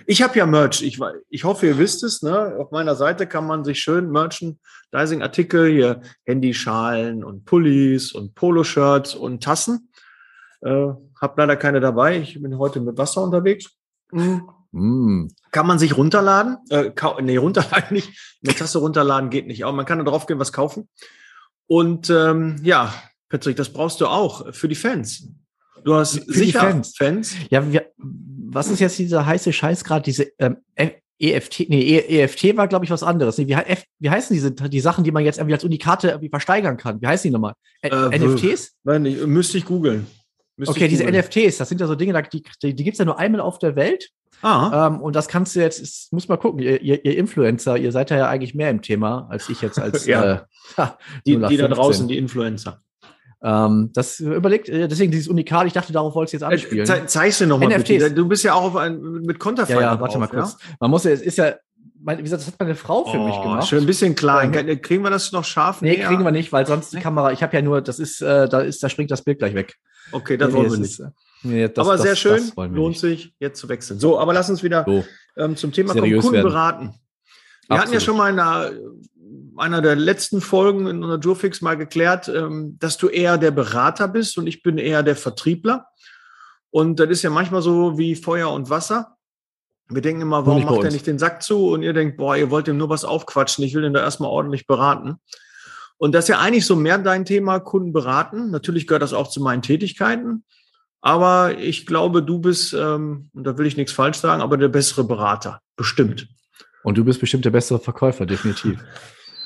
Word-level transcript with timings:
Ich 0.06 0.22
habe 0.22 0.38
ja 0.38 0.46
Merch. 0.46 0.82
Ich, 0.84 1.00
ich 1.30 1.44
hoffe, 1.44 1.68
ihr 1.68 1.78
wisst 1.78 2.04
es. 2.04 2.22
Ne? 2.22 2.56
Auf 2.60 2.72
meiner 2.72 2.96
Seite 2.96 3.28
kann 3.28 3.46
man 3.46 3.64
sich 3.64 3.80
schön 3.80 4.10
Merchandising-Artikel, 4.12 5.72
hier 5.72 6.02
Handyschalen 6.26 7.24
und 7.24 7.46
Pullis 7.46 8.12
und 8.12 8.36
Poloshirts 8.36 9.16
und 9.16 9.44
Tassen. 9.44 9.90
Äh, 10.62 10.88
hab 11.20 11.38
leider 11.38 11.56
keine 11.56 11.80
dabei. 11.80 12.20
Ich 12.20 12.42
bin 12.42 12.58
heute 12.58 12.80
mit 12.82 12.98
Wasser 12.98 13.24
unterwegs. 13.24 13.72
Mhm. 14.12 14.50
Mm. 14.72 15.28
Kann 15.52 15.68
man 15.68 15.80
sich 15.80 15.98
runterladen? 15.98 16.58
Äh, 16.70 16.92
nee, 17.22 17.38
runterladen 17.38 17.94
nicht. 17.94 18.10
Eine 18.46 18.56
Tasse 18.56 18.80
runterladen 18.80 19.30
geht 19.30 19.48
nicht. 19.48 19.64
Aber 19.64 19.74
man 19.74 19.86
kann 19.86 20.00
da 20.00 20.06
drauf 20.06 20.28
gehen, 20.28 20.40
was 20.40 20.54
kaufen. 20.54 20.88
Und 21.68 22.10
ähm, 22.10 22.58
ja, 22.64 22.94
Patrick, 23.30 23.56
das 23.56 23.70
brauchst 23.70 24.02
du 24.02 24.08
auch 24.08 24.54
für 24.54 24.68
die 24.68 24.76
Fans. 24.76 25.28
Du 25.84 25.96
hast 25.96 26.20
für 26.26 26.34
sicher 26.34 26.60
Fans. 26.60 26.96
Fans. 26.98 27.36
Ja, 27.50 27.72
wir, 27.72 27.92
was 27.98 28.70
ist 28.70 28.80
jetzt 28.80 29.00
dieser 29.00 29.26
heiße 29.26 29.54
Scheiß 29.54 29.84
gerade, 29.84 30.04
diese 30.04 30.32
ähm, 30.38 30.58
EFT, 31.22 31.70
nee, 31.70 31.98
EFT 31.98 32.58
war, 32.58 32.68
glaube 32.68 32.86
ich, 32.86 32.92
was 32.92 33.04
anderes. 33.04 33.38
Nee, 33.38 33.48
wie, 33.48 33.54
F, 33.54 33.84
wie 34.00 34.10
heißen 34.10 34.34
diese 34.34 34.52
die 34.52 34.80
Sachen, 34.80 35.04
die 35.04 35.12
man 35.12 35.24
jetzt 35.24 35.38
irgendwie 35.38 35.54
als 35.54 35.64
Unikate 35.64 36.10
irgendwie 36.10 36.30
versteigern 36.30 36.78
kann? 36.78 37.02
Wie 37.02 37.08
heißen 37.08 37.30
die 37.30 37.34
nochmal? 37.34 37.54
Äh, 37.82 37.90
NFTs? 37.90 38.74
Nein, 38.84 39.06
ich, 39.06 39.26
müsste 39.26 39.58
ich 39.58 39.66
googeln. 39.66 40.08
okay, 40.66 40.88
diese 40.88 41.06
NFTs, 41.06 41.58
das 41.58 41.70
sind 41.70 41.80
ja 41.80 41.88
so 41.88 41.96
Dinge, 41.96 42.22
die, 42.34 42.44
die, 42.64 42.74
die 42.76 42.84
gibt 42.84 42.96
es 42.96 43.00
ja 43.00 43.06
nur 43.06 43.20
einmal 43.20 43.42
auf 43.42 43.60
der 43.60 43.76
Welt. 43.76 44.10
Ah. 44.42 44.88
Ähm, 44.88 45.02
und 45.02 45.16
das 45.16 45.28
kannst 45.28 45.56
du 45.56 45.60
jetzt, 45.60 45.80
ist, 45.80 46.12
muss 46.12 46.28
mal 46.28 46.38
gucken, 46.38 46.60
ihr, 46.60 46.82
ihr, 46.82 47.04
ihr, 47.06 47.18
Influencer, 47.18 47.78
ihr 47.78 47.92
seid 47.92 48.10
ja 48.10 48.28
eigentlich 48.28 48.56
mehr 48.56 48.70
im 48.70 48.82
Thema 48.82 49.28
als 49.30 49.50
ich 49.50 49.62
jetzt 49.62 49.80
als 49.80 50.06
ja. 50.08 50.48
äh, 50.78 50.86
die, 51.26 51.38
die 51.38 51.58
da 51.58 51.68
draußen, 51.68 52.08
die 52.08 52.18
Influencer. 52.18 52.82
Ähm, 53.44 53.90
das 53.94 54.20
überlegt, 54.20 54.70
äh, 54.70 54.88
deswegen 54.88 55.12
dieses 55.12 55.28
Unikat, 55.28 55.66
ich 55.66 55.74
dachte, 55.74 55.92
darauf 55.92 56.14
wolltest 56.14 56.34
du 56.34 56.38
jetzt 56.38 56.44
äh, 56.44 56.54
anspielen. 56.54 56.86
Ze 56.86 57.06
zeig's 57.08 57.40
dir 57.40 57.48
nochmal. 57.48 57.70
Du 58.14 58.28
bist 58.28 58.44
ja 58.44 58.54
auch 58.54 58.76
ein, 58.76 59.02
mit 59.02 59.40
Konterfei. 59.40 59.74
Ja, 59.74 59.82
ja, 59.82 60.00
warte 60.00 60.20
mal 60.20 60.28
kurz. 60.28 60.58
Ja? 60.60 60.76
Man 60.80 60.92
muss 60.92 61.06
ja, 61.06 61.12
es 61.12 61.22
ist 61.22 61.38
ja, 61.40 61.56
mein, 62.04 62.20
wie 62.20 62.24
gesagt, 62.24 62.42
das 62.42 62.48
hat 62.48 62.60
meine 62.60 62.76
Frau 62.76 63.06
für 63.06 63.18
oh, 63.18 63.28
mich 63.28 63.42
gemacht. 63.42 63.68
Schön 63.68 63.80
ein 63.82 63.86
bisschen 63.88 64.16
klein. 64.16 64.54
Ähm, 64.54 64.82
kriegen 64.82 65.04
wir 65.04 65.10
das 65.10 65.32
noch 65.32 65.44
scharf? 65.44 65.82
Nee, 65.82 65.98
näher? 65.98 66.08
kriegen 66.08 66.24
wir 66.24 66.32
nicht, 66.32 66.52
weil 66.52 66.68
sonst 66.68 66.94
die 66.94 67.00
Kamera, 67.00 67.32
ich 67.32 67.42
habe 67.42 67.56
ja 67.56 67.62
nur, 67.64 67.82
das 67.82 68.00
ist, 68.00 68.22
äh, 68.22 68.48
da 68.48 68.62
ist, 68.62 68.84
da 68.84 68.90
springt 68.90 69.10
das 69.10 69.24
Bild 69.24 69.40
gleich 69.40 69.56
weg. 69.56 69.76
Okay, 70.12 70.38
das 70.38 70.50
nee, 70.50 70.58
wollen 70.58 70.72
wir 70.72 70.78
nicht. 70.78 71.00
Ist, 71.00 71.04
nee, 71.44 71.68
das, 71.68 71.86
aber 71.86 71.98
das, 71.98 72.04
sehr 72.04 72.16
schön, 72.16 72.52
lohnt 72.56 72.98
sich, 72.98 73.34
jetzt 73.40 73.60
zu 73.60 73.70
wechseln. 73.70 74.00
So, 74.00 74.20
aber 74.20 74.34
lass 74.34 74.50
uns 74.50 74.64
wieder 74.64 74.84
so. 74.86 75.04
ähm, 75.38 75.56
zum 75.56 75.72
Thema 75.72 75.94
kommen, 75.94 76.12
Kunden 76.20 76.34
werden. 76.34 76.44
beraten. 76.44 76.86
Wir 77.68 77.78
Absolut. 77.78 77.82
hatten 77.82 77.94
ja 77.94 78.00
schon 78.00 78.18
mal 78.18 78.30
in 78.30 78.40
einer 78.40 78.72
einer 79.58 79.82
der 79.82 79.96
letzten 79.96 80.42
Folgen 80.42 80.88
in 80.88 81.04
unserer 81.04 81.20
Jurfix 81.20 81.62
mal 81.62 81.78
geklärt, 81.78 82.28
ähm, 82.28 82.78
dass 82.80 82.98
du 82.98 83.08
eher 83.08 83.38
der 83.38 83.52
Berater 83.52 84.08
bist 84.08 84.38
und 84.38 84.48
ich 84.48 84.64
bin 84.64 84.78
eher 84.78 85.04
der 85.04 85.16
Vertriebler. 85.16 85.88
Und 86.70 87.00
das 87.00 87.10
ist 87.10 87.22
ja 87.22 87.30
manchmal 87.30 87.62
so 87.62 87.98
wie 87.98 88.16
Feuer 88.16 88.52
und 88.52 88.70
Wasser. 88.70 89.18
Wir 89.90 90.02
denken 90.02 90.22
immer, 90.22 90.46
warum 90.46 90.64
macht 90.64 90.84
er 90.84 90.92
nicht 90.92 91.06
den 91.06 91.20
Sack 91.20 91.44
zu? 91.44 91.68
Und 91.68 91.84
ihr 91.84 91.92
denkt, 91.92 92.16
boah, 92.16 92.38
ihr 92.38 92.50
wollt 92.50 92.70
ihm 92.70 92.78
nur 92.78 92.90
was 92.90 93.04
aufquatschen. 93.04 93.66
Ich 93.66 93.76
will 93.76 93.84
ihn 93.84 93.94
da 93.94 94.00
erstmal 94.00 94.30
ordentlich 94.30 94.66
beraten. 94.66 95.18
Und 95.98 96.14
das 96.14 96.26
ist 96.26 96.30
ja 96.30 96.40
eigentlich 96.40 96.66
so 96.66 96.78
mehr 96.78 96.98
dein 96.98 97.26
Thema, 97.26 97.60
Kunden 97.60 97.92
beraten. 97.92 98.52
Natürlich 98.52 98.88
gehört 98.88 99.04
das 99.04 99.14
auch 99.14 99.30
zu 99.30 99.42
meinen 99.42 99.62
Tätigkeiten. 99.62 100.46
Aber 101.02 101.58
ich 101.58 101.88
glaube, 101.88 102.22
du 102.22 102.40
bist, 102.40 102.74
ähm, 102.74 103.30
und 103.34 103.44
da 103.44 103.58
will 103.58 103.66
ich 103.66 103.76
nichts 103.76 103.92
falsch 103.92 104.18
sagen, 104.18 104.42
aber 104.42 104.58
der 104.58 104.68
bessere 104.68 105.04
Berater. 105.04 105.60
Bestimmt. 105.76 106.28
Und 106.84 106.98
du 106.98 107.04
bist 107.04 107.20
bestimmt 107.20 107.44
der 107.44 107.50
bessere 107.50 107.80
Verkäufer, 107.80 108.26
definitiv. 108.26 108.80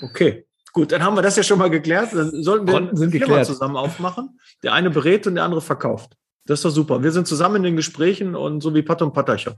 Okay, 0.01 0.45
gut, 0.73 0.91
dann 0.91 1.03
haben 1.03 1.15
wir 1.15 1.21
das 1.21 1.37
ja 1.37 1.43
schon 1.43 1.57
mal 1.57 1.69
geklärt. 1.69 2.09
Dann 2.13 2.43
sollten 2.43 2.67
wir 2.67 2.89
sind 2.97 3.11
geklärt. 3.11 3.45
zusammen 3.45 3.77
aufmachen. 3.77 4.37
Der 4.63 4.73
eine 4.73 4.89
berät 4.89 5.25
und 5.27 5.35
der 5.35 5.45
andere 5.45 5.61
verkauft. 5.61 6.17
Das 6.45 6.59
ist 6.59 6.65
doch 6.65 6.69
super. 6.69 7.01
Wir 7.01 7.11
sind 7.11 7.25
zusammen 7.25 7.57
in 7.57 7.63
den 7.63 7.75
Gesprächen 7.75 8.35
und 8.35 8.61
so 8.61 8.75
wie 8.75 8.81
Pat 8.81 9.01
und 9.01 9.13
Pattercher. 9.13 9.55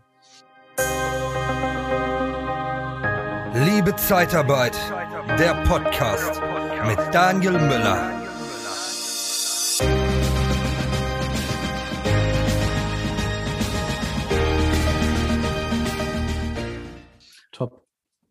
Liebe 3.66 3.96
Zeitarbeit, 3.96 4.78
der 5.40 5.56
Podcast 5.68 6.42
mit 6.86 7.00
Daniel 7.12 7.54
Müller. 7.54 8.17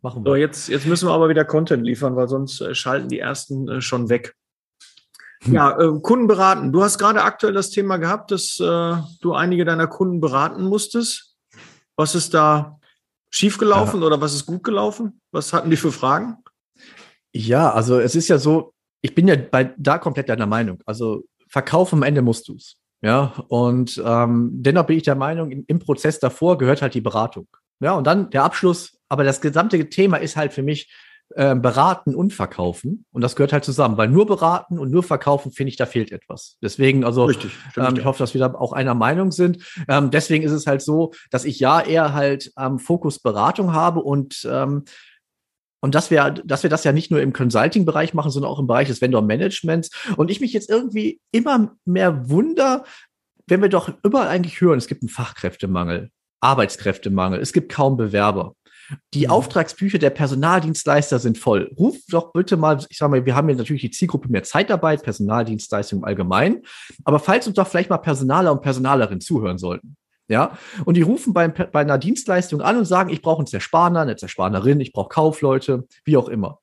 Machen 0.03 0.25
wir. 0.25 0.31
So, 0.31 0.37
jetzt, 0.37 0.69
jetzt 0.69 0.87
müssen 0.87 1.09
wir 1.09 1.13
aber 1.13 1.29
wieder 1.29 1.45
Content 1.45 1.85
liefern, 1.85 2.17
weil 2.17 2.29
sonst 2.29 2.61
äh, 2.61 2.75
schalten 2.75 3.09
die 3.09 3.19
ersten 3.19 3.69
äh, 3.69 3.81
schon 3.81 4.09
weg. 4.09 4.35
Hm. 5.43 5.55
Ja, 5.55 5.79
äh, 5.79 6.01
Kunden 6.01 6.27
beraten. 6.27 6.73
Du 6.73 6.83
hast 6.83 6.99
gerade 6.99 7.23
aktuell 7.23 7.53
das 7.53 7.71
Thema 7.71 7.97
gehabt, 7.97 8.31
dass 8.31 8.59
äh, 8.61 8.97
du 9.21 9.35
einige 9.35 9.65
deiner 9.65 9.87
Kunden 9.87 10.21
beraten 10.21 10.65
musstest. 10.65 11.35
Was 11.97 12.15
ist 12.15 12.35
da 12.35 12.79
schiefgelaufen 13.31 14.01
ja. 14.01 14.07
oder 14.07 14.21
was 14.21 14.35
ist 14.35 14.47
gut 14.47 14.63
gelaufen? 14.63 15.21
Was 15.33 15.53
hatten 15.53 15.71
die 15.71 15.77
für 15.77 15.93
Fragen? 15.93 16.39
Ja, 17.33 17.71
also 17.73 17.99
es 17.99 18.15
ist 18.15 18.29
ja 18.29 18.39
so, 18.39 18.73
ich 19.03 19.15
bin 19.15 19.29
ja 19.29 19.37
bei, 19.37 19.75
da 19.77 19.99
komplett 19.99 20.29
deiner 20.29 20.47
Meinung. 20.47 20.79
Also 20.87 21.25
Verkauf 21.49 21.93
am 21.93 22.03
Ende 22.03 22.23
musst 22.23 22.49
du 22.49 22.55
es. 22.55 22.77
Ja, 23.03 23.35
und 23.49 24.03
ähm, 24.05 24.51
dennoch 24.53 24.87
bin 24.87 24.97
ich 24.97 25.03
der 25.03 25.15
Meinung, 25.15 25.51
im, 25.51 25.65
im 25.67 25.79
Prozess 25.79 26.19
davor 26.19 26.59
gehört 26.59 26.83
halt 26.83 26.95
die 26.95 27.03
Beratung. 27.03 27.47
Ja, 27.81 27.93
und 27.93 28.07
dann 28.07 28.31
der 28.31 28.45
Abschluss. 28.45 28.96
Aber 29.09 29.25
das 29.25 29.41
gesamte 29.41 29.89
Thema 29.89 30.17
ist 30.17 30.37
halt 30.37 30.53
für 30.53 30.63
mich 30.63 30.91
äh, 31.35 31.57
beraten 31.57 32.15
und 32.15 32.33
verkaufen. 32.33 33.05
Und 33.11 33.21
das 33.23 33.35
gehört 33.35 33.53
halt 33.53 33.65
zusammen, 33.65 33.97
weil 33.97 34.09
nur 34.09 34.27
beraten 34.27 34.79
und 34.79 34.91
nur 34.91 35.03
verkaufen, 35.03 35.51
finde 35.51 35.71
ich, 35.71 35.77
da 35.77 35.85
fehlt 35.85 36.13
etwas. 36.13 36.57
Deswegen, 36.63 37.05
also, 37.05 37.25
Richtig, 37.25 37.51
ähm, 37.77 37.97
ich 37.97 38.05
hoffe, 38.05 38.21
dass 38.21 38.35
wir 38.35 38.41
da 38.41 38.55
auch 38.55 38.73
einer 38.73 38.95
Meinung 38.95 39.33
sind. 39.33 39.65
Ähm, 39.89 40.13
deswegen 40.13 40.45
ist 40.45 40.53
es 40.53 40.67
halt 40.67 40.83
so, 40.83 41.13
dass 41.31 41.45
ich 41.45 41.59
ja 41.59 41.81
eher 41.81 42.15
halt 42.15 42.53
am 42.55 42.75
ähm, 42.75 42.79
Fokus 42.79 43.19
Beratung 43.19 43.73
habe 43.73 44.01
und 44.01 44.47
ähm, 44.49 44.85
und 45.81 45.95
dass 45.95 46.11
wir, 46.11 46.31
dass 46.31 46.63
wir 46.63 46.71
das 46.71 46.85
ja 46.85 46.93
nicht 46.93 47.11
nur 47.11 47.21
im 47.21 47.33
Consulting-Bereich 47.33 48.15
machen, 48.15 48.31
sondern 48.31 48.51
auch 48.51 48.59
im 48.59 48.67
Bereich 48.67 48.89
des 48.89 49.01
Vendor-Managements. 49.01 49.91
Und 50.17 50.31
ich 50.31 50.41
mich 50.41 50.53
jetzt 50.53 50.71
irgendwie 50.71 51.21
immer 51.33 51.77
mehr 51.85 52.29
wunder, 52.31 52.85
wenn 53.47 53.63
wir 53.63 53.69
doch 53.69 53.93
überall 54.03 54.29
eigentlich 54.29 54.61
hören, 54.61 54.79
es 54.79 54.89
gibt 54.89 55.03
einen 55.03 55.09
Fachkräftemangel. 55.09 56.11
Arbeitskräftemangel, 56.41 57.41
es 57.41 57.53
gibt 57.53 57.73
kaum 57.73 57.97
Bewerber. 57.97 58.55
Die 59.15 59.27
mhm. 59.27 59.31
Auftragsbücher 59.31 59.99
der 59.99 60.11
Personaldienstleister 60.11 61.19
sind 61.19 61.39
voll. 61.39 61.73
Ruf 61.79 61.97
doch 62.09 62.33
bitte 62.33 62.57
mal, 62.57 62.79
ich 62.89 62.99
sage 62.99 63.11
mal, 63.11 63.27
wir 63.27 63.35
haben 63.35 63.49
ja 63.49 63.57
natürlich 63.57 63.83
die 63.83 63.91
Zielgruppe 63.91 64.29
mehr 64.29 64.43
Zeitarbeit, 64.43 65.03
Personaldienstleistung 65.03 66.01
im 66.01 66.05
Allgemeinen, 66.05 66.63
aber 67.05 67.19
falls 67.19 67.47
uns 67.47 67.57
doch 67.57 67.67
vielleicht 67.67 67.91
mal 67.91 67.99
Personaler 67.99 68.53
und 68.53 68.63
Personalerinnen 68.63 69.21
zuhören 69.21 69.59
sollten. 69.59 69.97
Ja, 70.29 70.59
und 70.85 70.97
die 70.97 71.03
rufen 71.03 71.33
beim, 71.33 71.55
bei 71.55 71.81
einer 71.81 71.99
Dienstleistung 71.99 72.61
an 72.61 72.77
und 72.77 72.85
sagen, 72.85 73.11
ich 73.11 73.23
brauche 73.23 73.39
einen 73.39 73.47
Zerspaner, 73.47 74.01
eine 74.01 74.17
Zerspanerin, 74.17 74.81
ich 74.81 74.93
brauche 74.93 75.09
Kaufleute, 75.09 75.87
wie 76.05 76.17
auch 76.17 76.29
immer. 76.29 76.59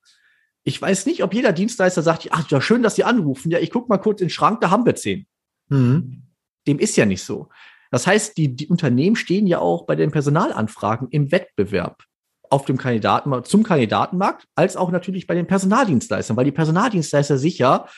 Ich 0.64 0.80
weiß 0.80 1.06
nicht, 1.06 1.22
ob 1.22 1.32
jeder 1.32 1.52
Dienstleister 1.52 2.02
sagt, 2.02 2.28
ach 2.30 2.50
ja, 2.50 2.60
schön, 2.60 2.82
dass 2.82 2.94
Sie 2.94 3.04
anrufen. 3.04 3.50
Ja, 3.50 3.58
ich 3.58 3.70
gucke 3.70 3.88
mal 3.88 3.98
kurz 3.98 4.20
in 4.20 4.26
den 4.26 4.30
Schrank, 4.30 4.60
da 4.60 4.70
haben 4.70 4.84
wir 4.84 4.94
zehn. 4.96 5.26
Mhm. 5.68 6.24
Dem 6.66 6.78
ist 6.78 6.96
ja 6.96 7.06
nicht 7.06 7.22
so. 7.22 7.48
Das 7.90 8.06
heißt, 8.06 8.36
die, 8.36 8.54
die 8.54 8.68
Unternehmen 8.68 9.16
stehen 9.16 9.46
ja 9.46 9.60
auch 9.60 9.86
bei 9.86 9.94
den 9.94 10.10
Personalanfragen 10.10 11.08
im 11.10 11.32
Wettbewerb 11.32 12.04
auf 12.54 12.64
dem 12.66 12.76
Kandidaten, 12.76 13.32
zum 13.44 13.64
Kandidatenmarkt, 13.64 14.46
als 14.54 14.76
auch 14.76 14.92
natürlich 14.92 15.26
bei 15.26 15.34
den 15.34 15.48
Personaldienstleistern, 15.48 16.36
weil 16.36 16.44
die 16.44 16.52
Personaldienstleister 16.52 17.36
sich 17.36 17.58
ja 17.58 17.88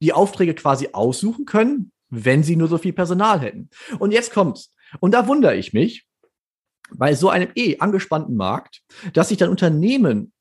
die 0.00 0.12
Aufträge 0.12 0.54
quasi 0.54 0.90
aussuchen 0.92 1.46
können, 1.46 1.90
wenn 2.10 2.44
sie 2.44 2.54
nur 2.54 2.68
so 2.68 2.78
viel 2.78 2.92
Personal 2.92 3.40
hätten. 3.40 3.70
Und 3.98 4.12
jetzt 4.12 4.32
kommt's. 4.32 4.72
Und 5.00 5.12
da 5.12 5.26
wundere 5.26 5.56
ich 5.56 5.72
mich, 5.72 6.06
bei 6.92 7.16
so 7.16 7.28
einem 7.28 7.50
eh 7.56 7.78
angespannten 7.80 8.36
Markt, 8.36 8.82
dass 9.14 9.30
sich 9.30 9.38
dann 9.38 9.50
Unternehmen 9.50 10.32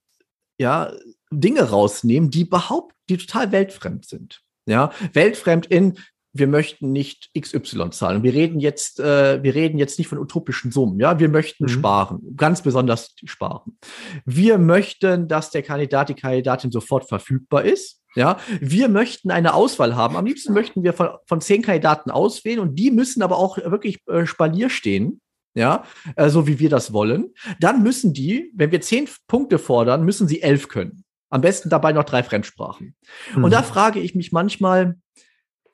ja 0.60 0.92
Dinge 1.32 1.64
rausnehmen, 1.64 2.30
die 2.30 2.42
überhaupt, 2.42 2.94
die 3.10 3.18
total 3.18 3.52
weltfremd 3.52 4.06
sind. 4.06 4.42
Ja, 4.68 4.92
weltfremd 5.14 5.66
in 5.66 5.98
wir 6.34 6.48
möchten 6.48 6.92
nicht 6.92 7.30
XY 7.40 7.92
zahlen. 7.92 8.24
Wir 8.24 8.34
reden 8.34 8.60
jetzt, 8.60 9.00
äh, 9.00 9.42
wir 9.44 9.54
reden 9.54 9.78
jetzt 9.78 10.00
nicht 10.00 10.08
von 10.08 10.18
utopischen 10.18 10.72
Summen. 10.72 11.00
Ja, 11.00 11.20
wir 11.20 11.30
möchten 11.30 11.66
mhm. 11.66 11.70
sparen, 11.70 12.36
ganz 12.36 12.64
besonders 12.64 13.14
sparen. 13.24 13.78
Wir 14.26 14.58
möchten, 14.58 15.28
dass 15.28 15.52
der 15.52 15.62
Kandidat, 15.62 16.10
die 16.10 16.16
Kandidatin 16.16 16.72
sofort 16.72 17.08
verfügbar 17.08 17.64
ist. 17.64 18.02
Ja, 18.16 18.38
wir 18.60 18.90
möchten 18.90 19.32
eine 19.32 19.54
Auswahl 19.54 19.96
haben. 19.96 20.16
Am 20.16 20.26
liebsten 20.26 20.54
möchten 20.54 20.84
wir 20.84 20.94
von, 20.94 21.10
von 21.26 21.42
zehn 21.42 21.62
Kandidaten 21.62 22.12
auswählen 22.12 22.60
und 22.60 22.76
die 22.76 22.92
müssen 22.92 23.24
aber 23.24 23.38
auch 23.38 23.58
wirklich 23.58 24.00
äh, 24.08 24.26
Spalier 24.26 24.70
stehen. 24.70 25.20
Ja, 25.56 25.84
äh, 26.16 26.30
so 26.30 26.48
wie 26.48 26.58
wir 26.58 26.70
das 26.70 26.94
wollen. 26.94 27.34
Dann 27.60 27.84
müssen 27.84 28.14
die, 28.14 28.52
wenn 28.56 28.72
wir 28.72 28.82
zehn 28.82 29.08
Punkte 29.28 29.60
fordern, 29.60 30.04
müssen 30.04 30.28
sie 30.28 30.42
elf 30.42 30.68
können. 30.68 31.04
Am 31.30 31.42
besten 31.42 31.70
dabei 31.70 31.94
noch 31.94 32.04
drei 32.04 32.24
Fremdsprachen. 32.24 32.96
Mhm. 33.36 33.44
Und 33.44 33.52
da 33.52 33.62
frage 33.64 34.00
ich 34.00 34.16
mich 34.16 34.32
manchmal, 34.32 34.96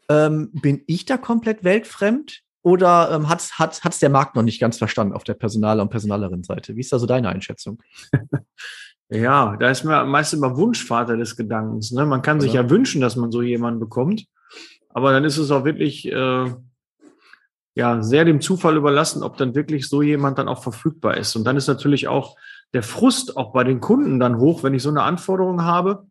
ähm, 0.10 0.50
bin 0.54 0.84
ich 0.88 1.06
da 1.06 1.18
komplett 1.18 1.64
weltfremd 1.64 2.42
oder 2.62 3.12
ähm, 3.12 3.30
hat 3.30 3.40
es 3.42 3.60
hat's, 3.60 3.84
hat's 3.84 4.00
der 4.00 4.10
Markt 4.10 4.36
noch 4.36 4.44
nicht 4.44 4.60
ganz 4.60 4.78
verstanden 4.78 5.14
auf 5.14 5.24
der 5.24 5.36
Personal- 5.36 5.80
und 5.80 5.90
Personalerin-Seite? 5.90 6.76
Wie 6.76 6.82
ist 6.82 6.92
da 6.92 7.00
so 7.00 7.06
deine 7.06 7.30
Einschätzung? 7.30 7.82
Ja, 9.12 9.58
da 9.58 9.72
ist 9.72 9.84
man 9.84 10.08
meist 10.08 10.36
immer 10.36 10.56
Wunschvater 10.56 11.18
des 11.18 11.36
Gedankens. 11.36 11.92
Ne? 11.92 12.06
Man 12.06 12.22
kann 12.22 12.38
Oder? 12.38 12.44
sich 12.44 12.54
ja 12.54 12.70
wünschen, 12.70 13.02
dass 13.02 13.16
man 13.16 13.32
so 13.32 13.42
jemanden 13.42 13.80
bekommt, 13.80 14.26
aber 14.90 15.12
dann 15.12 15.26
ist 15.26 15.38
es 15.38 15.50
auch 15.50 15.66
wirklich 15.66 16.06
äh, 16.12 16.54
ja 17.74 18.04
sehr 18.04 18.26
dem 18.26 18.40
Zufall 18.40 18.78
überlassen, 18.78 19.24
ob 19.24 19.38
dann 19.38 19.56
wirklich 19.56 19.88
so 19.88 20.04
jemand 20.04 20.38
dann 20.38 20.48
auch 20.48 20.62
verfügbar 20.62 21.18
ist. 21.18 21.36
Und 21.36 21.44
dann 21.46 21.58
ist 21.58 21.68
natürlich 21.68 22.08
auch 22.08 22.36
der 22.74 22.84
Frust 22.84 23.36
auch 23.36 23.52
bei 23.52 23.64
den 23.64 23.80
Kunden 23.80 24.20
dann 24.20 24.38
hoch, 24.38 24.62
wenn 24.62 24.76
ich 24.76 24.84
so 24.84 24.90
eine 24.90 25.02
Anforderung 25.02 25.64
habe 25.64 26.06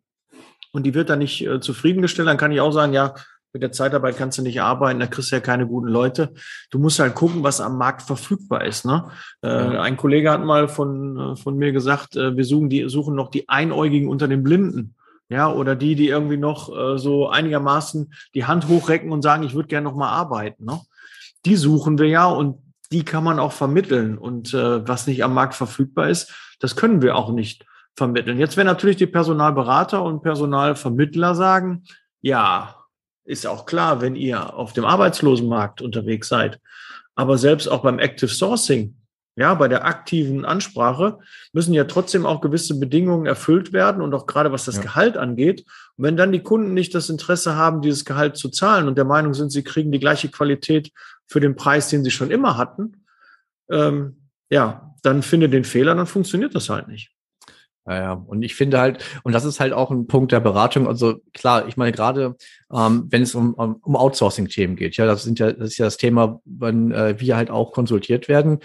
und 0.73 0.83
die 0.85 0.93
wird 0.93 1.09
dann 1.09 1.19
nicht 1.19 1.45
äh, 1.45 1.61
zufriedengestellt, 1.61 2.27
dann 2.27 2.37
kann 2.37 2.51
ich 2.51 2.59
auch 2.59 2.71
sagen, 2.71 2.91
ja, 2.91 3.15
mit 3.53 3.63
der 3.63 3.71
Zeitarbeit 3.71 4.17
kannst 4.17 4.37
du 4.37 4.41
nicht 4.41 4.61
arbeiten, 4.61 4.99
da 4.99 5.07
kriegst 5.07 5.31
du 5.31 5.35
ja 5.35 5.41
keine 5.41 5.67
guten 5.67 5.87
Leute. 5.87 6.33
Du 6.69 6.79
musst 6.79 6.99
halt 6.99 7.15
gucken, 7.15 7.43
was 7.43 7.61
am 7.61 7.77
Markt 7.77 8.03
verfügbar 8.03 8.65
ist. 8.65 8.85
Ne? 8.85 9.09
Äh, 9.41 9.49
ein 9.49 9.97
Kollege 9.97 10.31
hat 10.31 10.43
mal 10.43 10.67
von, 10.67 11.17
äh, 11.17 11.35
von 11.35 11.57
mir 11.57 11.71
gesagt, 11.71 12.15
äh, 12.15 12.35
wir 12.37 12.45
suchen, 12.45 12.69
die, 12.69 12.87
suchen 12.89 13.15
noch 13.15 13.31
die 13.31 13.49
Einäugigen 13.49 14.07
unter 14.07 14.27
den 14.27 14.43
Blinden. 14.43 14.95
Ja, 15.31 15.51
oder 15.51 15.75
die, 15.75 15.93
die 15.93 16.07
irgendwie 16.07 16.37
noch 16.37 16.75
äh, 16.75 16.97
so 16.97 17.29
einigermaßen 17.29 18.13
die 18.33 18.45
Hand 18.45 18.67
hochrecken 18.67 19.11
und 19.11 19.21
sagen, 19.21 19.43
ich 19.43 19.53
würde 19.53 19.67
gerne 19.67 19.87
noch 19.87 19.95
mal 19.95 20.09
arbeiten. 20.09 20.65
Ne? 20.65 20.81
Die 21.45 21.55
suchen 21.55 21.99
wir 21.99 22.07
ja 22.07 22.25
und 22.25 22.57
die 22.91 23.05
kann 23.05 23.23
man 23.23 23.37
auch 23.37 23.51
vermitteln. 23.51 24.17
Und 24.17 24.53
äh, 24.55 24.87
was 24.87 25.05
nicht 25.05 25.23
am 25.23 25.35
Markt 25.35 25.53
verfügbar 25.53 26.09
ist, 26.09 26.33
das 26.59 26.75
können 26.75 27.03
wir 27.03 27.15
auch 27.15 27.31
nicht 27.31 27.65
vermitteln. 27.95 28.39
Jetzt 28.39 28.57
werden 28.57 28.67
natürlich 28.67 28.97
die 28.97 29.05
Personalberater 29.05 30.01
und 30.01 30.23
Personalvermittler 30.23 31.35
sagen, 31.35 31.83
ja, 32.21 32.78
ist 33.29 33.45
auch 33.45 33.65
klar, 33.65 34.01
wenn 34.01 34.15
ihr 34.15 34.55
auf 34.55 34.73
dem 34.73 34.85
Arbeitslosenmarkt 34.85 35.81
unterwegs 35.81 36.27
seid. 36.27 36.59
Aber 37.15 37.37
selbst 37.37 37.67
auch 37.67 37.83
beim 37.83 37.99
Active 37.99 38.29
Sourcing, 38.29 38.95
ja, 39.35 39.53
bei 39.53 39.67
der 39.67 39.85
aktiven 39.85 40.45
Ansprache 40.45 41.19
müssen 41.53 41.73
ja 41.73 41.83
trotzdem 41.83 42.25
auch 42.25 42.41
gewisse 42.41 42.79
Bedingungen 42.79 43.27
erfüllt 43.27 43.71
werden 43.71 44.01
und 44.01 44.13
auch 44.13 44.25
gerade 44.25 44.51
was 44.51 44.65
das 44.65 44.77
ja. 44.77 44.81
Gehalt 44.81 45.15
angeht. 45.15 45.63
Und 45.95 46.05
wenn 46.05 46.17
dann 46.17 46.31
die 46.31 46.41
Kunden 46.41 46.73
nicht 46.73 46.95
das 46.95 47.09
Interesse 47.09 47.55
haben, 47.55 47.81
dieses 47.81 48.03
Gehalt 48.03 48.35
zu 48.35 48.49
zahlen 48.49 48.87
und 48.87 48.97
der 48.97 49.05
Meinung 49.05 49.35
sind, 49.35 49.51
sie 49.51 49.63
kriegen 49.63 49.91
die 49.91 49.99
gleiche 49.99 50.29
Qualität 50.29 50.91
für 51.27 51.39
den 51.39 51.55
Preis, 51.55 51.87
den 51.89 52.03
sie 52.03 52.11
schon 52.11 52.31
immer 52.31 52.57
hatten, 52.57 53.05
ähm, 53.69 54.29
ja, 54.49 54.95
dann 55.03 55.21
finde 55.21 55.49
den 55.49 55.63
Fehler, 55.63 55.93
dann 55.93 56.07
funktioniert 56.07 56.55
das 56.55 56.69
halt 56.69 56.87
nicht. 56.87 57.11
Ja, 57.89 58.01
ja, 58.01 58.13
und 58.13 58.43
ich 58.43 58.53
finde 58.53 58.79
halt, 58.79 59.03
und 59.23 59.33
das 59.33 59.45
ist 59.45 59.59
halt 59.59 59.73
auch 59.73 59.89
ein 59.89 60.05
Punkt 60.05 60.31
der 60.31 60.39
Beratung. 60.41 60.87
Also 60.87 61.21
klar, 61.33 61.67
ich 61.67 61.75
meine 61.75 61.91
gerade, 61.91 62.35
ähm, 62.71 63.07
wenn 63.09 63.23
es 63.23 63.33
um, 63.33 63.55
um 63.55 63.95
Outsourcing-Themen 63.95 64.75
geht, 64.75 64.95
ja, 64.97 65.07
das 65.07 65.23
sind 65.23 65.39
ja, 65.39 65.51
das 65.51 65.71
ist 65.71 65.79
ja 65.79 65.85
das 65.85 65.97
Thema, 65.97 66.39
wenn 66.45 66.91
äh, 66.91 67.19
wir 67.19 67.35
halt 67.35 67.49
auch 67.49 67.71
konsultiert 67.71 68.27
werden, 68.27 68.59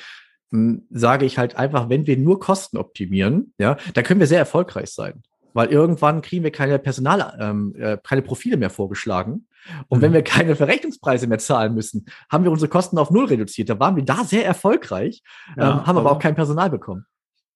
hm, 0.51 0.83
sage 0.91 1.25
ich 1.25 1.39
halt 1.39 1.57
einfach, 1.57 1.89
wenn 1.89 2.07
wir 2.07 2.19
nur 2.19 2.39
Kosten 2.39 2.77
optimieren, 2.77 3.55
ja, 3.57 3.79
da 3.95 4.03
können 4.03 4.21
wir 4.21 4.27
sehr 4.27 4.41
erfolgreich 4.41 4.91
sein. 4.91 5.23
Weil 5.55 5.69
irgendwann 5.69 6.21
kriegen 6.21 6.45
wir 6.45 6.51
keine 6.51 6.79
Personal, 6.79 7.35
ähm, 7.41 7.75
äh, 7.79 7.97
keine 8.03 8.21
Profile 8.21 8.59
mehr 8.59 8.71
vorgeschlagen. 8.71 9.47
Und 9.89 10.01
mhm. 10.01 10.03
wenn 10.03 10.13
wir 10.13 10.23
keine 10.23 10.55
Verrechnungspreise 10.55 11.29
mehr 11.29 11.39
zahlen 11.39 11.75
müssen, 11.75 12.05
haben 12.31 12.45
wir 12.45 12.51
unsere 12.51 12.69
Kosten 12.69 12.99
auf 12.99 13.11
null 13.11 13.25
reduziert. 13.25 13.71
Da 13.71 13.81
waren 13.81 13.97
wir 13.97 14.05
da 14.05 14.23
sehr 14.25 14.45
erfolgreich, 14.45 15.23
ja, 15.57 15.71
ähm, 15.71 15.87
haben 15.87 15.97
aber 15.97 16.13
auch 16.13 16.19
kein 16.19 16.35
Personal 16.35 16.69
bekommen. 16.69 17.07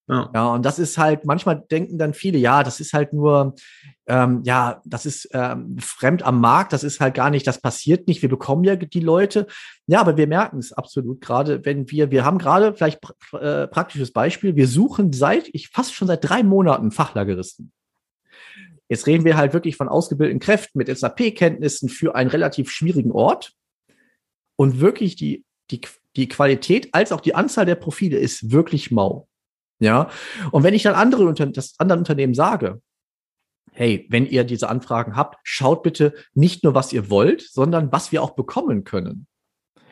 Ja. 0.08 0.30
ja, 0.34 0.54
und 0.54 0.64
das 0.64 0.78
ist 0.78 0.96
halt, 0.96 1.26
manchmal 1.26 1.62
denken 1.70 1.98
dann 1.98 2.14
viele, 2.14 2.38
ja, 2.38 2.62
das 2.62 2.80
ist 2.80 2.94
halt 2.94 3.12
nur, 3.12 3.54
ähm, 4.06 4.40
ja, 4.44 4.80
das 4.86 5.04
ist 5.04 5.28
ähm, 5.34 5.76
fremd 5.78 6.22
am 6.22 6.40
Markt, 6.40 6.72
das 6.72 6.82
ist 6.82 6.98
halt 6.98 7.14
gar 7.14 7.28
nicht, 7.28 7.46
das 7.46 7.60
passiert 7.60 8.08
nicht, 8.08 8.22
wir 8.22 8.30
bekommen 8.30 8.64
ja 8.64 8.76
die 8.76 9.00
Leute. 9.00 9.46
Ja, 9.86 10.00
aber 10.00 10.16
wir 10.16 10.26
merken 10.26 10.58
es 10.58 10.72
absolut, 10.72 11.20
gerade 11.20 11.62
wenn 11.66 11.90
wir, 11.90 12.10
wir 12.10 12.24
haben 12.24 12.38
gerade 12.38 12.72
vielleicht 12.72 13.00
äh, 13.32 13.66
praktisches 13.66 14.10
Beispiel, 14.10 14.56
wir 14.56 14.66
suchen 14.66 15.12
seit, 15.12 15.50
ich 15.52 15.68
fast 15.68 15.92
schon 15.92 16.08
seit 16.08 16.26
drei 16.26 16.42
Monaten 16.42 16.90
Fachlageristen. 16.90 17.70
Jetzt 18.88 19.06
reden 19.06 19.26
wir 19.26 19.36
halt 19.36 19.52
wirklich 19.52 19.76
von 19.76 19.88
ausgebildeten 19.88 20.40
Kräften 20.40 20.78
mit 20.78 20.88
SAP-Kenntnissen 20.88 21.90
für 21.90 22.14
einen 22.14 22.30
relativ 22.30 22.70
schwierigen 22.70 23.12
Ort. 23.12 23.52
Und 24.56 24.80
wirklich 24.80 25.14
die, 25.16 25.44
die, 25.70 25.82
die 26.16 26.28
Qualität 26.28 26.88
als 26.92 27.12
auch 27.12 27.20
die 27.20 27.34
Anzahl 27.34 27.66
der 27.66 27.74
Profile 27.74 28.18
ist 28.18 28.50
wirklich 28.50 28.90
mau. 28.90 29.27
Ja. 29.80 30.10
Und 30.50 30.62
wenn 30.64 30.74
ich 30.74 30.82
dann 30.82 30.94
andere 30.94 31.32
das 31.50 31.74
anderen 31.78 32.00
Unternehmen 32.00 32.34
sage, 32.34 32.80
hey, 33.72 34.06
wenn 34.10 34.26
ihr 34.26 34.44
diese 34.44 34.68
Anfragen 34.68 35.14
habt, 35.16 35.38
schaut 35.44 35.82
bitte 35.82 36.14
nicht 36.34 36.64
nur, 36.64 36.74
was 36.74 36.92
ihr 36.92 37.10
wollt, 37.10 37.42
sondern 37.42 37.92
was 37.92 38.10
wir 38.10 38.22
auch 38.22 38.34
bekommen 38.34 38.84
können. 38.84 39.26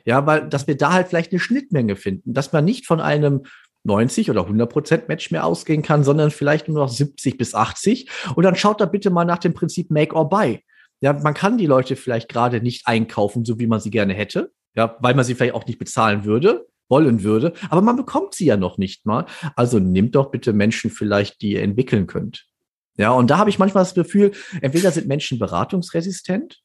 Ja, 0.05 0.27
weil, 0.27 0.49
dass 0.49 0.67
wir 0.67 0.77
da 0.77 0.93
halt 0.93 1.09
vielleicht 1.09 1.33
eine 1.33 1.41
Schnittmenge 1.41 1.97
finden, 1.97 2.33
dass 2.33 2.53
man 2.53 2.65
nicht 2.65 2.87
von 2.87 3.01
einem 3.01 3.43
90 3.85 4.31
oder 4.31 4.43
100 4.43 4.71
Prozent 4.71 5.09
Match 5.09 5.31
mehr 5.31 5.45
ausgehen 5.45 5.83
kann, 5.83 6.03
sondern 6.03 6.31
vielleicht 6.31 6.69
nur 6.69 6.79
noch 6.79 6.89
70 6.89 7.39
bis 7.39 7.55
80. 7.55 8.11
Und 8.35 8.43
dann 8.43 8.57
schaut 8.57 8.81
da 8.81 8.87
bitte 8.87 9.11
mal 9.11 9.25
nach 9.25 9.39
dem 9.39 9.55
Prinzip 9.55 9.91
Make 9.91 10.15
or 10.15 10.29
Buy. 10.29 10.65
Ja, 11.01 11.13
man 11.13 11.35
kann 11.35 11.59
die 11.59 11.67
Leute 11.67 11.95
vielleicht 11.95 12.29
gerade 12.29 12.61
nicht 12.61 12.87
einkaufen, 12.87 13.45
so 13.45 13.59
wie 13.61 13.67
man 13.67 13.81
sie 13.81 13.91
gerne 13.91 14.15
hätte. 14.15 14.51
Ja, 14.75 14.97
weil 15.01 15.15
man 15.15 15.25
sie 15.25 15.35
vielleicht 15.35 15.55
auch 15.55 15.67
nicht 15.67 15.79
bezahlen 15.79 16.25
würde 16.25 16.67
wollen 16.89 17.23
würde, 17.23 17.53
aber 17.71 17.83
man 17.83 17.97
bekommt 17.97 18.35
sie 18.35 18.47
ja 18.47 18.57
noch 18.57 18.79
nicht 18.79 19.07
mal. 19.07 19.27
Also 19.55 19.79
nimmt 19.79 20.15
doch 20.15 20.31
bitte 20.31 20.53
Menschen 20.53 20.91
vielleicht, 20.91 21.41
die 21.43 21.53
ihr 21.53 21.63
entwickeln 21.63 22.07
könnt. 22.07 22.47
Ja, 22.97 23.11
und 23.11 23.31
da 23.31 23.39
habe 23.39 23.51
ich 23.51 23.59
manchmal 23.59 23.85
das 23.85 23.95
Gefühl, 23.95 24.33
entweder 24.63 24.91
sind 24.91 25.07
Menschen 25.07 25.39
beratungsresistent, 25.39 26.61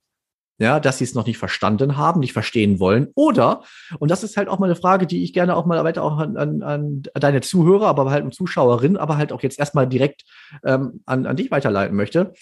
ja, 0.60 0.80
dass 0.80 1.00
sie 1.00 1.04
es 1.04 1.16
noch 1.16 1.26
nicht 1.26 1.40
verstanden 1.40 1.98
haben, 1.98 2.20
nicht 2.20 2.34
verstehen 2.34 2.80
wollen, 2.80 3.08
oder, 3.16 3.64
und 4.00 4.12
das 4.12 4.24
ist 4.24 4.38
halt 4.38 4.48
auch 4.48 4.60
mal 4.60 4.68
eine 4.68 4.76
Frage, 4.76 5.08
die 5.08 5.24
ich 5.24 5.34
gerne 5.34 5.56
auch 5.56 5.66
mal 5.66 5.84
weiter 5.84 6.04
auch 6.04 6.20
an, 6.20 6.38
an, 6.38 6.62
an 6.62 7.04
deine 7.16 7.42
Zuhörer, 7.42 7.88
aber 7.88 8.10
halt 8.12 8.24
an 8.24 8.32
Zuschauerin, 8.32 8.96
aber 8.96 9.18
halt 9.18 9.34
auch 9.34 9.42
jetzt 9.42 9.60
erstmal 9.60 9.88
direkt 9.88 10.24
ähm, 10.64 11.02
an, 11.06 11.26
an 11.26 11.36
dich 11.36 11.52
weiterleiten 11.52 11.98
möchte. 11.98 12.34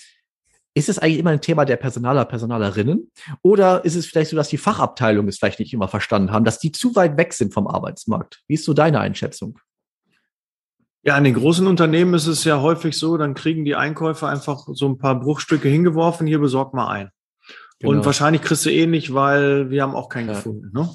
Ist 0.75 0.87
es 0.87 0.99
eigentlich 0.99 1.19
immer 1.19 1.31
ein 1.31 1.41
Thema 1.41 1.65
der 1.65 1.77
Personaler, 1.77 2.25
Personalerinnen? 2.25 3.11
Oder 3.41 3.83
ist 3.85 3.95
es 3.95 4.05
vielleicht 4.05 4.29
so, 4.29 4.35
dass 4.35 4.49
die 4.49 4.57
Fachabteilungen 4.57 5.29
es 5.29 5.37
vielleicht 5.37 5.59
nicht 5.59 5.73
immer 5.73 5.87
verstanden 5.87 6.31
haben, 6.31 6.45
dass 6.45 6.59
die 6.59 6.71
zu 6.71 6.95
weit 6.95 7.17
weg 7.17 7.33
sind 7.33 7.53
vom 7.53 7.67
Arbeitsmarkt? 7.67 8.41
Wie 8.47 8.53
ist 8.53 8.65
so 8.65 8.73
deine 8.73 8.99
Einschätzung? 8.99 9.59
Ja, 11.01 11.17
in 11.17 11.23
den 11.23 11.33
großen 11.33 11.65
Unternehmen 11.65 12.13
ist 12.13 12.27
es 12.27 12.43
ja 12.43 12.61
häufig 12.61 12.97
so, 12.97 13.17
dann 13.17 13.33
kriegen 13.33 13.65
die 13.65 13.75
Einkäufer 13.75 14.27
einfach 14.27 14.67
so 14.73 14.87
ein 14.87 14.97
paar 14.97 15.19
Bruchstücke 15.19 15.69
hingeworfen, 15.69 16.27
hier 16.27 16.39
besorg 16.39 16.73
mal 16.73 16.89
ein. 16.89 17.09
Genau. 17.79 17.93
Und 17.93 18.05
wahrscheinlich 18.05 18.41
kriegst 18.41 18.65
du 18.65 18.69
eh 18.69 18.85
nicht, 18.85 19.13
weil 19.13 19.69
wir 19.69 19.81
haben 19.81 19.95
auch 19.95 20.09
keinen 20.09 20.27
ja. 20.27 20.33
gefunden. 20.33 20.71
Ne? 20.73 20.89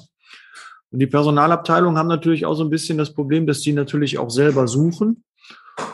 Und 0.91 0.99
die 0.99 1.07
Personalabteilungen 1.07 1.97
haben 1.97 2.07
natürlich 2.07 2.45
auch 2.45 2.53
so 2.53 2.63
ein 2.63 2.69
bisschen 2.69 2.97
das 2.97 3.13
Problem, 3.13 3.47
dass 3.47 3.61
die 3.61 3.73
natürlich 3.73 4.19
auch 4.19 4.29
selber 4.29 4.67
suchen 4.67 5.23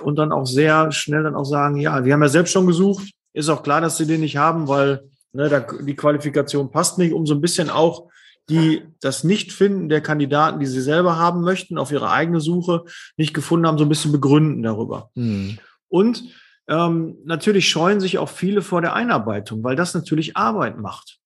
und 0.04 0.18
dann 0.18 0.32
auch 0.32 0.46
sehr 0.46 0.92
schnell 0.92 1.24
dann 1.24 1.36
auch 1.36 1.46
sagen, 1.46 1.78
ja, 1.78 2.04
wir 2.04 2.14
haben 2.14 2.22
ja 2.22 2.30
selbst 2.30 2.52
schon 2.52 2.68
gesucht, 2.68 3.12
ist 3.34 3.50
auch 3.50 3.64
klar, 3.64 3.82
dass 3.82 3.98
sie 3.98 4.08
den 4.08 4.22
nicht 4.22 4.38
haben, 4.38 4.68
weil 4.68 5.10
ne, 5.34 5.50
da, 5.50 5.60
die 5.60 5.96
Qualifikation 5.96 6.72
passt 6.72 6.98
nicht, 6.98 7.14
um 7.14 7.26
so 7.26 7.34
ein 7.34 7.42
bisschen 7.42 7.70
auch 7.70 8.10
die 8.50 8.84
das 9.00 9.24
Nicht-Finden 9.24 9.88
der 9.88 10.02
Kandidaten, 10.02 10.60
die 10.60 10.66
sie 10.66 10.82
selber 10.82 11.18
haben 11.18 11.42
möchten, 11.42 11.78
auf 11.78 11.92
ihre 11.92 12.10
eigene 12.10 12.42
Suche 12.42 12.84
nicht 13.16 13.34
gefunden 13.34 13.68
haben, 13.68 13.78
so 13.78 13.86
ein 13.86 13.90
bisschen 13.90 14.12
begründen 14.12 14.64
darüber. 14.64 15.10
Mhm. 15.16 15.60
Und 15.88 16.24
ähm, 16.68 17.18
natürlich 17.26 17.70
scheuen 17.70 18.00
sich 18.00 18.18
auch 18.18 18.30
viele 18.30 18.62
vor 18.62 18.82
der 18.82 18.94
Einarbeitung, 18.94 19.64
weil 19.64 19.76
das 19.76 19.94
natürlich 19.94 20.38
Arbeit 20.38 20.78
macht. 20.78 21.20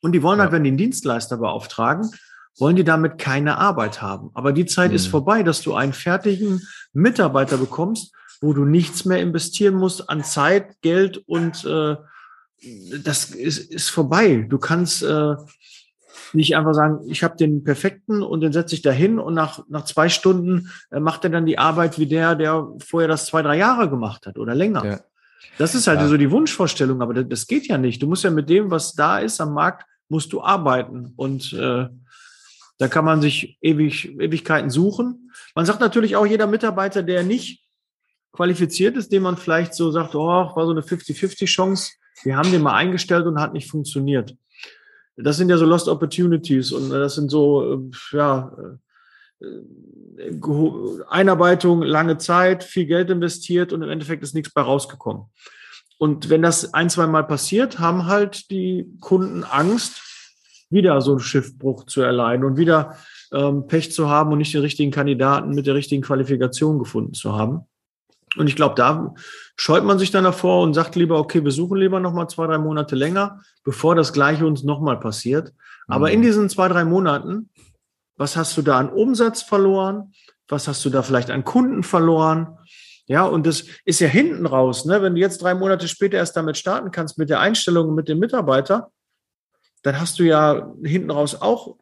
Und 0.00 0.12
die 0.12 0.22
wollen 0.22 0.40
halt, 0.40 0.48
ja. 0.48 0.52
halt, 0.52 0.58
wenn 0.58 0.64
die 0.64 0.70
einen 0.70 0.78
Dienstleister 0.78 1.38
beauftragen, 1.38 2.10
wollen 2.58 2.76
die 2.76 2.84
damit 2.84 3.18
keine 3.18 3.58
Arbeit 3.58 4.02
haben. 4.02 4.30
Aber 4.34 4.52
die 4.52 4.66
Zeit 4.66 4.90
mhm. 4.90 4.96
ist 4.96 5.06
vorbei, 5.06 5.42
dass 5.42 5.62
du 5.62 5.74
einen 5.74 5.92
fertigen 5.92 6.62
Mitarbeiter 6.92 7.56
bekommst, 7.56 8.12
wo 8.40 8.52
du 8.52 8.64
nichts 8.64 9.04
mehr 9.04 9.20
investieren 9.20 9.74
musst 9.74 10.08
an 10.08 10.24
Zeit, 10.24 10.80
Geld 10.82 11.22
und 11.26 11.64
äh, 11.64 11.96
das 13.02 13.30
ist, 13.30 13.58
ist 13.72 13.88
vorbei. 13.90 14.46
Du 14.48 14.58
kannst 14.58 15.02
äh, 15.02 15.34
nicht 16.32 16.56
einfach 16.56 16.74
sagen, 16.74 17.00
ich 17.08 17.22
habe 17.22 17.36
den 17.36 17.64
perfekten 17.64 18.22
und 18.22 18.40
den 18.40 18.52
setze 18.52 18.74
ich 18.74 18.82
da 18.82 18.90
hin 18.90 19.18
und 19.18 19.34
nach, 19.34 19.64
nach 19.68 19.84
zwei 19.84 20.08
Stunden 20.08 20.70
äh, 20.90 21.00
macht 21.00 21.24
er 21.24 21.30
dann 21.30 21.46
die 21.46 21.58
Arbeit 21.58 21.98
wie 21.98 22.06
der, 22.06 22.34
der 22.34 22.68
vorher 22.78 23.08
das 23.08 23.26
zwei, 23.26 23.42
drei 23.42 23.56
Jahre 23.56 23.88
gemacht 23.88 24.26
hat 24.26 24.38
oder 24.38 24.54
länger. 24.54 24.84
Ja. 24.84 25.00
Das 25.56 25.74
ist 25.74 25.86
halt 25.86 26.00
ja. 26.00 26.08
so 26.08 26.16
die 26.16 26.30
Wunschvorstellung, 26.30 27.02
aber 27.02 27.14
das, 27.14 27.26
das 27.28 27.46
geht 27.46 27.66
ja 27.66 27.78
nicht. 27.78 28.02
Du 28.02 28.06
musst 28.06 28.24
ja 28.24 28.30
mit 28.30 28.48
dem, 28.48 28.70
was 28.70 28.94
da 28.94 29.18
ist 29.18 29.40
am 29.40 29.54
Markt, 29.54 29.84
musst 30.08 30.32
du 30.32 30.42
arbeiten. 30.42 31.12
Und 31.16 31.52
äh, 31.52 31.88
da 32.78 32.88
kann 32.88 33.04
man 33.04 33.20
sich 33.20 33.58
ewig, 33.60 34.18
Ewigkeiten 34.20 34.70
suchen. 34.70 35.32
Man 35.54 35.66
sagt 35.66 35.80
natürlich 35.80 36.16
auch, 36.16 36.26
jeder 36.26 36.46
Mitarbeiter, 36.46 37.02
der 37.02 37.24
nicht 37.24 37.64
qualifiziert 38.32 38.96
ist, 38.96 39.12
dem 39.12 39.22
man 39.22 39.36
vielleicht 39.36 39.74
so 39.74 39.90
sagt, 39.90 40.14
oh, 40.14 40.26
war 40.26 40.66
so 40.66 40.70
eine 40.70 40.82
50-50-Chance, 40.82 41.92
wir 42.24 42.36
haben 42.36 42.50
den 42.50 42.62
mal 42.62 42.74
eingestellt 42.74 43.26
und 43.26 43.40
hat 43.40 43.52
nicht 43.52 43.70
funktioniert. 43.70 44.36
Das 45.16 45.36
sind 45.36 45.48
ja 45.48 45.56
so 45.56 45.64
Lost 45.64 45.88
Opportunities 45.88 46.72
und 46.72 46.90
das 46.90 47.14
sind 47.16 47.30
so, 47.30 47.74
äh, 47.74 48.16
ja, 48.16 48.52
äh, 48.60 48.78
Einarbeitung, 51.08 51.82
lange 51.82 52.18
Zeit, 52.18 52.64
viel 52.64 52.86
Geld 52.86 53.10
investiert 53.10 53.72
und 53.72 53.82
im 53.82 53.90
Endeffekt 53.90 54.22
ist 54.22 54.34
nichts 54.34 54.52
bei 54.52 54.60
rausgekommen. 54.60 55.26
Und 55.98 56.28
wenn 56.28 56.42
das 56.42 56.74
ein, 56.74 56.90
zwei 56.90 57.06
Mal 57.06 57.24
passiert, 57.24 57.78
haben 57.78 58.06
halt 58.06 58.50
die 58.50 58.86
Kunden 59.00 59.44
Angst, 59.44 60.02
wieder 60.70 61.00
so 61.00 61.12
einen 61.12 61.20
Schiffbruch 61.20 61.84
zu 61.86 62.02
erleiden 62.02 62.44
und 62.44 62.56
wieder 62.56 62.96
ähm, 63.32 63.66
Pech 63.66 63.92
zu 63.92 64.08
haben 64.08 64.32
und 64.32 64.38
nicht 64.38 64.52
den 64.52 64.60
richtigen 64.60 64.90
Kandidaten 64.90 65.54
mit 65.54 65.66
der 65.66 65.74
richtigen 65.74 66.02
Qualifikation 66.02 66.78
gefunden 66.78 67.14
zu 67.14 67.32
haben. 67.32 67.62
Und 68.36 68.48
ich 68.48 68.56
glaube, 68.56 68.74
da 68.74 69.14
scheut 69.56 69.84
man 69.84 69.98
sich 69.98 70.10
dann 70.10 70.24
davor 70.24 70.62
und 70.62 70.74
sagt 70.74 70.96
lieber, 70.96 71.18
okay, 71.18 71.44
wir 71.44 71.50
suchen 71.50 71.78
lieber 71.78 72.00
nochmal 72.00 72.28
zwei, 72.28 72.46
drei 72.46 72.58
Monate 72.58 72.94
länger, 72.96 73.40
bevor 73.64 73.94
das 73.94 74.12
Gleiche 74.12 74.46
uns 74.46 74.62
nochmal 74.62 75.00
passiert. 75.00 75.52
Aber 75.86 76.10
in 76.10 76.20
mhm. 76.20 76.24
diesen 76.24 76.48
zwei, 76.48 76.68
drei 76.68 76.84
Monaten, 76.84 77.50
was 78.16 78.36
hast 78.36 78.56
du 78.56 78.62
da 78.62 78.78
an 78.78 78.90
Umsatz 78.90 79.42
verloren? 79.42 80.12
Was 80.48 80.68
hast 80.68 80.84
du 80.84 80.90
da 80.90 81.02
vielleicht 81.02 81.30
an 81.30 81.44
Kunden 81.44 81.82
verloren? 81.82 82.58
Ja, 83.06 83.24
und 83.24 83.46
das 83.46 83.64
ist 83.84 84.00
ja 84.00 84.08
hinten 84.08 84.44
raus, 84.44 84.84
ne? 84.84 85.00
Wenn 85.00 85.14
du 85.14 85.20
jetzt 85.20 85.40
drei 85.42 85.54
Monate 85.54 85.88
später 85.88 86.18
erst 86.18 86.36
damit 86.36 86.58
starten 86.58 86.90
kannst 86.90 87.16
mit 87.16 87.30
der 87.30 87.40
Einstellung 87.40 87.94
mit 87.94 88.08
dem 88.08 88.18
Mitarbeiter, 88.18 88.90
dann 89.82 89.98
hast 89.98 90.18
du 90.18 90.24
ja 90.24 90.74
hinten 90.82 91.10
raus 91.10 91.40
auch 91.40 91.76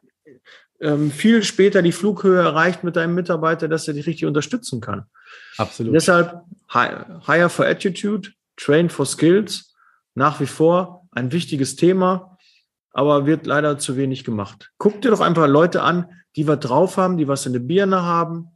ähm, 0.79 1.11
viel 1.11 1.43
später 1.43 1.81
die 1.81 1.91
Flughöhe 1.91 2.41
erreicht 2.41 2.83
mit 2.83 2.95
deinem 2.95 3.15
Mitarbeiter, 3.15 3.67
dass 3.67 3.87
er 3.87 3.93
dich 3.93 4.07
richtig 4.07 4.25
unterstützen 4.25 4.81
kann. 4.81 5.05
Absolut. 5.57 5.95
Deshalb 5.95 6.41
Hire 6.71 7.49
for 7.49 7.65
Attitude, 7.65 8.29
Train 8.55 8.89
for 8.89 9.05
Skills, 9.05 9.75
nach 10.13 10.39
wie 10.39 10.45
vor 10.47 11.07
ein 11.11 11.31
wichtiges 11.31 11.75
Thema, 11.75 12.37
aber 12.91 13.25
wird 13.25 13.45
leider 13.45 13.77
zu 13.77 13.97
wenig 13.97 14.23
gemacht. 14.23 14.71
Guck 14.77 15.01
dir 15.01 15.11
doch 15.11 15.21
einfach 15.21 15.47
Leute 15.47 15.81
an, 15.81 16.09
die 16.35 16.47
was 16.47 16.59
drauf 16.59 16.97
haben, 16.97 17.17
die 17.17 17.27
was 17.27 17.45
in 17.45 17.53
der 17.53 17.59
Birne 17.59 18.03
haben 18.03 18.49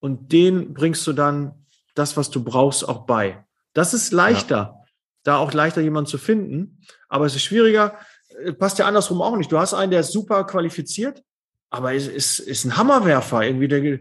und 0.00 0.32
denen 0.32 0.74
bringst 0.74 1.06
du 1.06 1.12
dann 1.12 1.66
das, 1.94 2.16
was 2.16 2.30
du 2.30 2.42
brauchst, 2.42 2.88
auch 2.88 3.06
bei. 3.06 3.44
Das 3.72 3.94
ist 3.94 4.12
leichter, 4.12 4.56
ja. 4.56 4.84
da 5.24 5.36
auch 5.36 5.52
leichter 5.52 5.80
jemanden 5.80 6.08
zu 6.08 6.18
finden, 6.18 6.80
aber 7.08 7.26
es 7.26 7.34
ist 7.34 7.42
schwieriger, 7.42 7.98
äh, 8.44 8.52
passt 8.52 8.78
ja 8.78 8.86
andersrum 8.86 9.22
auch 9.22 9.36
nicht. 9.36 9.50
Du 9.50 9.58
hast 9.58 9.74
einen, 9.74 9.90
der 9.90 10.00
ist 10.00 10.12
super 10.12 10.44
qualifiziert, 10.44 11.22
aber 11.70 11.94
ist, 11.94 12.08
ist, 12.08 12.40
ist 12.40 12.64
ein 12.64 12.76
Hammerwerfer. 12.76 13.42
Irgendwie, 13.42 13.68
der, 13.68 14.00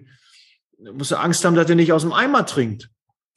musst 0.94 1.12
du 1.12 1.16
Angst 1.16 1.46
haben, 1.46 1.56
dass 1.56 1.70
er 1.70 1.76
nicht 1.76 1.94
aus 1.94 2.02
dem 2.02 2.14
Eimer 2.14 2.46
trinkt. 2.46 2.90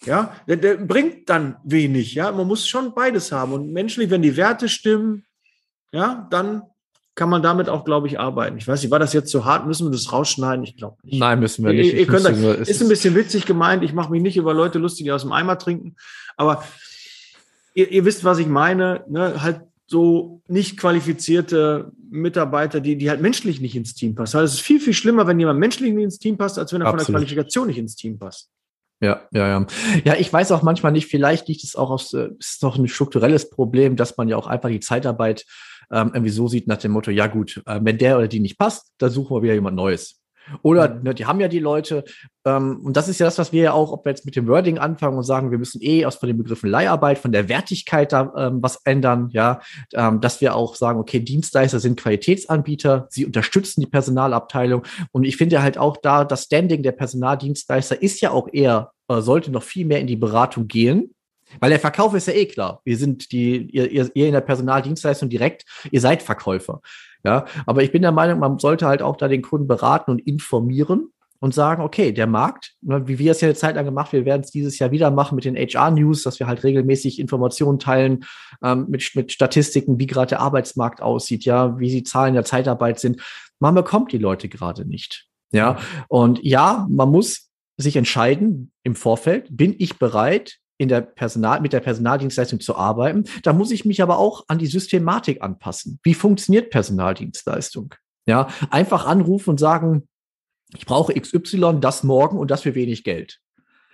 Ja, 0.04 0.34
der, 0.48 0.56
der 0.56 0.76
bringt 0.78 1.28
dann 1.28 1.56
wenig. 1.62 2.14
Ja, 2.14 2.32
man 2.32 2.48
muss 2.48 2.66
schon 2.66 2.94
beides 2.94 3.30
haben. 3.30 3.52
Und 3.52 3.72
menschlich, 3.72 4.10
wenn 4.10 4.22
die 4.22 4.36
Werte 4.36 4.68
stimmen, 4.68 5.24
ja, 5.92 6.26
dann 6.30 6.62
kann 7.14 7.28
man 7.28 7.42
damit 7.42 7.68
auch, 7.68 7.84
glaube 7.84 8.06
ich, 8.06 8.18
arbeiten. 8.18 8.56
Ich 8.56 8.66
weiß 8.66 8.82
nicht, 8.82 8.90
war 8.90 8.98
das 8.98 9.12
jetzt 9.12 9.30
zu 9.30 9.44
hart? 9.44 9.66
Müssen 9.66 9.86
wir 9.86 9.92
das 9.92 10.10
rausschneiden? 10.12 10.64
Ich 10.64 10.76
glaube 10.76 10.96
nicht. 11.02 11.20
Nein, 11.20 11.40
müssen 11.40 11.64
wir 11.64 11.72
nicht. 11.72 11.92
Ihr, 11.92 12.00
ihr 12.00 12.06
könnt 12.06 12.24
das, 12.24 12.38
ist 12.68 12.82
ein 12.82 12.88
bisschen 12.88 13.14
witzig 13.14 13.44
gemeint. 13.44 13.84
Ich 13.84 13.92
mache 13.92 14.10
mich 14.10 14.22
nicht 14.22 14.36
über 14.36 14.54
Leute 14.54 14.78
lustig, 14.78 15.04
die 15.04 15.12
aus 15.12 15.22
dem 15.22 15.32
Eimer 15.32 15.58
trinken. 15.58 15.94
Aber 16.36 16.64
ihr, 17.74 17.90
ihr 17.90 18.04
wisst, 18.04 18.24
was 18.24 18.38
ich 18.38 18.46
meine. 18.46 19.04
Ne? 19.08 19.42
Halt 19.42 19.60
so 19.86 20.42
nicht 20.48 20.78
qualifizierte 20.78 21.92
Mitarbeiter, 22.10 22.80
die, 22.80 22.96
die 22.96 23.10
halt 23.10 23.20
menschlich 23.20 23.60
nicht 23.60 23.76
ins 23.76 23.94
Team 23.94 24.14
passen. 24.14 24.38
Also 24.38 24.52
es 24.52 24.60
ist 24.60 24.66
viel, 24.66 24.80
viel 24.80 24.94
schlimmer, 24.94 25.26
wenn 25.26 25.38
jemand 25.38 25.58
menschlich 25.58 25.92
nicht 25.92 26.04
ins 26.04 26.18
Team 26.18 26.36
passt, 26.36 26.58
als 26.58 26.72
wenn 26.72 26.80
er 26.80 26.86
Absolut. 26.86 27.06
von 27.06 27.12
der 27.12 27.20
Qualifikation 27.20 27.66
nicht 27.66 27.78
ins 27.78 27.96
Team 27.96 28.18
passt. 28.18 28.50
Ja, 29.00 29.22
ja, 29.32 29.48
ja. 29.48 29.66
Ja, 30.04 30.14
ich 30.14 30.32
weiß 30.32 30.52
auch 30.52 30.62
manchmal 30.62 30.92
nicht, 30.92 31.08
vielleicht 31.08 31.48
liegt 31.48 31.64
es 31.64 31.74
auch 31.74 31.90
aus, 31.90 32.14
äh, 32.14 32.28
ist 32.38 32.62
noch 32.62 32.78
ein 32.78 32.86
strukturelles 32.86 33.50
Problem, 33.50 33.96
dass 33.96 34.16
man 34.16 34.28
ja 34.28 34.36
auch 34.36 34.46
einfach 34.46 34.68
die 34.68 34.80
Zeitarbeit 34.80 35.44
ähm, 35.90 36.12
irgendwie 36.14 36.30
so 36.30 36.46
sieht 36.46 36.68
nach 36.68 36.78
dem 36.78 36.92
Motto, 36.92 37.10
ja 37.10 37.26
gut, 37.26 37.60
äh, 37.66 37.80
wenn 37.82 37.98
der 37.98 38.16
oder 38.16 38.28
die 38.28 38.40
nicht 38.40 38.58
passt, 38.58 38.92
dann 38.98 39.10
suchen 39.10 39.36
wir 39.36 39.42
wieder 39.42 39.54
jemand 39.54 39.76
Neues. 39.76 40.21
Oder 40.62 41.00
ne, 41.02 41.14
die 41.14 41.26
haben 41.26 41.40
ja 41.40 41.48
die 41.48 41.58
Leute, 41.58 42.04
ähm, 42.44 42.80
und 42.84 42.96
das 42.96 43.08
ist 43.08 43.20
ja 43.20 43.26
das, 43.26 43.38
was 43.38 43.52
wir 43.52 43.62
ja 43.62 43.72
auch, 43.72 43.92
ob 43.92 44.04
wir 44.04 44.10
jetzt 44.10 44.26
mit 44.26 44.36
dem 44.36 44.48
Wording 44.48 44.78
anfangen 44.78 45.16
und 45.16 45.24
sagen, 45.24 45.50
wir 45.50 45.58
müssen 45.58 45.80
eh 45.82 46.04
aus 46.04 46.16
von 46.16 46.26
den 46.26 46.38
Begriffen 46.38 46.68
Leiharbeit, 46.68 47.18
von 47.18 47.32
der 47.32 47.48
Wertigkeit 47.48 48.12
da 48.12 48.32
ähm, 48.36 48.58
was 48.62 48.80
ändern, 48.84 49.28
ja, 49.32 49.60
ähm, 49.94 50.20
dass 50.20 50.40
wir 50.40 50.54
auch 50.54 50.74
sagen, 50.74 50.98
okay, 50.98 51.20
Dienstleister 51.20 51.80
sind 51.80 52.00
Qualitätsanbieter, 52.00 53.06
sie 53.10 53.26
unterstützen 53.26 53.80
die 53.80 53.86
Personalabteilung. 53.86 54.82
Und 55.12 55.24
ich 55.24 55.36
finde 55.36 55.62
halt 55.62 55.78
auch 55.78 55.96
da, 55.96 56.24
das 56.24 56.44
Standing 56.44 56.82
der 56.82 56.92
Personaldienstleister 56.92 58.02
ist 58.02 58.20
ja 58.20 58.30
auch 58.30 58.48
eher, 58.52 58.92
äh, 59.08 59.20
sollte 59.20 59.50
noch 59.50 59.62
viel 59.62 59.86
mehr 59.86 60.00
in 60.00 60.06
die 60.06 60.16
Beratung 60.16 60.68
gehen. 60.68 61.14
Weil 61.60 61.70
der 61.70 61.80
Verkauf 61.80 62.14
ist 62.14 62.28
ja 62.28 62.32
eh 62.32 62.46
klar. 62.46 62.80
Wir 62.84 62.96
sind 62.96 63.30
die, 63.30 63.66
ihr, 63.70 63.90
ihr 63.92 64.26
in 64.26 64.32
der 64.32 64.40
Personaldienstleistung 64.40 65.28
direkt, 65.28 65.64
ihr 65.90 66.00
seid 66.00 66.22
Verkäufer. 66.22 66.80
Ja, 67.24 67.44
aber 67.66 67.82
ich 67.82 67.92
bin 67.92 68.02
der 68.02 68.12
Meinung, 68.12 68.40
man 68.40 68.58
sollte 68.58 68.86
halt 68.86 69.02
auch 69.02 69.16
da 69.16 69.28
den 69.28 69.42
Kunden 69.42 69.66
beraten 69.66 70.10
und 70.10 70.18
informieren 70.18 71.12
und 71.42 71.52
sagen, 71.52 71.82
okay, 71.82 72.12
der 72.12 72.28
Markt, 72.28 72.74
ne, 72.82 73.08
wie 73.08 73.18
wir 73.18 73.32
es 73.32 73.40
ja 73.40 73.48
eine 73.48 73.56
Zeit 73.56 73.74
lang 73.74 73.84
gemacht, 73.84 74.12
wir 74.12 74.24
werden 74.24 74.42
es 74.42 74.52
dieses 74.52 74.78
Jahr 74.78 74.92
wieder 74.92 75.10
machen 75.10 75.34
mit 75.34 75.44
den 75.44 75.56
HR-News, 75.56 76.22
dass 76.22 76.38
wir 76.38 76.46
halt 76.46 76.62
regelmäßig 76.62 77.18
Informationen 77.18 77.80
teilen 77.80 78.24
ähm, 78.62 78.86
mit, 78.88 79.10
mit 79.14 79.32
Statistiken, 79.32 79.98
wie 79.98 80.06
gerade 80.06 80.28
der 80.28 80.40
Arbeitsmarkt 80.40 81.02
aussieht, 81.02 81.44
ja, 81.44 81.78
wie 81.80 81.90
die 81.90 82.04
Zahlen 82.04 82.34
der 82.34 82.44
Zeitarbeit 82.44 83.00
sind. 83.00 83.20
Man 83.58 83.74
bekommt 83.74 84.12
die 84.12 84.18
Leute 84.18 84.48
gerade 84.48 84.84
nicht. 84.84 85.26
Ja, 85.52 85.78
und 86.08 86.42
ja, 86.44 86.86
man 86.88 87.10
muss 87.10 87.50
sich 87.76 87.96
entscheiden 87.96 88.70
im 88.84 88.94
Vorfeld, 88.94 89.48
bin 89.50 89.74
ich 89.78 89.98
bereit, 89.98 90.58
in 90.82 90.88
der 90.88 91.00
Personal, 91.00 91.60
mit 91.60 91.72
der 91.72 91.80
Personaldienstleistung 91.80 92.60
zu 92.60 92.76
arbeiten. 92.76 93.24
Da 93.42 93.52
muss 93.52 93.70
ich 93.70 93.84
mich 93.84 94.02
aber 94.02 94.18
auch 94.18 94.44
an 94.48 94.58
die 94.58 94.66
Systematik 94.66 95.42
anpassen. 95.42 95.98
Wie 96.02 96.14
funktioniert 96.14 96.70
Personaldienstleistung? 96.70 97.94
Ja, 98.26 98.48
einfach 98.70 99.06
anrufen 99.06 99.50
und 99.50 99.60
sagen, 99.60 100.08
ich 100.76 100.86
brauche 100.86 101.14
XY, 101.14 101.78
das 101.80 102.02
morgen 102.02 102.38
und 102.38 102.50
das 102.50 102.62
für 102.62 102.74
wenig 102.74 103.04
Geld. 103.04 103.38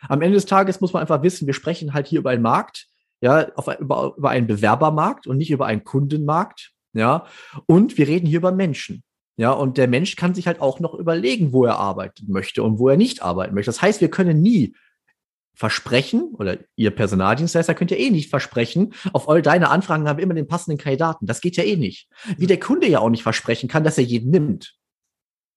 Am 0.09 0.23
Ende 0.23 0.37
des 0.37 0.47
Tages 0.47 0.80
muss 0.80 0.92
man 0.92 1.02
einfach 1.02 1.23
wissen, 1.23 1.47
wir 1.47 1.54
sprechen 1.54 1.92
halt 1.92 2.07
hier 2.07 2.21
über 2.21 2.30
einen 2.30 2.42
Markt, 2.42 2.87
ja, 3.21 3.52
auf, 3.54 3.68
über, 3.78 4.14
über 4.16 4.30
einen 4.30 4.47
Bewerbermarkt 4.47 5.26
und 5.26 5.38
nicht 5.38 5.50
über 5.50 5.66
einen 5.66 5.83
Kundenmarkt, 5.83 6.73
ja, 6.92 7.26
und 7.66 7.99
wir 7.99 8.07
reden 8.07 8.26
hier 8.26 8.38
über 8.38 8.52
Menschen. 8.52 9.02
Ja, 9.37 9.52
und 9.52 9.78
der 9.78 9.87
Mensch 9.87 10.16
kann 10.16 10.35
sich 10.35 10.49
halt 10.49 10.61
auch 10.61 10.80
noch 10.80 10.95
überlegen, 10.95 11.52
wo 11.52 11.64
er 11.64 11.78
arbeiten 11.78 12.26
möchte 12.28 12.62
und 12.62 12.78
wo 12.80 12.88
er 12.88 12.97
nicht 12.97 13.23
arbeiten 13.23 13.54
möchte. 13.54 13.68
Das 13.68 13.83
heißt, 13.83 14.00
wir 14.00 14.11
können 14.11 14.42
nie 14.42 14.75
versprechen, 15.58 16.34
oder 16.34 16.58
ihr 16.76 16.92
Personaldienstleister 16.92 17.74
könnt 17.74 17.90
ja 17.90 17.96
eh 17.96 18.10
nicht 18.10 18.30
versprechen, 18.30 18.94
auf 19.12 19.28
all 19.28 19.42
deine 19.42 19.70
Anfragen 19.70 20.08
haben 20.08 20.18
wir 20.18 20.22
immer 20.22 20.34
den 20.34 20.46
passenden 20.46 20.78
Kandidaten. 20.78 21.26
Das 21.26 21.40
geht 21.40 21.56
ja 21.56 21.64
eh 21.64 21.74
nicht. 21.74 22.08
Wie 22.36 22.46
der 22.46 22.60
Kunde 22.60 22.86
ja 22.86 23.00
auch 23.00 23.10
nicht 23.10 23.24
versprechen 23.24 23.68
kann, 23.68 23.82
dass 23.82 23.98
er 23.98 24.04
jeden 24.04 24.30
nimmt. 24.30 24.76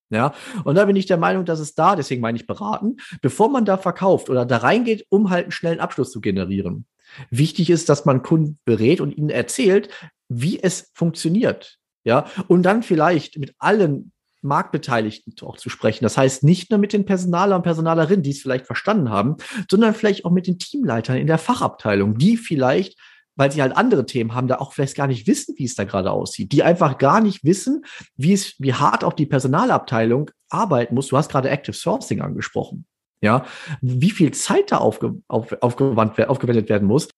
Ja, 0.10 0.34
und 0.64 0.74
da 0.74 0.86
bin 0.86 0.96
ich 0.96 1.06
der 1.06 1.18
Meinung, 1.18 1.46
dass 1.46 1.60
es 1.60 1.76
da, 1.76 1.96
deswegen 1.96 2.20
meine 2.20 2.36
ich 2.36 2.48
beraten, 2.48 2.98
bevor 3.22 3.50
man 3.50 3.64
da 3.64 3.78
verkauft 3.78 4.32
oder 4.32 4.44
da 4.44 4.58
reingeht, 4.58 5.06
um 5.10 5.30
halt 5.30 5.44
einen 5.46 5.52
schnellen 5.52 5.80
Abschluss 5.80 6.12
zu 6.12 6.20
generieren. 6.20 6.88
Wichtig 7.30 7.70
ist, 7.70 7.88
dass 7.88 8.04
man 8.04 8.24
Kunden 8.24 8.58
berät 8.66 9.02
und 9.02 9.16
ihnen 9.16 9.30
erzählt, 9.30 9.90
wie 10.30 10.62
es 10.62 10.90
funktioniert. 10.96 11.78
Ja, 12.04 12.26
und 12.48 12.64
dann 12.64 12.82
vielleicht 12.82 13.38
mit 13.38 13.54
allen 13.60 14.12
Marktbeteiligten 14.42 15.34
auch 15.42 15.58
zu 15.58 15.70
sprechen. 15.70 16.04
Das 16.04 16.18
heißt, 16.18 16.44
nicht 16.44 16.70
nur 16.70 16.80
mit 16.80 16.94
den 16.94 17.06
Personaler 17.06 17.56
und 17.56 17.64
Personalerinnen, 17.64 18.24
die 18.24 18.32
es 18.32 18.42
vielleicht 18.42 18.66
verstanden 18.66 19.10
haben, 19.10 19.38
sondern 19.70 19.94
vielleicht 19.94 20.26
auch 20.26 20.32
mit 20.32 20.48
den 20.48 20.60
Teamleitern 20.60 21.18
in 21.18 21.28
der 21.28 21.38
Fachabteilung, 21.38 22.18
die 22.18 22.38
vielleicht 22.38 22.98
weil 23.36 23.52
sie 23.52 23.62
halt 23.62 23.76
andere 23.76 24.06
Themen 24.06 24.36
haben, 24.36 24.48
da 24.48 24.58
auch 24.58 24.74
vielleicht 24.74 24.96
gar 24.96 25.08
nicht 25.08 25.26
wissen, 25.28 25.56
wie 25.58 25.64
es 25.64 25.76
da 25.76 25.84
gerade 25.84 26.12
aussieht, 26.12 26.52
die 26.52 26.64
einfach 26.64 26.98
gar 26.98 27.22
nicht 27.22 27.44
wissen, 27.44 27.86
wie 28.16 28.34
es, 28.34 28.56
wie 28.60 28.74
hart 28.74 29.04
auch 29.04 29.14
die 29.14 29.26
Personalabteilung 29.26 30.30
arbeiten 30.50 30.96
muss. 30.96 31.08
Du 31.08 31.18
hast 31.18 31.32
gerade 31.32 31.50
Active 31.50 31.76
Sourcing 31.76 32.22
angesprochen. 32.22 32.86
Ja, 33.24 33.46
wie 33.82 34.12
viel 34.12 34.32
Zeit 34.32 34.72
da 34.72 34.78
aufge, 34.78 35.16
auf, 35.28 35.56
aufgewandt, 35.62 36.20
aufgewendet 36.28 36.70
werden 36.70 36.88
muss. 36.88 37.10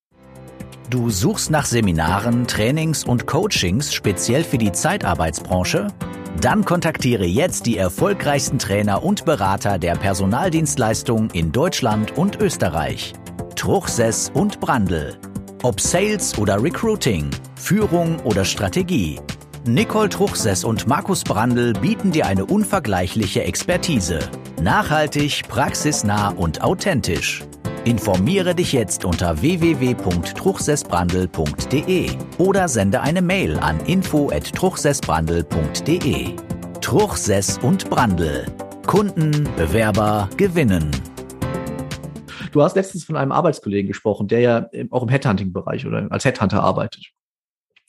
Du 0.89 1.09
suchst 1.09 1.49
nach 1.49 1.65
Seminaren, 1.65 2.45
Trainings 2.45 3.05
und 3.05 3.25
Coachings 3.25 3.93
speziell 3.93 4.43
für 4.43 4.57
die 4.57 4.73
Zeitarbeitsbranche? 4.73 5.87
Dann 6.41 6.65
kontaktiere 6.65 7.25
jetzt 7.25 7.65
die 7.65 7.77
erfolgreichsten 7.77 8.59
Trainer 8.59 9.03
und 9.03 9.25
Berater 9.25 9.79
der 9.79 9.95
Personaldienstleistung 9.95 11.29
in 11.29 11.51
Deutschland 11.51 12.17
und 12.17 12.41
Österreich. 12.41 13.13
Truchsess 13.55 14.31
und 14.33 14.59
Brandl. 14.59 15.17
Ob 15.61 15.79
Sales 15.79 16.37
oder 16.37 16.61
Recruiting, 16.61 17.29
Führung 17.55 18.19
oder 18.21 18.43
Strategie. 18.43 19.21
Nicole 19.65 20.09
Truchsess 20.09 20.65
und 20.65 20.87
Markus 20.87 21.23
Brandl 21.23 21.71
bieten 21.71 22.11
dir 22.11 22.25
eine 22.25 22.45
unvergleichliche 22.45 23.43
Expertise. 23.43 24.19
Nachhaltig, 24.61 25.43
praxisnah 25.47 26.29
und 26.29 26.61
authentisch. 26.61 27.45
Informiere 27.85 28.55
dich 28.55 28.71
jetzt 28.71 29.03
unter 29.03 29.41
www.truchsessbrandel.de 29.41 32.11
oder 32.37 32.69
sende 32.69 33.01
eine 33.01 33.21
Mail 33.21 33.59
an 33.59 33.77
info@truchsessbrandel.de. 33.81 36.35
Truchsess 36.79 37.57
und 37.57 37.89
Brandel. 37.89 38.45
Kunden, 38.87 39.49
Bewerber 39.57 40.29
gewinnen. 40.37 40.91
Du 42.53 42.61
hast 42.61 42.77
letztens 42.77 43.03
von 43.03 43.17
einem 43.17 43.33
Arbeitskollegen 43.33 43.89
gesprochen, 43.89 44.29
der 44.29 44.39
ja 44.39 44.69
auch 44.89 45.03
im 45.03 45.09
Headhunting-Bereich 45.09 45.85
oder 45.85 46.07
als 46.09 46.23
Headhunter 46.23 46.63
arbeitet. 46.63 47.07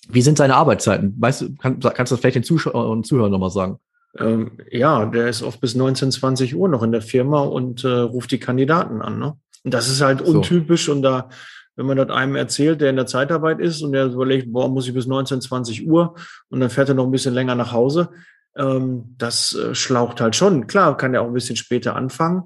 Wie 0.08 0.22
sind 0.22 0.38
seine 0.38 0.56
Arbeitszeiten? 0.56 1.14
Weißt 1.20 1.42
du, 1.42 1.54
kann, 1.54 1.78
kannst 1.78 2.10
du 2.10 2.16
das 2.16 2.20
vielleicht 2.20 2.34
den 2.34 2.42
Zuschauern 2.42 2.88
und 2.88 3.06
Zuhörern 3.06 3.30
nochmal 3.30 3.50
sagen? 3.50 3.78
Ähm, 4.18 4.58
ja, 4.72 5.06
der 5.06 5.28
ist 5.28 5.44
oft 5.44 5.60
bis 5.60 5.76
19, 5.76 6.10
20 6.10 6.56
Uhr 6.56 6.68
noch 6.68 6.82
in 6.82 6.90
der 6.90 7.02
Firma 7.02 7.42
und 7.42 7.84
äh, 7.84 7.88
ruft 7.88 8.32
die 8.32 8.40
Kandidaten 8.40 9.00
an. 9.00 9.20
Ne? 9.20 9.36
Und 9.64 9.74
das 9.74 9.88
ist 9.88 10.02
halt 10.02 10.20
untypisch 10.22 10.86
so. 10.86 10.92
und 10.92 11.02
da, 11.02 11.30
wenn 11.74 11.86
man 11.86 11.96
das 11.96 12.10
einem 12.10 12.36
erzählt, 12.36 12.80
der 12.80 12.90
in 12.90 12.96
der 12.96 13.06
Zeitarbeit 13.06 13.60
ist 13.60 13.82
und 13.82 13.92
der 13.92 14.06
überlegt, 14.06 14.52
boah, 14.52 14.68
muss 14.68 14.86
ich 14.86 14.94
bis 14.94 15.06
19, 15.06 15.40
20 15.40 15.88
Uhr 15.88 16.14
und 16.50 16.60
dann 16.60 16.70
fährt 16.70 16.90
er 16.90 16.94
noch 16.94 17.04
ein 17.04 17.10
bisschen 17.10 17.34
länger 17.34 17.54
nach 17.54 17.72
Hause, 17.72 18.10
ähm, 18.56 19.14
das 19.18 19.54
äh, 19.54 19.74
schlaucht 19.74 20.20
halt 20.20 20.36
schon. 20.36 20.66
Klar, 20.66 20.96
kann 20.96 21.14
er 21.14 21.22
auch 21.22 21.26
ein 21.26 21.34
bisschen 21.34 21.56
später 21.56 21.96
anfangen, 21.96 22.44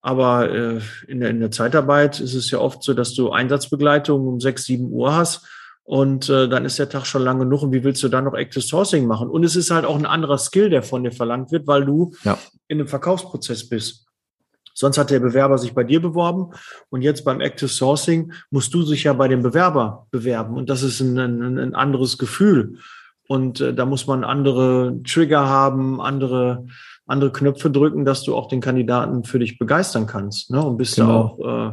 aber 0.00 0.50
äh, 0.50 0.80
in, 1.08 1.20
der, 1.20 1.30
in 1.30 1.40
der 1.40 1.50
Zeitarbeit 1.50 2.20
ist 2.20 2.34
es 2.34 2.50
ja 2.50 2.58
oft 2.58 2.82
so, 2.82 2.94
dass 2.94 3.14
du 3.14 3.30
Einsatzbegleitung 3.30 4.26
um 4.26 4.40
6, 4.40 4.64
7 4.64 4.90
Uhr 4.90 5.14
hast 5.14 5.46
und 5.82 6.28
äh, 6.28 6.48
dann 6.48 6.64
ist 6.64 6.78
der 6.78 6.88
Tag 6.88 7.04
schon 7.04 7.22
lang 7.22 7.40
genug 7.40 7.62
und 7.62 7.72
wie 7.72 7.82
willst 7.84 8.02
du 8.02 8.08
dann 8.08 8.24
noch 8.24 8.34
Active 8.34 8.62
Sourcing 8.62 9.06
machen? 9.06 9.28
Und 9.28 9.44
es 9.44 9.56
ist 9.56 9.70
halt 9.70 9.84
auch 9.84 9.98
ein 9.98 10.06
anderer 10.06 10.38
Skill, 10.38 10.70
der 10.70 10.82
von 10.82 11.02
dir 11.02 11.12
verlangt 11.12 11.50
wird, 11.50 11.66
weil 11.66 11.84
du 11.84 12.12
ja. 12.22 12.38
in 12.68 12.78
einem 12.78 12.88
Verkaufsprozess 12.88 13.68
bist. 13.68 14.06
Sonst 14.80 14.96
hat 14.96 15.10
der 15.10 15.20
Bewerber 15.20 15.58
sich 15.58 15.74
bei 15.74 15.84
dir 15.84 16.00
beworben 16.00 16.54
und 16.88 17.02
jetzt 17.02 17.22
beim 17.22 17.42
Active 17.42 17.68
Sourcing 17.68 18.32
musst 18.50 18.72
du 18.72 18.80
sich 18.80 19.04
ja 19.04 19.12
bei 19.12 19.28
dem 19.28 19.42
Bewerber 19.42 20.06
bewerben 20.10 20.56
und 20.56 20.70
das 20.70 20.82
ist 20.82 21.00
ein, 21.00 21.18
ein, 21.18 21.58
ein 21.58 21.74
anderes 21.74 22.16
Gefühl. 22.16 22.78
Und 23.28 23.60
äh, 23.60 23.74
da 23.74 23.84
muss 23.84 24.06
man 24.06 24.24
andere 24.24 24.98
Trigger 25.06 25.46
haben, 25.46 26.00
andere, 26.00 26.64
andere 27.06 27.30
Knöpfe 27.30 27.70
drücken, 27.70 28.06
dass 28.06 28.22
du 28.22 28.34
auch 28.34 28.48
den 28.48 28.62
Kandidaten 28.62 29.24
für 29.24 29.38
dich 29.38 29.58
begeistern 29.58 30.06
kannst. 30.06 30.50
Ne? 30.50 30.64
Und 30.64 30.78
bist 30.78 30.96
genau. 30.96 31.06
da 31.06 31.14
auch, 31.14 31.68
äh, 31.68 31.72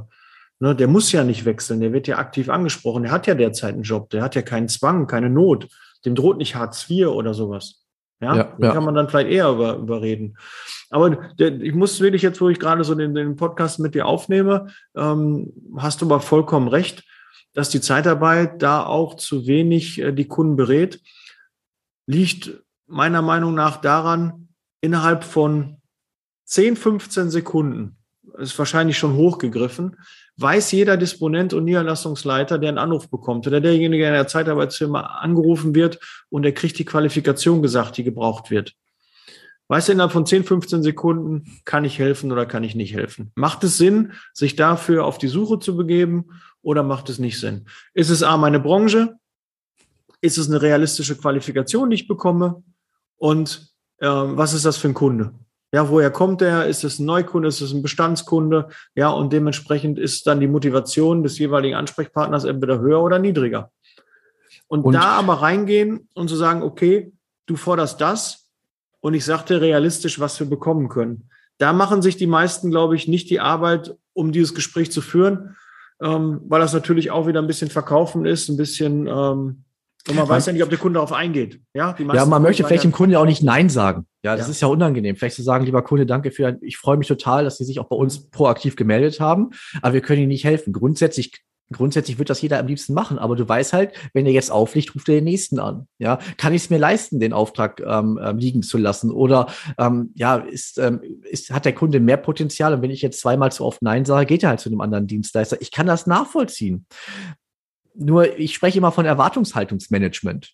ne, 0.59 0.75
der 0.75 0.87
muss 0.89 1.13
ja 1.13 1.23
nicht 1.23 1.45
wechseln, 1.45 1.79
der 1.79 1.93
wird 1.93 2.07
ja 2.07 2.17
aktiv 2.17 2.49
angesprochen, 2.49 3.03
der 3.03 3.13
hat 3.13 3.25
ja 3.25 3.35
derzeit 3.35 3.73
einen 3.73 3.83
Job, 3.83 4.09
der 4.09 4.21
hat 4.21 4.35
ja 4.35 4.41
keinen 4.41 4.67
Zwang, 4.67 5.07
keine 5.07 5.29
Not, 5.29 5.69
dem 6.03 6.13
droht 6.13 6.39
nicht 6.39 6.55
Hartz 6.55 6.89
IV 6.89 7.07
oder 7.07 7.33
sowas. 7.33 7.85
Ja, 8.19 8.35
ja, 8.35 8.53
ja. 8.59 8.73
kann 8.73 8.83
man 8.83 8.95
dann 8.95 9.07
vielleicht 9.07 9.29
eher 9.29 9.49
über, 9.49 9.77
überreden. 9.77 10.37
Aber 10.89 11.31
ich 11.37 11.73
muss 11.73 11.99
wirklich 11.99 12.21
jetzt, 12.21 12.39
wo 12.39 12.49
ich 12.49 12.59
gerade 12.59 12.83
so 12.83 12.95
den, 12.95 13.13
den 13.13 13.35
Podcast 13.35 13.79
mit 13.79 13.93
dir 13.93 14.05
aufnehme, 14.05 14.67
ähm, 14.95 15.51
hast 15.77 16.01
du 16.01 16.05
aber 16.05 16.21
vollkommen 16.21 16.69
recht, 16.69 17.03
dass 17.53 17.69
die 17.69 17.81
Zeitarbeit 17.81 18.61
da 18.61 18.85
auch 18.85 19.15
zu 19.15 19.47
wenig 19.47 19.99
äh, 19.99 20.13
die 20.13 20.27
Kunden 20.27 20.55
berät 20.55 21.01
liegt 22.07 22.51
meiner 22.87 23.21
Meinung 23.21 23.53
nach 23.53 23.77
daran, 23.77 24.47
innerhalb 24.81 25.23
von 25.23 25.77
10, 26.45 26.77
15 26.77 27.29
Sekunden, 27.29 27.97
ist 28.37 28.57
wahrscheinlich 28.57 28.97
schon 28.97 29.15
hochgegriffen, 29.15 29.97
weiß 30.37 30.71
jeder 30.71 30.95
Disponent 30.95 31.53
und 31.53 31.65
Niederlassungsleiter, 31.65 32.57
der 32.57 32.69
einen 32.69 32.77
Anruf 32.77 33.09
bekommt 33.09 33.45
oder 33.47 33.59
derjenige, 33.59 34.03
der 34.03 34.11
in 34.11 34.17
der 34.17 34.27
Zeitarbeitsfirma 34.27 35.01
angerufen 35.01 35.75
wird 35.75 35.99
und 36.29 36.43
der 36.43 36.53
kriegt 36.53 36.79
die 36.79 36.85
Qualifikation 36.85 37.61
gesagt, 37.61 37.97
die 37.97 38.03
gebraucht 38.03 38.49
wird. 38.49 38.73
Weiß 39.69 39.89
innerhalb 39.89 40.13
von 40.13 40.25
10, 40.25 40.45
15 40.45 40.83
Sekunden, 40.83 41.59
kann 41.65 41.83
ich 41.83 41.99
helfen 41.99 42.31
oder 42.31 42.45
kann 42.45 42.63
ich 42.63 42.75
nicht 42.75 42.93
helfen? 42.93 43.31
Macht 43.35 43.63
es 43.63 43.77
Sinn, 43.77 44.13
sich 44.33 44.55
dafür 44.55 45.05
auf 45.05 45.17
die 45.17 45.27
Suche 45.27 45.59
zu 45.59 45.75
begeben 45.75 46.27
oder 46.61 46.83
macht 46.83 47.09
es 47.09 47.19
nicht 47.19 47.39
Sinn? 47.39 47.65
Ist 47.93 48.09
es 48.09 48.23
A, 48.23 48.37
meine 48.37 48.59
Branche? 48.59 49.17
ist 50.21 50.37
es 50.37 50.49
eine 50.49 50.61
realistische 50.61 51.15
Qualifikation, 51.15 51.89
die 51.89 51.95
ich 51.95 52.07
bekomme? 52.07 52.63
Und 53.17 53.73
äh, 53.99 54.07
was 54.07 54.53
ist 54.53 54.65
das 54.65 54.77
für 54.77 54.89
ein 54.89 54.93
Kunde? 54.93 55.33
Ja, 55.73 55.89
woher 55.89 56.11
kommt 56.11 56.41
der? 56.41 56.65
Ist 56.65 56.83
es 56.83 56.99
ein 56.99 57.05
Neukunde? 57.05 57.47
Ist 57.49 57.61
es 57.61 57.73
ein 57.73 57.81
Bestandskunde? 57.81 58.69
Ja, 58.95 59.09
und 59.09 59.33
dementsprechend 59.33 59.99
ist 59.99 60.25
dann 60.25 60.39
die 60.39 60.47
Motivation 60.47 61.23
des 61.23 61.37
jeweiligen 61.37 61.75
Ansprechpartners 61.75 62.45
entweder 62.45 62.79
höher 62.79 63.01
oder 63.01 63.19
niedriger. 63.19 63.71
Und, 64.67 64.83
und 64.83 64.93
da 64.93 65.17
aber 65.17 65.41
reingehen 65.41 66.09
und 66.13 66.29
zu 66.29 66.35
sagen, 66.35 66.61
okay, 66.61 67.11
du 67.45 67.55
forderst 67.55 68.01
das 68.01 68.46
und 68.99 69.13
ich 69.13 69.25
sagte 69.25 69.61
realistisch, 69.61 70.19
was 70.19 70.39
wir 70.39 70.47
bekommen 70.47 70.89
können. 70.89 71.29
Da 71.57 71.73
machen 71.73 72.01
sich 72.01 72.17
die 72.17 72.27
meisten, 72.27 72.69
glaube 72.69 72.95
ich, 72.95 73.07
nicht 73.07 73.29
die 73.29 73.39
Arbeit, 73.39 73.95
um 74.13 74.31
dieses 74.31 74.53
Gespräch 74.53 74.91
zu 74.91 75.01
führen, 75.01 75.55
ähm, 76.01 76.41
weil 76.47 76.61
das 76.61 76.73
natürlich 76.73 77.11
auch 77.11 77.27
wieder 77.27 77.41
ein 77.41 77.47
bisschen 77.47 77.69
verkaufen 77.69 78.25
ist, 78.25 78.49
ein 78.49 78.57
bisschen 78.57 79.07
ähm, 79.07 79.63
und 80.07 80.15
man 80.15 80.29
weiß 80.29 80.45
ja 80.45 80.53
nicht, 80.53 80.63
ob 80.63 80.69
der 80.69 80.79
Kunde 80.79 80.95
darauf 80.95 81.11
eingeht. 81.11 81.59
Ja, 81.73 81.95
ja 82.13 82.25
man 82.25 82.41
möchte 82.41 82.63
vielleicht 82.63 82.83
dem 82.83 82.91
Kunden 82.91 83.13
ja 83.13 83.19
auch 83.19 83.25
nicht 83.25 83.43
Nein 83.43 83.69
sagen. 83.69 84.07
Ja, 84.23 84.35
das 84.35 84.47
ja. 84.47 84.51
ist 84.51 84.61
ja 84.61 84.67
unangenehm. 84.67 85.15
Vielleicht 85.15 85.35
zu 85.35 85.43
sagen, 85.43 85.65
lieber 85.65 85.81
Kunde, 85.81 86.05
danke 86.05 86.31
für, 86.31 86.57
ich 86.61 86.77
freue 86.77 86.97
mich 86.97 87.07
total, 87.07 87.43
dass 87.43 87.57
Sie 87.57 87.65
sich 87.65 87.79
auch 87.79 87.89
bei 87.89 87.95
uns 87.95 88.29
proaktiv 88.29 88.75
gemeldet 88.75 89.19
haben, 89.19 89.49
aber 89.81 89.93
wir 89.93 90.01
können 90.01 90.21
Ihnen 90.21 90.29
nicht 90.29 90.45
helfen. 90.45 90.71
Grundsätzlich 90.71 91.43
Grundsätzlich 91.71 92.17
wird 92.17 92.29
das 92.29 92.41
jeder 92.41 92.59
am 92.59 92.67
liebsten 92.67 92.93
machen, 92.93 93.19
aber 93.19 93.35
du 93.35 93.47
weißt 93.47 93.73
halt, 93.73 93.93
wenn 94.13 94.25
er 94.25 94.31
jetzt 94.31 94.51
aufliegt, 94.51 94.95
ruft 94.95 95.09
er 95.09 95.15
den 95.15 95.25
nächsten 95.25 95.59
an. 95.59 95.87
Ja, 95.97 96.19
kann 96.37 96.53
ich 96.53 96.63
es 96.63 96.69
mir 96.69 96.77
leisten, 96.77 97.19
den 97.19 97.33
Auftrag 97.33 97.81
ähm, 97.81 98.19
ähm, 98.21 98.37
liegen 98.37 98.63
zu 98.63 98.77
lassen? 98.77 99.11
Oder 99.11 99.47
ähm, 99.77 100.11
ja, 100.15 100.37
ist, 100.37 100.77
ähm, 100.77 101.01
ist, 101.23 101.51
hat 101.51 101.65
der 101.65 101.73
Kunde 101.73 101.99
mehr 101.99 102.17
Potenzial? 102.17 102.73
Und 102.73 102.81
wenn 102.81 102.91
ich 102.91 103.01
jetzt 103.01 103.19
zweimal 103.19 103.51
zu 103.51 103.65
oft 103.65 103.81
Nein 103.81 104.05
sage, 104.05 104.25
geht 104.25 104.43
er 104.43 104.49
halt 104.49 104.59
zu 104.59 104.69
einem 104.69 104.81
anderen 104.81 105.07
Dienstleister. 105.07 105.61
Ich 105.61 105.71
kann 105.71 105.87
das 105.87 106.07
nachvollziehen. 106.07 106.85
Nur 107.95 108.37
ich 108.37 108.53
spreche 108.53 108.77
immer 108.77 108.91
von 108.91 109.05
Erwartungshaltungsmanagement. 109.05 110.53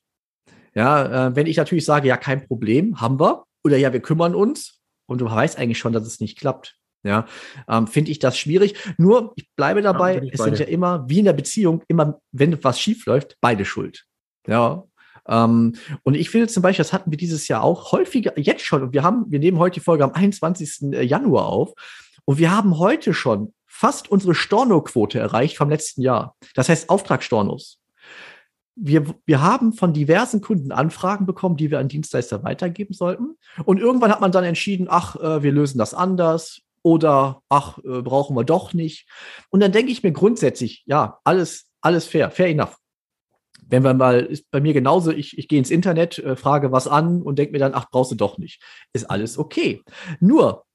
Ja, 0.74 1.28
äh, 1.28 1.36
wenn 1.36 1.46
ich 1.46 1.58
natürlich 1.58 1.86
sage, 1.86 2.08
ja, 2.08 2.18
kein 2.18 2.48
Problem, 2.48 3.00
haben 3.00 3.20
wir, 3.20 3.44
oder 3.64 3.78
ja, 3.78 3.94
wir 3.94 4.00
kümmern 4.00 4.34
uns, 4.34 4.80
und 5.06 5.22
du 5.22 5.26
weißt 5.26 5.58
eigentlich 5.58 5.78
schon, 5.78 5.94
dass 5.94 6.06
es 6.08 6.20
nicht 6.20 6.38
klappt. 6.38 6.78
Ja, 7.04 7.26
ähm, 7.68 7.88
finde 7.88 8.12
ich 8.12 8.20
das 8.20 8.38
schwierig. 8.38 8.76
Nur, 8.98 9.34
ich 9.36 9.50
bleibe 9.56 9.82
dabei, 9.82 10.16
ja, 10.16 10.24
ich 10.24 10.34
es 10.34 10.40
beide. 10.40 10.56
sind 10.56 10.68
ja 10.68 10.72
immer, 10.72 11.08
wie 11.10 11.20
in 11.20 11.26
der 11.26 11.34
Beziehung, 11.34 11.84
immer, 11.88 12.22
wenn 12.32 12.64
was 12.64 12.80
schief 12.80 13.06
läuft, 13.06 13.38
beide 13.42 13.66
schuld. 13.66 14.06
Ja. 14.48 14.86
Ähm, 15.28 15.76
und 16.04 16.16
ich 16.16 16.30
finde 16.30 16.48
zum 16.48 16.64
Beispiel, 16.64 16.84
das 16.84 16.94
hatten 16.94 17.12
wir 17.12 17.18
dieses 17.18 17.48
Jahr 17.50 17.64
auch 17.64 17.92
häufiger, 17.92 18.38
jetzt 18.40 18.66
schon, 18.66 18.84
und 18.84 18.94
wir 18.94 19.04
haben, 19.04 19.26
wir 19.30 19.40
nehmen 19.40 19.60
heute 19.60 19.76
die 19.76 19.84
Folge 19.84 20.04
am 20.04 20.14
21. 20.14 20.94
Januar 21.02 21.48
auf, 21.48 21.74
und 22.26 22.38
wir 22.38 22.52
haben 22.52 22.78
heute 22.78 23.14
schon 23.14 23.54
fast 23.66 24.10
unsere 24.10 24.34
Storno-Quote 24.34 25.20
erreicht 25.20 25.58
vom 25.58 25.70
letzten 25.70 26.02
Jahr. 26.02 26.36
Das 26.56 26.70
heißt 26.70 26.90
Auftragsstornos. 26.90 27.80
Wir, 28.76 29.06
wir 29.26 29.42
haben 29.42 29.74
von 29.74 29.94
diversen 29.94 30.42
Kunden 30.42 30.72
Anfragen 30.72 31.26
bekommen, 31.26 31.58
die 31.58 31.70
wir 31.70 31.80
an 31.80 31.90
Dienstleister 31.90 32.44
weitergeben 32.44 32.94
sollten. 32.94 33.36
Und 33.66 33.80
irgendwann 33.80 34.12
hat 34.12 34.22
man 34.22 34.32
dann 34.32 34.46
entschieden, 34.46 34.88
ach, 34.90 35.16
äh, 35.18 35.44
wir 35.44 35.52
lösen 35.52 35.78
das 35.78 35.94
anders 35.94 36.62
oder 36.84 37.42
ach, 37.50 37.80
äh, 37.80 38.02
brauchen 38.02 38.36
wir 38.36 38.44
doch 38.44 38.74
nicht. 38.74 39.08
Und 39.50 39.62
dann 39.62 39.72
denke 39.72 39.92
ich 39.92 40.04
mir 40.04 40.12
grundsätzlich, 40.12 40.84
ja, 40.86 41.20
alles, 41.24 41.70
alles 41.82 42.06
fair, 42.06 42.30
fair 42.30 42.50
enough. 42.50 42.78
Wenn 43.66 43.84
wir 43.84 43.94
mal, 43.94 44.20
ist 44.20 44.52
bei 44.52 44.60
mir 44.60 44.74
genauso, 44.74 45.12
ich, 45.12 45.38
ich 45.38 45.48
gehe 45.48 45.58
ins 45.58 45.72
Internet, 45.72 46.20
äh, 46.20 46.36
frage 46.36 46.72
was 46.72 46.88
an 46.88 47.22
und 47.22 47.40
denke 47.40 47.54
mir 47.54 47.60
dann, 47.60 47.74
ach, 47.74 47.90
brauchst 47.90 48.12
du 48.12 48.16
doch 48.16 48.38
nicht. 48.38 48.62
Ist 48.92 49.10
alles 49.10 49.38
okay. 49.38 49.82
Nur, 50.20 50.66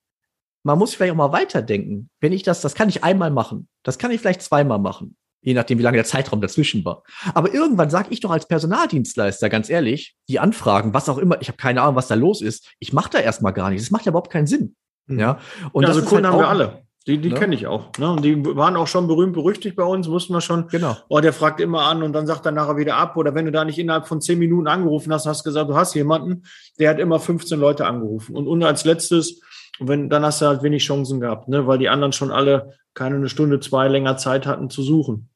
man 0.64 0.78
muss 0.78 0.94
vielleicht 0.94 1.12
auch 1.12 1.16
mal 1.16 1.32
weiterdenken. 1.32 2.10
Wenn 2.20 2.32
ich 2.32 2.42
das, 2.42 2.60
das 2.62 2.74
kann 2.74 2.88
ich 2.88 3.04
einmal 3.04 3.30
machen. 3.30 3.68
Das 3.84 3.98
kann 3.98 4.10
ich 4.10 4.20
vielleicht 4.20 4.42
zweimal 4.42 4.78
machen. 4.78 5.16
Je 5.40 5.54
nachdem, 5.54 5.78
wie 5.78 5.82
lange 5.82 5.98
der 5.98 6.04
Zeitraum 6.04 6.40
dazwischen 6.40 6.84
war. 6.84 7.04
Aber 7.34 7.54
irgendwann 7.54 7.90
sage 7.90 8.08
ich 8.10 8.20
doch 8.20 8.30
als 8.30 8.48
Personaldienstleister, 8.48 9.48
ganz 9.48 9.70
ehrlich, 9.70 10.16
die 10.28 10.40
Anfragen, 10.40 10.94
was 10.94 11.08
auch 11.08 11.18
immer, 11.18 11.40
ich 11.40 11.48
habe 11.48 11.58
keine 11.58 11.82
Ahnung, 11.82 11.94
was 11.94 12.08
da 12.08 12.16
los 12.16 12.42
ist. 12.42 12.72
Ich 12.80 12.92
mache 12.92 13.10
da 13.10 13.18
erstmal 13.20 13.52
gar 13.52 13.70
nichts. 13.70 13.86
Das 13.86 13.92
macht 13.92 14.06
ja 14.06 14.10
überhaupt 14.10 14.32
keinen 14.32 14.48
Sinn. 14.48 14.74
Mhm. 15.08 15.18
Ja. 15.18 15.38
Und 15.72 15.82
ja, 15.82 15.88
also 15.88 16.02
Kunden 16.02 16.24
halt 16.24 16.34
haben 16.34 16.40
wir 16.40 16.48
alle. 16.48 16.82
Die, 17.06 17.18
die 17.18 17.30
ne? 17.30 17.34
kenne 17.36 17.54
ich 17.54 17.66
auch. 17.66 17.90
Ne? 17.98 18.10
Und 18.10 18.24
die 18.24 18.44
waren 18.44 18.76
auch 18.76 18.86
schon 18.86 19.06
berühmt 19.06 19.32
berüchtigt 19.32 19.76
bei 19.76 19.84
uns, 19.84 20.08
wussten 20.08 20.34
wir 20.34 20.42
schon. 20.42 20.68
Genau. 20.68 20.96
Oh, 21.08 21.20
der 21.20 21.32
fragt 21.32 21.60
immer 21.60 21.82
an 21.82 22.02
und 22.02 22.12
dann 22.12 22.26
sagt 22.26 22.44
er 22.44 22.52
nachher 22.52 22.76
wieder 22.76 22.96
ab. 22.96 23.16
Oder 23.16 23.34
wenn 23.34 23.46
du 23.46 23.52
da 23.52 23.64
nicht 23.64 23.78
innerhalb 23.78 24.06
von 24.06 24.20
zehn 24.20 24.38
Minuten 24.38 24.68
angerufen 24.68 25.12
hast, 25.12 25.26
hast 25.26 25.42
gesagt, 25.42 25.70
du 25.70 25.74
hast 25.74 25.94
jemanden, 25.94 26.44
der 26.78 26.90
hat 26.90 26.98
immer 26.98 27.18
15 27.18 27.58
Leute 27.58 27.86
angerufen. 27.86 28.36
Und, 28.36 28.46
und 28.46 28.62
als 28.62 28.84
letztes 28.84 29.40
wenn, 29.80 30.08
dann 30.08 30.24
hast 30.24 30.40
du 30.40 30.46
halt 30.46 30.62
wenig 30.62 30.84
Chancen 30.84 31.20
gehabt, 31.20 31.48
ne? 31.48 31.66
weil 31.66 31.78
die 31.78 31.88
anderen 31.88 32.12
schon 32.12 32.30
alle 32.30 32.74
keine 32.94 33.16
eine 33.16 33.28
Stunde, 33.28 33.60
zwei 33.60 33.88
länger 33.88 34.16
Zeit 34.16 34.46
hatten 34.46 34.70
zu 34.70 34.82
suchen. 34.82 35.30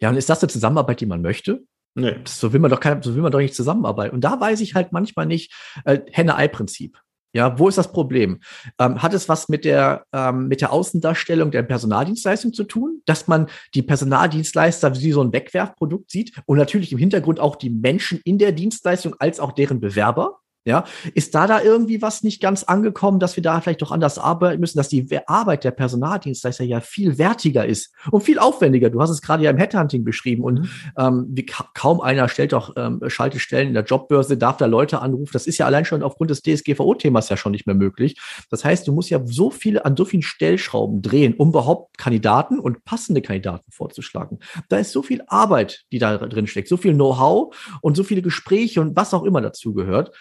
Ja, 0.00 0.08
und 0.08 0.16
ist 0.16 0.30
das 0.30 0.42
eine 0.42 0.48
Zusammenarbeit, 0.48 1.00
die 1.00 1.06
man 1.06 1.20
möchte? 1.20 1.62
Nee. 1.94 2.16
So 2.24 2.52
will 2.52 2.60
man 2.60 2.70
doch 2.70 2.80
kein, 2.80 3.02
so 3.02 3.14
will 3.14 3.22
man 3.22 3.32
doch 3.32 3.38
nicht 3.38 3.54
zusammenarbeiten. 3.54 4.14
Und 4.14 4.22
da 4.22 4.40
weiß 4.40 4.60
ich 4.60 4.74
halt 4.74 4.92
manchmal 4.92 5.26
nicht, 5.26 5.52
äh, 5.84 6.00
Henne-Ei-Prinzip. 6.10 6.98
Ja, 7.34 7.58
wo 7.58 7.68
ist 7.68 7.78
das 7.78 7.92
Problem? 7.92 8.40
Ähm, 8.78 9.02
hat 9.02 9.14
es 9.14 9.28
was 9.28 9.48
mit 9.48 9.64
der, 9.64 10.04
ähm, 10.12 10.48
mit 10.48 10.60
der 10.60 10.72
Außendarstellung 10.72 11.50
der 11.50 11.62
Personaldienstleistung 11.62 12.52
zu 12.52 12.64
tun, 12.64 13.00
dass 13.06 13.26
man 13.26 13.46
die 13.74 13.82
Personaldienstleister 13.82 14.94
wie 15.00 15.12
so 15.12 15.22
ein 15.22 15.32
Wegwerfprodukt 15.32 16.10
sieht 16.10 16.34
und 16.44 16.58
natürlich 16.58 16.92
im 16.92 16.98
Hintergrund 16.98 17.40
auch 17.40 17.56
die 17.56 17.70
Menschen 17.70 18.20
in 18.24 18.38
der 18.38 18.52
Dienstleistung 18.52 19.16
als 19.18 19.40
auch 19.40 19.52
deren 19.52 19.80
Bewerber? 19.80 20.40
Ja, 20.64 20.84
ist 21.14 21.34
da 21.34 21.48
da 21.48 21.60
irgendwie 21.60 22.02
was 22.02 22.22
nicht 22.22 22.40
ganz 22.40 22.62
angekommen, 22.62 23.18
dass 23.18 23.34
wir 23.34 23.42
da 23.42 23.60
vielleicht 23.60 23.82
doch 23.82 23.90
anders 23.90 24.16
arbeiten 24.16 24.60
müssen, 24.60 24.78
dass 24.78 24.88
die 24.88 25.08
Arbeit 25.26 25.64
der 25.64 25.72
Personaldienstleister 25.72 26.62
ja 26.62 26.80
viel 26.80 27.18
wertiger 27.18 27.66
ist 27.66 27.92
und 28.12 28.22
viel 28.22 28.38
aufwendiger. 28.38 28.88
Du 28.88 29.00
hast 29.00 29.10
es 29.10 29.22
gerade 29.22 29.42
ja 29.42 29.50
im 29.50 29.56
Headhunting 29.56 30.04
beschrieben 30.04 30.44
und 30.44 30.60
mhm. 30.60 30.68
ähm, 30.96 31.26
wie 31.30 31.46
ka 31.46 31.68
kaum 31.74 32.00
einer 32.00 32.28
stellt 32.28 32.52
doch 32.52 32.74
ähm, 32.76 33.00
Schaltestellen 33.08 33.68
in 33.68 33.74
der 33.74 33.82
Jobbörse, 33.82 34.36
darf 34.36 34.56
da 34.56 34.66
Leute 34.66 35.00
anrufen. 35.00 35.30
Das 35.32 35.48
ist 35.48 35.58
ja 35.58 35.66
allein 35.66 35.84
schon 35.84 36.04
aufgrund 36.04 36.30
des 36.30 36.42
DSGVO-Themas 36.42 37.28
ja 37.28 37.36
schon 37.36 37.50
nicht 37.50 37.66
mehr 37.66 37.74
möglich. 37.74 38.16
Das 38.48 38.64
heißt, 38.64 38.86
du 38.86 38.92
musst 38.92 39.10
ja 39.10 39.20
so 39.24 39.50
viele 39.50 39.84
an 39.84 39.96
so 39.96 40.04
vielen 40.04 40.22
Stellschrauben 40.22 41.02
drehen, 41.02 41.34
um 41.34 41.48
überhaupt 41.48 41.98
Kandidaten 41.98 42.60
und 42.60 42.84
passende 42.84 43.20
Kandidaten 43.20 43.68
vorzuschlagen. 43.72 44.38
Da 44.68 44.78
ist 44.78 44.92
so 44.92 45.02
viel 45.02 45.22
Arbeit, 45.26 45.82
die 45.90 45.98
da 45.98 46.18
drin 46.18 46.46
steckt, 46.46 46.68
so 46.68 46.76
viel 46.76 46.94
Know-how 46.94 47.52
und 47.80 47.96
so 47.96 48.04
viele 48.04 48.22
Gespräche 48.22 48.80
und 48.80 48.94
was 48.94 49.12
auch 49.12 49.24
immer 49.24 49.40
dazu 49.40 49.74
gehört. 49.74 50.12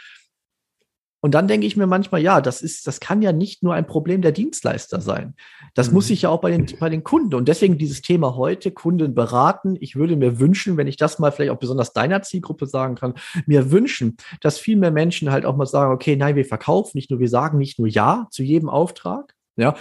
Und 1.22 1.36
dann 1.36 1.48
denke 1.48 1.68
ich 1.68 1.78
mir 1.78 1.86
manchmal, 1.86 2.22
ja, 2.22 2.42
das 2.42 2.64
ist, 2.64 2.88
das 2.88 3.00
kann 3.00 3.22
ja 3.22 3.32
nicht 3.32 3.62
nur 3.62 3.76
ein 3.76 3.86
Problem 3.86 4.24
der 4.24 4.32
Dienstleister 4.32 5.02
sein. 5.02 5.36
Das 5.76 5.90
mhm. 5.90 5.94
muss 5.94 6.08
sich 6.08 6.24
ja 6.24 6.30
auch 6.30 6.42
bei 6.42 6.50
den, 6.50 6.66
bei 6.80 6.90
den 6.90 7.04
Kunden. 7.04 7.36
Und 7.36 7.48
deswegen 7.48 7.78
dieses 7.78 8.02
Thema 8.02 8.36
heute, 8.36 8.72
Kunden 8.72 9.14
beraten. 9.14 9.78
Ich 9.80 9.96
würde 9.96 10.16
mir 10.16 10.40
wünschen, 10.40 10.78
wenn 10.78 10.88
ich 10.88 10.98
das 10.98 11.20
mal 11.20 11.32
vielleicht 11.32 11.52
auch 11.52 11.60
besonders 11.60 11.94
deiner 11.94 12.24
Zielgruppe 12.24 12.66
sagen 12.66 12.96
kann, 12.96 13.14
mir 13.46 13.72
wünschen, 13.72 14.18
dass 14.42 14.58
viel 14.58 14.78
mehr 14.78 14.92
Menschen 14.92 15.32
halt 15.32 15.46
auch 15.46 15.56
mal 15.56 15.68
sagen, 15.68 15.94
okay, 15.94 16.16
nein, 16.16 16.36
wir 16.36 16.46
verkaufen 16.46 16.92
nicht 16.96 17.12
nur, 17.12 17.20
wir 17.20 17.30
sagen 17.30 17.60
nicht 17.60 17.78
nur 17.78 17.88
Ja 17.88 18.28
zu 18.32 18.42
jedem 18.42 18.70
Auftrag, 18.70 19.36
ja, 19.58 19.76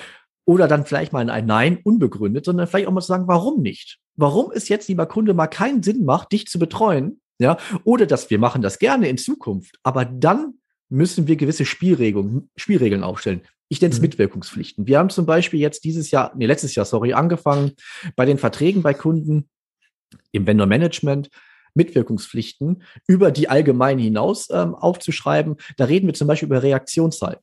oder 0.45 0.69
dann 0.69 0.85
vielleicht 0.85 1.13
mal 1.13 1.29
ein 1.31 1.47
Nein 1.47 1.79
unbegründet, 1.83 2.45
sondern 2.45 2.67
vielleicht 2.67 2.89
auch 2.89 2.93
mal 2.93 3.01
sagen, 3.01 3.29
warum 3.29 3.63
nicht? 3.63 3.99
Warum 4.17 4.51
es 4.53 4.69
jetzt, 4.69 4.89
lieber 4.89 5.07
Kunde, 5.07 5.33
mal 5.33 5.47
keinen 5.47 5.83
Sinn 5.83 6.05
macht, 6.05 6.33
dich 6.33 6.49
zu 6.49 6.59
betreuen, 6.59 7.21
ja, 7.39 7.57
oder 7.85 8.05
dass 8.05 8.29
wir 8.29 8.39
machen 8.39 8.61
das 8.61 8.79
gerne 8.79 9.09
in 9.09 9.17
Zukunft, 9.17 9.79
aber 9.83 10.05
dann 10.05 10.55
müssen 10.91 11.27
wir 11.27 11.37
gewisse 11.37 11.65
Spielregeln, 11.65 12.51
Spielregeln 12.57 13.03
aufstellen. 13.03 13.43
Ich 13.69 13.81
nenne 13.81 13.93
es 13.93 14.01
mhm. 14.01 14.07
Mitwirkungspflichten. 14.07 14.87
Wir 14.87 14.99
haben 14.99 15.11
zum 15.11 15.25
Beispiel 15.25 15.61
jetzt 15.61 15.85
dieses 15.85 16.11
Jahr, 16.11 16.33
nee, 16.37 16.47
letztes 16.47 16.75
Jahr, 16.75 16.85
sorry, 16.85 17.13
angefangen, 17.13 17.73
bei 18.17 18.27
den 18.27 18.37
Verträgen 18.37 18.83
bei 18.83 18.93
Kunden 18.93 19.49
im 20.33 20.47
Vendor 20.47 20.67
Management 20.67 21.31
Mitwirkungspflichten 21.75 22.83
über 23.07 23.31
die 23.31 23.49
allgemein 23.49 23.99
hinaus 23.99 24.49
ähm, 24.51 24.75
aufzuschreiben. 24.75 25.57
Da 25.77 25.85
reden 25.85 26.07
wir 26.07 26.15
zum 26.15 26.27
Beispiel 26.27 26.47
über 26.47 26.63
Reaktionszeiten. 26.63 27.43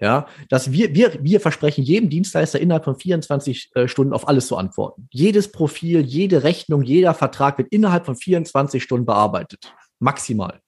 Ja, 0.00 0.26
dass 0.48 0.72
wir, 0.72 0.96
wir, 0.96 1.16
wir 1.22 1.40
versprechen 1.40 1.84
jedem 1.84 2.10
Dienstleister 2.10 2.58
innerhalb 2.58 2.82
von 2.82 2.98
24 2.98 3.70
äh, 3.76 3.86
Stunden 3.86 4.12
auf 4.12 4.26
alles 4.26 4.48
zu 4.48 4.56
antworten. 4.56 5.06
Jedes 5.12 5.52
Profil, 5.52 6.00
jede 6.00 6.42
Rechnung, 6.42 6.82
jeder 6.82 7.14
Vertrag 7.14 7.56
wird 7.58 7.68
innerhalb 7.68 8.04
von 8.04 8.16
24 8.16 8.82
Stunden 8.82 9.06
bearbeitet. 9.06 9.72
Maximal. 10.00 10.60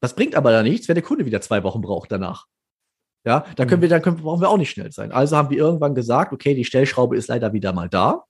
Das 0.00 0.14
bringt 0.14 0.34
aber 0.34 0.52
da 0.52 0.62
nichts, 0.62 0.88
wenn 0.88 0.94
der 0.94 1.04
Kunde 1.04 1.26
wieder 1.26 1.40
zwei 1.40 1.62
Wochen 1.64 1.80
braucht 1.80 2.12
danach. 2.12 2.46
Ja, 3.26 3.44
da 3.56 3.66
können 3.66 3.80
mhm. 3.80 3.82
wir, 3.82 3.88
dann 3.88 4.02
können, 4.02 4.16
brauchen 4.16 4.40
wir 4.40 4.48
auch 4.48 4.56
nicht 4.56 4.70
schnell 4.70 4.92
sein. 4.92 5.12
Also 5.12 5.36
haben 5.36 5.50
wir 5.50 5.58
irgendwann 5.58 5.94
gesagt, 5.94 6.32
okay, 6.32 6.54
die 6.54 6.64
Stellschraube 6.64 7.16
ist 7.16 7.28
leider 7.28 7.52
wieder 7.52 7.72
mal 7.72 7.88
da. 7.88 8.24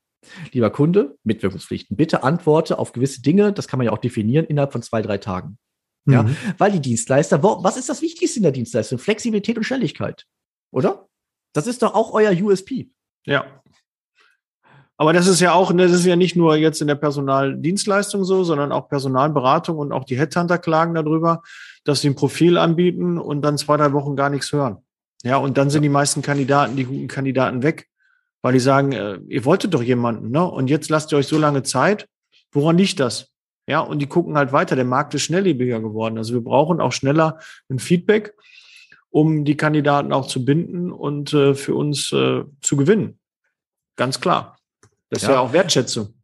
Lieber 0.53 0.71
Kunde, 0.71 1.17
Mitwirkungspflichten. 1.25 1.97
Bitte 1.97 2.23
antworte 2.25 2.79
auf 2.79 2.93
gewisse 2.93 3.23
Dinge, 3.23 3.53
das 3.53 3.69
kann 3.69 3.79
man 3.79 3.85
ja 3.85 3.93
auch 3.93 3.99
definieren, 3.99 4.47
innerhalb 4.47 4.73
von 4.73 4.83
zwei, 4.83 5.03
drei 5.03 5.19
Tagen. 5.19 5.59
Ja, 6.07 6.23
mhm. 6.23 6.37
weil 6.57 6.73
die 6.73 6.81
Dienstleister, 6.81 7.43
wo, 7.43 7.63
was 7.63 7.77
ist 7.77 7.89
das 7.89 8.01
Wichtigste 8.01 8.39
in 8.39 8.43
der 8.43 8.53
Dienstleistung? 8.53 8.99
Flexibilität 8.99 9.59
und 9.59 9.65
Schnelligkeit. 9.65 10.25
Oder? 10.73 11.07
Das 11.55 11.67
ist 11.67 11.83
doch 11.83 11.95
auch 11.95 12.13
euer 12.13 12.33
USP. 12.33 12.91
Ja. 13.27 13.63
Aber 15.01 15.13
das 15.13 15.29
ist 15.29 15.39
ja 15.39 15.53
auch, 15.53 15.73
das 15.73 15.93
ist 15.93 16.05
ja 16.05 16.17
nicht 16.17 16.35
nur 16.35 16.57
jetzt 16.57 16.81
in 16.81 16.89
der 16.89 16.97
Personaldienstleistung 16.97 18.25
so, 18.25 18.43
sondern 18.43 18.73
auch 18.73 18.89
Personalberatung 18.89 19.79
und 19.79 19.93
auch 19.93 20.03
die 20.03 20.19
Headhunter 20.19 20.59
klagen 20.59 20.95
darüber, 20.95 21.43
dass 21.85 22.01
sie 22.01 22.09
ein 22.11 22.17
Profil 22.17 22.59
anbieten 22.59 23.17
und 23.17 23.43
dann 23.43 23.57
zwei, 23.59 23.77
drei 23.77 23.93
Wochen 23.93 24.17
gar 24.17 24.29
nichts 24.29 24.53
hören. 24.53 24.79
Ja, 25.23 25.37
und 25.37 25.57
dann 25.57 25.71
sind 25.71 25.83
die 25.83 25.89
meisten 25.89 26.21
Kandidaten, 26.21 26.75
die 26.75 26.85
guten 26.85 27.07
Kandidaten 27.07 27.63
weg, 27.63 27.87
weil 28.43 28.53
die 28.53 28.61
sagen, 28.61 28.91
äh, 28.91 29.21
ihr 29.29 29.45
wolltet 29.45 29.73
doch 29.73 29.83
jemanden, 29.83 30.31
ne? 30.31 30.45
Und 30.45 30.69
jetzt 30.69 30.91
lasst 30.91 31.13
ihr 31.13 31.19
euch 31.19 31.29
so 31.29 31.39
lange 31.39 31.63
Zeit. 31.63 32.09
Woran 32.51 32.77
liegt 32.77 32.99
das? 32.99 33.29
Ja, 33.69 33.81
und 33.81 34.01
die 34.01 34.07
gucken 34.07 34.37
halt 34.37 34.53
weiter. 34.53 34.75
Der 34.75 34.85
Markt 34.85 35.15
ist 35.15 35.23
schnelllebiger 35.23 35.81
geworden. 35.81 36.19
Also 36.19 36.35
wir 36.35 36.43
brauchen 36.43 36.81
auch 36.81 36.93
schneller 36.93 37.39
ein 37.69 37.79
Feedback, 37.79 38.35
um 39.11 39.45
die 39.45 39.57
Kandidaten 39.57 40.13
auch 40.13 40.27
zu 40.27 40.45
binden 40.45 40.91
und 40.91 41.33
äh, 41.35 41.55
für 41.55 41.75
uns 41.75 42.13
äh, 42.13 42.45
zu 42.63 42.77
gewinnen. 42.77 43.19
Ganz 43.97 44.21
klar. 44.21 44.58
Das 45.11 45.23
ist 45.23 45.29
ja, 45.29 45.35
ja 45.35 45.41
auch 45.41 45.53
Wertschätzung. 45.53 46.15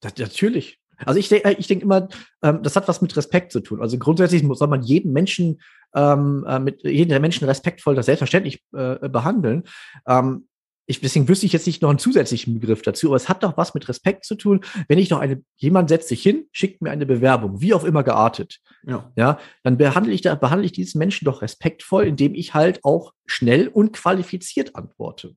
Das, 0.00 0.16
natürlich. 0.16 0.78
Also 0.98 1.18
ich 1.18 1.28
denke 1.28 1.56
ich 1.58 1.66
denk 1.66 1.82
immer, 1.82 2.08
ähm, 2.42 2.62
das 2.62 2.76
hat 2.76 2.88
was 2.88 3.02
mit 3.02 3.16
Respekt 3.16 3.52
zu 3.52 3.60
tun. 3.60 3.80
Also 3.80 3.98
grundsätzlich 3.98 4.44
soll 4.52 4.68
man 4.68 4.82
jeden 4.82 5.12
Menschen 5.12 5.60
ähm, 5.94 6.44
äh, 6.48 6.58
mit 6.58 6.82
jeden 6.82 7.20
Menschen 7.20 7.46
respektvoll 7.46 7.94
das 7.94 8.06
selbstverständlich 8.06 8.62
äh, 8.72 9.08
behandeln. 9.08 9.64
Ähm, 10.06 10.46
ich, 10.86 11.00
deswegen 11.00 11.28
wüsste 11.28 11.46
ich 11.46 11.52
jetzt 11.54 11.66
nicht 11.66 11.80
noch 11.80 11.88
einen 11.88 11.98
zusätzlichen 11.98 12.60
Begriff 12.60 12.82
dazu, 12.82 13.08
aber 13.08 13.16
es 13.16 13.28
hat 13.28 13.42
doch 13.42 13.56
was 13.56 13.72
mit 13.72 13.88
Respekt 13.88 14.26
zu 14.26 14.34
tun. 14.34 14.60
Wenn 14.86 14.98
ich 14.98 15.08
doch 15.08 15.18
eine, 15.18 15.42
jemand 15.56 15.88
setzt 15.88 16.08
sich 16.08 16.22
hin, 16.22 16.46
schickt 16.52 16.82
mir 16.82 16.90
eine 16.90 17.06
Bewerbung, 17.06 17.62
wie 17.62 17.72
auch 17.72 17.84
immer 17.84 18.02
geartet. 18.02 18.60
Ja. 18.86 19.10
ja, 19.16 19.38
dann 19.62 19.78
behandle 19.78 20.12
ich 20.12 20.20
da, 20.20 20.34
behandle 20.34 20.66
ich 20.66 20.72
diesen 20.72 20.98
Menschen 20.98 21.24
doch 21.24 21.40
respektvoll, 21.40 22.04
indem 22.06 22.34
ich 22.34 22.52
halt 22.52 22.84
auch 22.84 23.14
schnell 23.24 23.68
und 23.68 23.94
qualifiziert 23.94 24.76
antworte. 24.76 25.34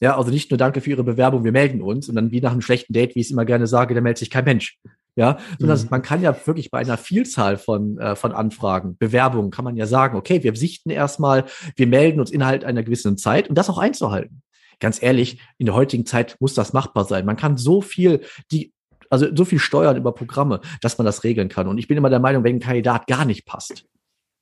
Ja, 0.00 0.18
also 0.18 0.30
nicht 0.30 0.50
nur 0.50 0.58
danke 0.58 0.80
für 0.80 0.90
Ihre 0.90 1.04
Bewerbung, 1.04 1.44
wir 1.44 1.52
melden 1.52 1.80
uns 1.80 2.08
und 2.08 2.16
dann 2.16 2.30
wie 2.30 2.40
nach 2.40 2.52
einem 2.52 2.60
schlechten 2.60 2.92
Date, 2.92 3.14
wie 3.14 3.20
ich 3.20 3.26
es 3.26 3.30
immer 3.30 3.46
gerne 3.46 3.66
sage, 3.66 3.94
da 3.94 4.00
meldet 4.00 4.18
sich 4.18 4.30
kein 4.30 4.44
Mensch. 4.44 4.78
Ja, 5.18 5.38
sondern 5.58 5.80
mhm. 5.80 5.86
man 5.90 6.02
kann 6.02 6.20
ja 6.20 6.36
wirklich 6.44 6.70
bei 6.70 6.78
einer 6.78 6.98
Vielzahl 6.98 7.56
von, 7.56 7.96
äh, 7.96 8.16
von 8.16 8.32
Anfragen, 8.32 8.98
Bewerbungen, 8.98 9.50
kann 9.50 9.64
man 9.64 9.74
ja 9.74 9.86
sagen, 9.86 10.14
okay, 10.14 10.42
wir 10.42 10.54
sichten 10.54 10.90
erstmal, 10.90 11.46
wir 11.74 11.86
melden 11.86 12.20
uns 12.20 12.30
innerhalb 12.30 12.64
einer 12.64 12.82
gewissen 12.82 13.16
Zeit 13.16 13.48
und 13.48 13.56
das 13.56 13.70
auch 13.70 13.78
einzuhalten. 13.78 14.42
Ganz 14.78 15.02
ehrlich, 15.02 15.40
in 15.56 15.64
der 15.64 15.74
heutigen 15.74 16.04
Zeit 16.04 16.36
muss 16.38 16.52
das 16.52 16.74
machbar 16.74 17.06
sein. 17.06 17.24
Man 17.24 17.36
kann 17.36 17.56
so 17.56 17.80
viel, 17.80 18.20
die, 18.52 18.74
also 19.08 19.34
so 19.34 19.46
viel 19.46 19.58
steuern 19.58 19.96
über 19.96 20.12
Programme, 20.12 20.60
dass 20.82 20.98
man 20.98 21.06
das 21.06 21.24
regeln 21.24 21.48
kann. 21.48 21.66
Und 21.66 21.78
ich 21.78 21.88
bin 21.88 21.96
immer 21.96 22.10
der 22.10 22.20
Meinung, 22.20 22.44
wenn 22.44 22.56
ein 22.56 22.60
Kandidat 22.60 23.06
gar 23.06 23.24
nicht 23.24 23.46
passt, 23.46 23.86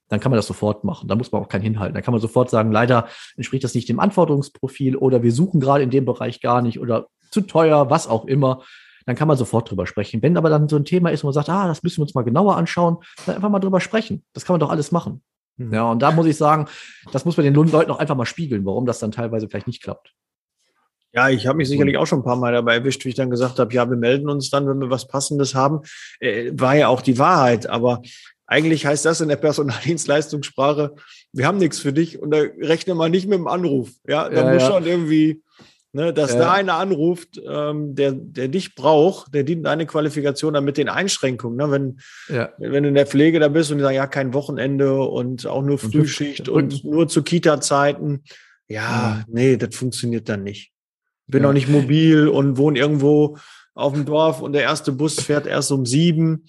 dann 0.09 0.21
kann 0.21 0.31
man 0.31 0.37
das 0.37 0.47
sofort 0.47 0.85
machen. 0.85 1.09
Da 1.09 1.17
muss 1.17 1.33
man 1.33 1.43
auch 1.43 1.49
keinen 1.49 1.63
hinhalten. 1.63 1.95
Da 1.95 2.03
kann 2.03 2.13
man 2.13 2.21
sofort 2.21 2.51
sagen, 2.51 2.73
leider 2.73 3.09
entspricht 3.37 3.65
das 3.65 3.75
nicht 3.75 3.89
dem 3.89 4.01
Anforderungsprofil 4.01 4.97
oder 4.97 5.23
wir 5.23 5.33
suchen 5.33 5.61
gerade 5.61 5.83
in 5.83 5.91
dem 5.91 6.05
Bereich 6.05 6.41
gar 6.41 6.63
nicht 6.63 6.79
oder 6.79 7.09
zu 7.31 7.41
teuer, 7.41 7.91
was 7.91 8.07
auch 8.07 8.25
immer. 8.27 8.63
Dann 9.07 9.17
kann 9.17 9.29
man 9.29 9.37
sofort 9.37 9.71
drüber 9.71 9.87
sprechen. 9.87 10.23
Wenn 10.23 10.37
aber 10.37 10.49
dann 10.51 10.69
so 10.69 10.77
ein 10.77 10.85
Thema 10.85 11.11
ist, 11.11 11.25
wo 11.25 11.29
man 11.29 11.35
sagt, 11.35 11.51
ah, 11.51 11.67
das 11.67 11.83
müssen 11.83 11.99
wir 11.99 12.03
uns 12.03 12.15
mal 12.15 12.23
genauer 12.23 12.57
anschauen, 12.57 12.99
dann 13.27 13.37
einfach 13.37 13.51
mal 13.51 13.59
drüber 13.59 13.81
sprechen. 13.81 14.25
Das 14.33 14.45
kann 14.45 14.55
man 14.55 14.61
doch 14.61 14.71
alles 14.71 14.93
machen. 14.93 15.23
Mhm. 15.57 15.75
Ja, 15.75 15.91
und 15.91 16.01
da 16.01 16.11
muss 16.11 16.27
ich 16.27 16.37
sagen, 16.37 16.67
das 17.13 17.25
muss 17.25 17.37
man 17.37 17.45
den 17.45 17.55
Leuten 17.55 17.91
auch 17.91 17.99
einfach 17.99 18.17
mal 18.17 18.27
spiegeln, 18.27 18.65
warum 18.65 18.87
das 18.87 18.99
dann 18.99 19.13
teilweise 19.13 19.49
vielleicht 19.49 19.67
nicht 19.67 19.83
klappt. 19.83 20.15
Ja, 21.13 21.29
ich 21.29 21.47
habe 21.47 21.59
mich 21.59 21.69
sicherlich 21.69 21.97
auch 21.97 22.07
schon 22.07 22.21
ein 22.21 22.25
paar 22.25 22.35
Mal 22.35 22.53
dabei 22.53 22.75
erwischt, 22.75 23.05
wie 23.05 23.11
ich 23.11 23.15
dann 23.15 23.31
gesagt 23.31 23.61
habe, 23.61 23.73
ja, 23.73 23.89
wir 23.89 23.97
melden 23.97 24.29
uns 24.29 24.51
dann, 24.51 24.67
wenn 24.67 24.81
wir 24.81 24.91
was 24.91 25.07
Passendes 25.07 25.55
haben. 25.55 25.83
Äh, 26.19 26.51
war 26.55 26.75
ja 26.75 26.89
auch 26.89 27.03
die 27.03 27.19
Wahrheit, 27.19 27.69
aber 27.69 28.03
eigentlich 28.47 28.87
heißt 28.87 29.05
das 29.05 29.21
in 29.21 29.29
der 29.29 29.37
Personaldienstleistungssprache, 29.37 30.95
wir 31.33 31.47
haben 31.47 31.59
nichts 31.59 31.79
für 31.79 31.93
dich 31.93 32.21
und 32.21 32.31
da 32.31 32.39
rechne 32.61 32.95
mal 32.95 33.11
nicht 33.11 33.29
mit 33.29 33.39
dem 33.39 33.49
Anruf. 33.49 33.91
Ja, 34.07 34.29
da 34.29 34.45
ja, 34.45 34.53
muss 34.53 34.63
ja. 34.63 34.69
schon 34.69 34.87
irgendwie, 34.87 35.43
ne, 35.93 36.13
dass 36.13 36.33
ja. 36.33 36.39
da 36.39 36.53
einer 36.53 36.75
anruft, 36.75 37.41
ähm, 37.47 37.95
der, 37.95 38.13
der 38.13 38.49
dich 38.49 38.75
braucht, 38.75 39.33
der 39.35 39.45
dient 39.45 39.65
deine 39.65 39.87
Qualifikation 39.87 40.55
dann 40.55 40.65
mit 40.65 40.77
den 40.77 40.89
Einschränkungen. 40.89 41.57
Ne? 41.57 41.71
Wenn, 41.71 42.01
wenn 42.59 42.83
du 42.83 42.89
in 42.91 42.95
der 42.95 43.07
Pflege 43.07 43.41
da 43.41 43.49
bist 43.49 43.71
und 43.71 43.79
die 43.79 43.85
sagen, 43.85 43.97
ja, 43.97 44.07
kein 44.07 44.35
Wochenende 44.35 45.01
und 45.01 45.47
auch 45.47 45.63
nur 45.63 45.79
Frühschicht 45.79 46.49
und, 46.49 46.75
und 46.85 46.85
nur 46.85 47.09
zu 47.09 47.23
Kita-Zeiten. 47.23 48.25
Ja, 48.69 49.25
nee, 49.29 49.57
das 49.57 49.75
funktioniert 49.75 50.29
dann 50.29 50.43
nicht. 50.43 50.73
Bin 51.27 51.45
auch 51.47 51.53
nicht 51.53 51.69
mobil 51.69 52.29
und 52.29 52.59
wohne 52.59 52.79
irgendwo 52.79 53.39
auf 53.75 53.95
dem 53.95 54.05
Dorf 54.05 54.41
und 54.43 54.53
der 54.53 54.63
erste 54.63 54.93
Bus 54.93 55.15
fährt 55.21 55.47
erst 55.47 55.73
um 55.73 55.87
sieben. 55.87 56.47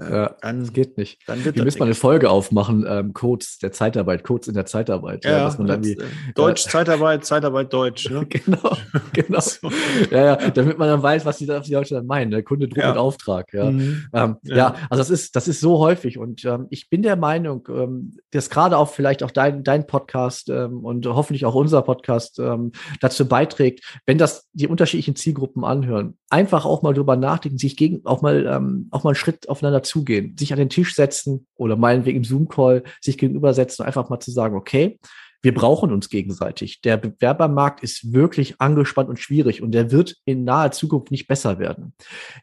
Ja, 0.00 0.36
dann, 0.40 0.60
das 0.60 0.72
geht 0.72 0.96
nicht. 0.96 1.20
Dann 1.26 1.44
wird 1.44 1.56
Wir 1.56 1.64
müssen 1.64 1.78
mal 1.78 1.86
eine 1.86 1.94
Folge 1.94 2.30
aufmachen, 2.30 2.86
ähm, 2.88 3.12
Codes 3.12 3.58
der 3.58 3.72
Zeitarbeit, 3.72 4.24
Codes 4.24 4.48
in 4.48 4.54
der 4.54 4.66
Zeitarbeit. 4.66 5.24
Ja, 5.24 5.32
ja 5.32 5.44
dass 5.44 5.58
man 5.58 5.66
dann 5.66 5.82
die, 5.82 5.92
äh, 5.92 6.04
Deutsch, 6.34 6.66
äh, 6.66 6.70
Zeitarbeit, 6.70 7.24
Zeitarbeit, 7.24 7.72
Deutsch. 7.72 8.08
Ne? 8.10 8.26
genau, 8.26 8.76
genau. 9.12 9.40
So. 9.40 9.70
Ja, 10.10 10.24
ja, 10.24 10.50
damit 10.50 10.78
man 10.78 10.88
dann 10.88 11.02
weiß, 11.02 11.24
was 11.24 11.38
die, 11.38 11.46
was 11.46 11.66
die 11.66 11.74
Leute 11.74 11.94
dann 11.94 12.06
meinen. 12.06 12.30
Der 12.30 12.42
Kunde 12.42 12.66
droht 12.66 12.78
ja. 12.78 12.88
mit 12.88 12.98
Auftrag. 12.98 13.52
Ja. 13.52 13.70
Mhm. 13.70 14.06
Ähm, 14.12 14.36
ja. 14.42 14.56
ja. 14.56 14.74
also 14.88 15.00
das 15.00 15.10
ist, 15.10 15.36
das 15.36 15.46
ist 15.46 15.60
so 15.60 15.78
häufig 15.78 16.18
und 16.18 16.44
ähm, 16.44 16.66
ich 16.70 16.88
bin 16.88 17.02
der 17.02 17.16
Meinung, 17.16 17.68
ähm, 17.68 18.16
dass 18.30 18.50
gerade 18.50 18.76
auch 18.76 18.88
vielleicht 18.90 19.22
auch 19.22 19.30
dein, 19.30 19.62
dein 19.62 19.86
Podcast 19.86 20.48
ähm, 20.48 20.84
und 20.84 21.06
hoffentlich 21.06 21.44
auch 21.46 21.54
unser 21.54 21.82
Podcast 21.82 22.38
ähm, 22.38 22.72
dazu 23.00 23.28
beiträgt, 23.28 23.84
wenn 24.06 24.18
das 24.18 24.48
die 24.52 24.66
unterschiedlichen 24.66 25.16
Zielgruppen 25.16 25.64
anhören, 25.64 26.16
einfach 26.30 26.64
auch 26.64 26.82
mal 26.82 26.94
drüber 26.94 27.16
nachdenken, 27.16 27.58
sich 27.58 27.76
gegen 27.76 28.04
auch 28.06 28.22
mal 28.22 28.46
ähm, 28.46 28.88
auch 28.90 29.04
mal 29.04 29.10
einen 29.10 29.16
Schritt 29.16 29.48
aufeinander 29.48 29.82
zugehen, 29.90 30.36
sich 30.38 30.52
an 30.52 30.58
den 30.58 30.68
Tisch 30.70 30.94
setzen 30.94 31.46
oder 31.56 31.76
meinetwegen 31.76 32.18
im 32.18 32.24
Zoom-Call 32.24 32.84
sich 33.00 33.18
gegenübersetzen 33.18 33.82
und 33.82 33.86
einfach 33.86 34.08
mal 34.08 34.20
zu 34.20 34.30
sagen, 34.30 34.56
okay, 34.56 34.98
wir 35.42 35.54
brauchen 35.54 35.90
uns 35.90 36.10
gegenseitig. 36.10 36.82
Der 36.82 36.96
Bewerbermarkt 36.98 37.82
ist 37.82 38.12
wirklich 38.12 38.60
angespannt 38.60 39.08
und 39.08 39.18
schwierig 39.18 39.62
und 39.62 39.72
der 39.72 39.90
wird 39.90 40.16
in 40.24 40.44
naher 40.44 40.70
Zukunft 40.70 41.10
nicht 41.10 41.28
besser 41.28 41.58
werden. 41.58 41.94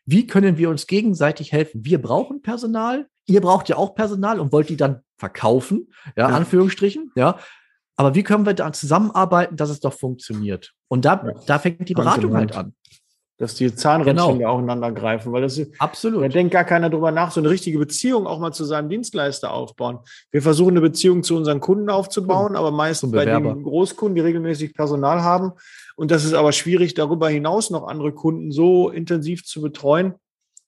Wie 0.06 0.26
können 0.26 0.58
wir 0.58 0.70
uns 0.70 0.88
gegenseitig 0.88 1.52
helfen? 1.52 1.86
Wir 1.86 2.02
brauchen 2.02 2.42
Personal, 2.42 3.08
ihr 3.28 3.42
braucht 3.42 3.70
ja 3.70 3.78
auch 3.78 3.94
Personal 3.94 4.40
und 4.40 4.52
wollt 4.52 4.70
die 4.70 4.78
dann 4.78 5.02
verkaufen, 5.18 5.92
ja, 6.16 6.30
Ja. 6.30 6.36
Anführungsstrichen, 6.36 7.12
ja. 7.16 7.38
Aber 8.00 8.14
wie 8.14 8.24
können 8.24 8.46
wir 8.46 8.54
da 8.54 8.72
zusammenarbeiten, 8.74 9.56
dass 9.58 9.70
es 9.72 9.80
doch 9.80 9.94
funktioniert? 9.94 10.74
Und 10.88 11.06
da, 11.06 11.24
Ja. 11.26 11.34
da 11.48 11.60
fängt 11.60 11.90
die 11.90 11.94
Beratung 11.96 12.36
halt 12.36 12.56
an. 12.56 12.74
Dass 13.40 13.54
die 13.54 13.74
Zahnrädchen 13.76 14.16
Genau. 14.40 14.58
ineinander 14.58 14.92
greifen, 14.92 15.32
weil 15.32 15.44
das 15.44 15.60
ist, 15.60 15.72
da 15.74 15.86
Absolut. 15.86 16.34
denkt 16.34 16.52
gar 16.52 16.64
keiner 16.64 16.90
drüber 16.90 17.12
nach, 17.12 17.32
so 17.32 17.40
eine 17.40 17.52
richtige 17.52 17.78
Beziehung 17.78 18.26
auch 18.26 18.40
mal 18.40 18.52
zu 18.52 18.66
seinem 18.66 18.90
Dienstleister 18.90 19.54
aufbauen. 19.54 20.00
Wir 20.32 20.42
versuchen 20.42 20.72
eine 20.72 20.82
Beziehung 20.82 21.22
zu 21.22 21.38
unseren 21.38 21.60
Kunden 21.60 21.92
aufzubauen, 21.92 22.56
aber 22.56 22.72
meist 22.72 23.02
Zum 23.02 23.12
bei 23.12 23.26
den 23.26 23.62
Großkunden, 23.64 24.16
die 24.16 24.22
regelmäßig 24.22 24.74
Personal 24.74 25.22
haben. 25.22 25.52
Und 25.96 26.10
das 26.10 26.26
ist 26.26 26.34
aber 26.34 26.52
schwierig, 26.52 26.96
darüber 26.96 27.30
hinaus 27.30 27.70
noch 27.70 27.88
andere 27.88 28.12
Kunden 28.12 28.52
so 28.52 28.90
intensiv 28.90 29.46
zu 29.46 29.62
betreuen, 29.62 30.16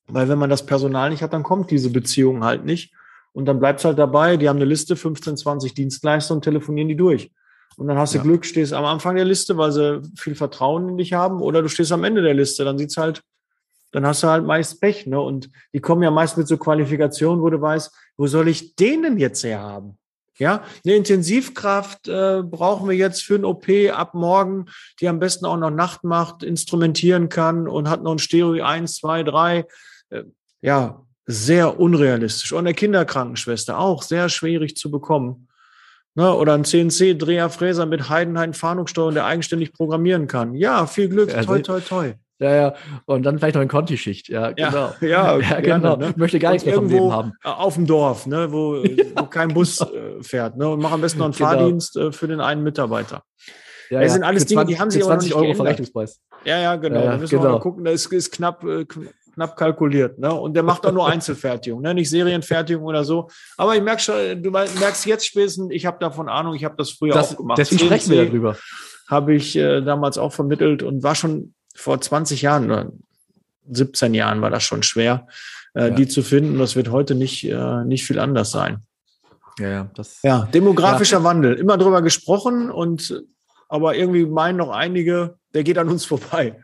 weil 0.06 0.28
wenn 0.28 0.38
man 0.38 0.50
das 0.50 0.64
Personal 0.64 1.10
nicht 1.10 1.22
hat, 1.22 1.32
dann 1.32 1.42
kommt 1.42 1.72
diese 1.72 1.90
Beziehung 1.90 2.44
halt 2.44 2.64
nicht. 2.64 2.92
Und 3.32 3.46
dann 3.46 3.58
bleibt 3.60 3.80
es 3.80 3.84
halt 3.84 3.98
dabei, 3.98 4.36
die 4.36 4.48
haben 4.48 4.56
eine 4.56 4.64
Liste, 4.64 4.96
15, 4.96 5.36
20 5.36 5.74
Dienstleister 5.74 6.34
und 6.34 6.42
telefonieren 6.42 6.88
die 6.88 6.96
durch. 6.96 7.30
Und 7.76 7.88
dann 7.88 7.98
hast 7.98 8.14
du 8.14 8.18
Ja. 8.18 8.24
Glück, 8.24 8.44
stehst 8.44 8.72
am 8.72 8.84
Anfang 8.84 9.16
der 9.16 9.24
Liste, 9.24 9.56
weil 9.56 9.72
sie 9.72 10.02
viel 10.16 10.34
Vertrauen 10.34 10.90
in 10.90 10.98
dich 10.98 11.12
haben, 11.12 11.40
oder 11.40 11.62
du 11.62 11.68
stehst 11.68 11.92
am 11.92 12.04
Ende 12.04 12.22
der 12.22 12.34
Liste, 12.34 12.64
dann 12.64 12.78
sieht's 12.78 12.96
halt, 12.96 13.22
dann 13.92 14.06
hast 14.06 14.22
du 14.22 14.28
halt 14.28 14.44
meist 14.44 14.80
Pech, 14.80 15.06
ne? 15.06 15.20
Und 15.20 15.50
die 15.72 15.80
kommen 15.80 16.02
ja 16.02 16.10
meist 16.10 16.36
mit 16.36 16.46
so 16.46 16.56
Qualifikationen, 16.56 17.42
wo 17.42 17.50
du 17.50 17.60
weißt, 17.60 17.92
wo 18.16 18.26
soll 18.26 18.48
ich 18.48 18.76
den 18.76 19.02
denn 19.02 19.18
jetzt 19.18 19.42
her 19.42 19.60
haben? 19.60 19.96
Ja, 20.38 20.64
eine 20.84 20.94
Intensivkraft 20.94 22.08
äh, 22.08 22.42
brauchen 22.42 22.88
wir 22.88 22.96
jetzt 22.96 23.22
für 23.22 23.34
ein 23.34 23.44
OP 23.44 23.66
ab 23.92 24.14
morgen, 24.14 24.66
die 24.98 25.08
am 25.08 25.18
besten 25.18 25.44
auch 25.44 25.58
noch 25.58 25.70
Nachtmacht 25.70 26.42
instrumentieren 26.42 27.28
kann 27.28 27.68
und 27.68 27.90
hat 27.90 28.02
noch 28.02 28.12
ein 28.12 28.18
Stereo 28.18 28.64
1, 28.64 28.96
2, 28.96 29.22
3. 29.24 29.66
Äh, 30.08 30.22
ja, 30.62 31.04
sehr 31.26 31.78
unrealistisch. 31.78 32.52
Und 32.52 32.60
eine 32.60 32.72
Kinderkrankenschwester 32.72 33.78
auch 33.78 34.02
sehr 34.02 34.30
schwierig 34.30 34.76
zu 34.76 34.90
bekommen. 34.90 35.48
Ne? 36.14 36.34
Oder 36.34 36.54
ein 36.54 36.64
CNC-Dreher, 36.64 37.50
Fräser 37.50 37.86
mit 37.86 38.08
Heidenhain-Fahndungssteuerung, 38.08 39.14
der 39.14 39.26
eigenständig 39.26 39.72
programmieren 39.72 40.26
kann. 40.26 40.54
Ja, 40.54 40.86
viel 40.86 41.08
Glück. 41.08 41.32
Ja, 41.32 41.42
toi, 41.42 41.60
toi, 41.60 41.80
toi. 41.80 42.14
Ja, 42.40 42.54
ja. 42.54 42.74
Und 43.04 43.22
dann 43.24 43.38
vielleicht 43.38 43.54
noch 43.54 43.60
eine 43.60 43.68
Conti-Schicht. 43.68 44.28
Ja, 44.28 44.52
Ja, 44.56 44.70
genau. 44.70 44.92
ja, 45.02 45.38
ja 45.38 45.60
gerne, 45.60 45.82
genau. 45.82 45.96
ne? 45.96 46.14
Möchte 46.16 46.38
gar 46.38 46.50
Und 46.50 46.54
nichts 46.54 46.66
mehr 46.66 46.74
vom 46.74 46.88
Leben 46.88 47.12
haben. 47.12 47.32
Auf 47.44 47.74
dem 47.74 47.86
Dorf, 47.86 48.26
ne, 48.26 48.50
wo, 48.50 48.82
wo 49.16 49.24
kein 49.26 49.48
Bus 49.48 49.80
äh, 49.80 50.22
fährt. 50.22 50.56
Ne, 50.56 50.68
und 50.68 50.80
mach 50.80 50.92
am 50.92 51.00
besten 51.00 51.18
noch 51.18 51.26
einen 51.26 51.34
Genau. 51.34 51.50
Fahrdienst 51.50 51.96
äh, 51.96 52.12
für 52.12 52.28
den 52.28 52.40
einen 52.40 52.62
Mitarbeiter. 52.62 53.22
Ja, 53.90 54.00
das 54.00 54.12
sind 54.12 54.22
alles 54.22 54.46
Dinge, 54.46 54.64
die 54.66 54.78
haben 54.78 54.90
sich 54.90 55.02
für 55.02 55.06
aber 55.06 55.16
noch 55.16 55.22
20 55.22 55.28
nicht 55.28 55.34
Euro 55.34 55.42
geändert. 55.42 55.56
Verrechnungspreis. 55.56 56.20
Ja, 56.44 56.58
ja, 56.58 56.76
genau. 56.76 57.00
Ja, 57.00 57.04
ja, 57.04 57.10
da 57.10 57.18
müssen 57.18 57.32
wir 57.32 57.38
genau. 57.40 57.52
mal 57.52 57.60
gucken, 57.60 57.84
das 57.84 58.06
ist, 58.06 58.12
ist 58.12 58.32
knapp, 58.32 58.64
äh, 58.64 58.86
knapp 59.34 59.56
kalkuliert. 59.56 60.18
Ne? 60.18 60.32
Und 60.32 60.54
der 60.54 60.62
macht 60.62 60.86
auch 60.86 60.92
nur 60.92 61.06
Einzelfertigung, 61.12 61.80
ne? 61.82 61.94
nicht 61.94 62.10
Serienfertigung 62.10 62.84
oder 62.84 63.04
so. 63.04 63.28
Aber 63.56 63.74
ich 63.76 63.82
merke 63.82 64.02
schon, 64.02 64.42
du 64.42 64.50
merkst 64.50 65.06
jetzt 65.06 65.26
spätestens, 65.26 65.68
ich 65.72 65.86
habe 65.86 65.98
davon 66.00 66.28
Ahnung, 66.28 66.54
ich 66.54 66.64
habe 66.64 66.74
das 66.76 66.90
früher 66.90 67.14
Das, 67.14 67.32
auch 67.32 67.36
gemacht. 67.38 67.58
deswegen 67.58 67.84
sprechen 67.86 68.10
wir 68.12 68.24
darüber. 68.26 68.56
Habe 69.08 69.34
ich 69.34 69.56
äh, 69.56 69.80
damals 69.80 70.18
auch 70.18 70.32
vermittelt 70.32 70.82
und 70.82 71.02
war 71.02 71.14
schon 71.14 71.54
vor 71.74 72.00
20 72.00 72.42
Jahren 72.42 72.64
oder 72.66 72.92
17 73.70 74.14
Jahren 74.14 74.40
war 74.42 74.50
das 74.50 74.62
schon 74.62 74.82
schwer, 74.82 75.26
äh, 75.74 75.88
Ja. 75.88 75.90
die 75.90 76.08
zu 76.08 76.22
finden. 76.22 76.58
Das 76.58 76.76
wird 76.76 76.90
heute 76.90 77.14
nicht, 77.14 77.44
äh, 77.44 77.84
nicht 77.84 78.04
viel 78.04 78.18
anders 78.18 78.50
sein. 78.50 78.78
Ja, 79.58 79.68
ja. 79.68 79.90
Das, 79.94 80.18
Ja, 80.22 80.48
demografischer 80.52 81.22
Wandel. 81.24 81.54
Immer 81.54 81.76
drüber 81.78 82.02
gesprochen 82.02 82.70
und 82.70 83.22
aber 83.68 83.94
irgendwie 83.94 84.26
meinen 84.26 84.56
noch 84.56 84.70
einige, 84.70 85.36
der 85.54 85.62
geht 85.62 85.78
an 85.78 85.88
uns 85.88 86.04
vorbei. 86.04 86.58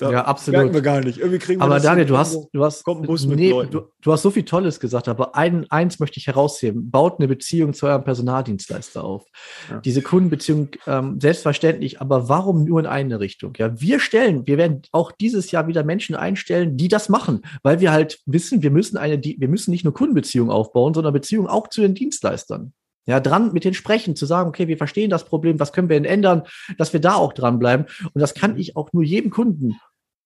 Da 0.00 0.10
Ja, 0.10 0.24
absolut. 0.24 0.60
Merken 0.60 0.74
wir 0.74 0.80
gar 0.80 1.00
nicht. 1.00 1.18
Irgendwie 1.18 1.38
kriegen 1.38 1.60
wir 1.60 1.64
Aber 1.64 1.78
Daniel, 1.78 2.06
du 2.06 2.16
hast, 2.16 2.48
du 2.52 2.64
hast, 2.64 2.86
nee, 3.26 3.50
du, 3.50 3.82
du 4.00 4.12
hast 4.12 4.22
so 4.22 4.30
viel 4.30 4.44
Tolles 4.44 4.80
gesagt, 4.80 5.08
aber 5.08 5.36
ein, 5.36 5.70
eins 5.70 6.00
möchte 6.00 6.18
ich 6.18 6.26
herausheben. 6.26 6.90
Baut 6.90 7.18
eine 7.18 7.28
Beziehung 7.28 7.74
zu 7.74 7.86
eurem 7.86 8.02
Personaldienstleister 8.02 9.04
auf. 9.04 9.26
Ja. 9.68 9.80
Diese 9.80 10.00
Kundenbeziehung, 10.00 10.70
ähm, 10.86 11.20
selbstverständlich, 11.20 12.00
aber 12.00 12.30
warum 12.30 12.64
nur 12.64 12.80
in 12.80 12.86
eine 12.86 13.20
Richtung? 13.20 13.52
Ja, 13.58 13.78
wir 13.78 14.00
stellen, 14.00 14.46
wir 14.46 14.56
werden 14.56 14.82
auch 14.90 15.12
dieses 15.12 15.50
Jahr 15.50 15.66
wieder 15.66 15.84
Menschen 15.84 16.16
einstellen, 16.16 16.78
die 16.78 16.88
das 16.88 17.10
machen, 17.10 17.42
weil 17.62 17.80
wir 17.80 17.92
halt 17.92 18.20
wissen, 18.24 18.62
wir 18.62 18.70
müssen 18.70 18.96
eine, 18.96 19.22
wir 19.22 19.48
müssen 19.48 19.70
nicht 19.70 19.84
nur 19.84 19.92
Kundenbeziehungen 19.92 20.50
aufbauen, 20.50 20.94
sondern 20.94 21.12
Beziehungen 21.12 21.48
auch 21.48 21.68
zu 21.68 21.82
den 21.82 21.94
Dienstleistern. 21.94 22.72
Ja, 23.06 23.18
dran 23.18 23.52
mit 23.52 23.64
denen 23.64 23.74
sprechen, 23.74 24.14
zu 24.14 24.24
sagen, 24.24 24.50
okay, 24.50 24.68
wir 24.68 24.76
verstehen 24.76 25.10
das 25.10 25.24
Problem, 25.24 25.58
was 25.58 25.72
können 25.72 25.88
wir 25.88 25.96
denn 25.96 26.04
ändern, 26.04 26.42
dass 26.78 26.92
wir 26.92 27.00
da 27.00 27.14
auch 27.14 27.32
dranbleiben. 27.32 27.86
Und 28.12 28.20
das 28.20 28.34
kann 28.34 28.58
ich 28.58 28.76
auch 28.76 28.92
nur 28.92 29.02
jedem 29.02 29.30
Kunden 29.30 29.80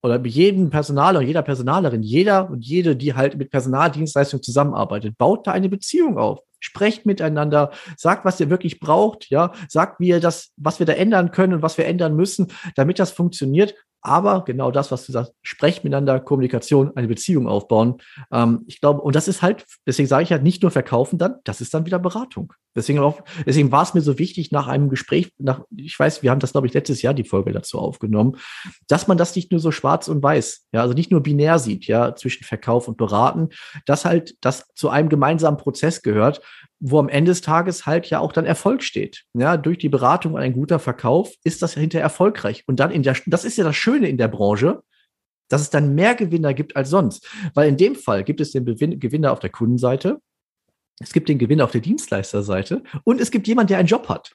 oder 0.04 0.22
jedem 0.26 0.68
Personaler 0.68 1.22
jeder 1.22 1.40
Personalerin, 1.40 2.02
jeder 2.02 2.50
und 2.50 2.62
jede, 2.62 2.94
die 2.94 3.14
halt 3.14 3.38
mit 3.38 3.50
Personaldienstleistungen 3.50 4.42
zusammenarbeitet, 4.42 5.16
baut 5.16 5.46
da 5.46 5.52
eine 5.52 5.70
Beziehung 5.70 6.18
auf. 6.18 6.40
Sprecht 6.60 7.06
miteinander, 7.06 7.70
sagt, 7.96 8.26
was 8.26 8.38
ihr 8.38 8.50
wirklich 8.50 8.80
braucht, 8.80 9.30
ja, 9.30 9.52
sagt, 9.66 10.00
wie 10.00 10.08
ihr 10.08 10.20
das, 10.20 10.52
was 10.58 10.78
wir 10.78 10.84
da 10.84 10.92
ändern 10.92 11.30
können 11.30 11.54
und 11.54 11.62
was 11.62 11.78
wir 11.78 11.86
ändern 11.86 12.16
müssen, 12.16 12.48
damit 12.76 12.98
das 12.98 13.12
funktioniert. 13.12 13.74
Aber 14.06 14.44
genau 14.44 14.70
das, 14.70 14.92
was 14.92 15.06
du 15.06 15.12
sagst, 15.12 15.32
sprecht 15.42 15.82
miteinander, 15.82 16.20
Kommunikation, 16.20 16.94
eine 16.94 17.08
Beziehung 17.08 17.48
aufbauen. 17.48 18.02
Ähm, 18.30 18.62
ich 18.66 18.82
glaube, 18.82 19.00
und 19.00 19.16
das 19.16 19.28
ist 19.28 19.40
halt, 19.40 19.64
deswegen 19.86 20.06
sage 20.06 20.24
ich 20.24 20.30
halt 20.30 20.42
nicht 20.42 20.60
nur 20.60 20.70
verkaufen 20.70 21.18
dann, 21.18 21.36
das 21.44 21.62
ist 21.62 21.72
dann 21.72 21.86
wieder 21.86 21.98
Beratung. 21.98 22.52
Deswegen 22.76 22.98
auch, 22.98 23.22
deswegen 23.46 23.72
war 23.72 23.82
es 23.82 23.94
mir 23.94 24.02
so 24.02 24.18
wichtig 24.18 24.52
nach 24.52 24.68
einem 24.68 24.90
Gespräch, 24.90 25.32
nach, 25.38 25.62
ich 25.74 25.98
weiß, 25.98 26.22
wir 26.22 26.30
haben 26.30 26.40
das, 26.40 26.52
glaube 26.52 26.66
ich, 26.66 26.74
letztes 26.74 27.00
Jahr 27.00 27.14
die 27.14 27.24
Folge 27.24 27.52
dazu 27.52 27.78
aufgenommen, 27.78 28.36
dass 28.88 29.08
man 29.08 29.16
das 29.16 29.34
nicht 29.36 29.50
nur 29.50 29.60
so 29.60 29.70
schwarz 29.70 30.08
und 30.08 30.22
weiß, 30.22 30.66
ja, 30.72 30.82
also 30.82 30.92
nicht 30.92 31.10
nur 31.10 31.22
binär 31.22 31.58
sieht, 31.58 31.86
ja, 31.86 32.14
zwischen 32.14 32.44
Verkauf 32.44 32.88
und 32.88 32.98
Beraten, 32.98 33.48
dass 33.86 34.04
halt 34.04 34.36
das 34.42 34.66
zu 34.74 34.90
einem 34.90 35.08
gemeinsamen 35.08 35.56
Prozess 35.56 36.02
gehört, 36.02 36.42
wo 36.86 36.98
am 36.98 37.08
Ende 37.08 37.30
des 37.30 37.40
Tages 37.40 37.86
halt 37.86 38.10
ja 38.10 38.18
auch 38.18 38.30
dann 38.30 38.44
Erfolg 38.44 38.82
steht. 38.82 39.24
Ja, 39.32 39.56
durch 39.56 39.78
die 39.78 39.88
Beratung 39.88 40.34
und 40.34 40.40
ein 40.40 40.52
guter 40.52 40.78
Verkauf 40.78 41.32
ist 41.42 41.62
das 41.62 41.72
hinterher 41.72 42.04
erfolgreich. 42.04 42.62
Und 42.66 42.78
dann 42.78 42.90
in 42.90 43.02
der, 43.02 43.16
das 43.24 43.46
ist 43.46 43.56
ja 43.56 43.64
das 43.64 43.74
Schöne 43.74 44.06
in 44.06 44.18
der 44.18 44.28
Branche, 44.28 44.82
dass 45.48 45.62
es 45.62 45.70
dann 45.70 45.94
mehr 45.94 46.14
Gewinner 46.14 46.52
gibt 46.52 46.76
als 46.76 46.90
sonst. 46.90 47.26
Weil 47.54 47.70
in 47.70 47.78
dem 47.78 47.94
Fall 47.94 48.22
gibt 48.22 48.42
es 48.42 48.52
den 48.52 48.66
Gewinner 49.00 49.32
auf 49.32 49.38
der 49.38 49.48
Kundenseite, 49.48 50.20
es 51.00 51.14
gibt 51.14 51.30
den 51.30 51.38
Gewinner 51.38 51.64
auf 51.64 51.70
der 51.70 51.80
Dienstleisterseite 51.80 52.82
und 53.02 53.18
es 53.18 53.30
gibt 53.30 53.48
jemanden, 53.48 53.68
der 53.68 53.78
einen 53.78 53.88
Job 53.88 54.10
hat. 54.10 54.32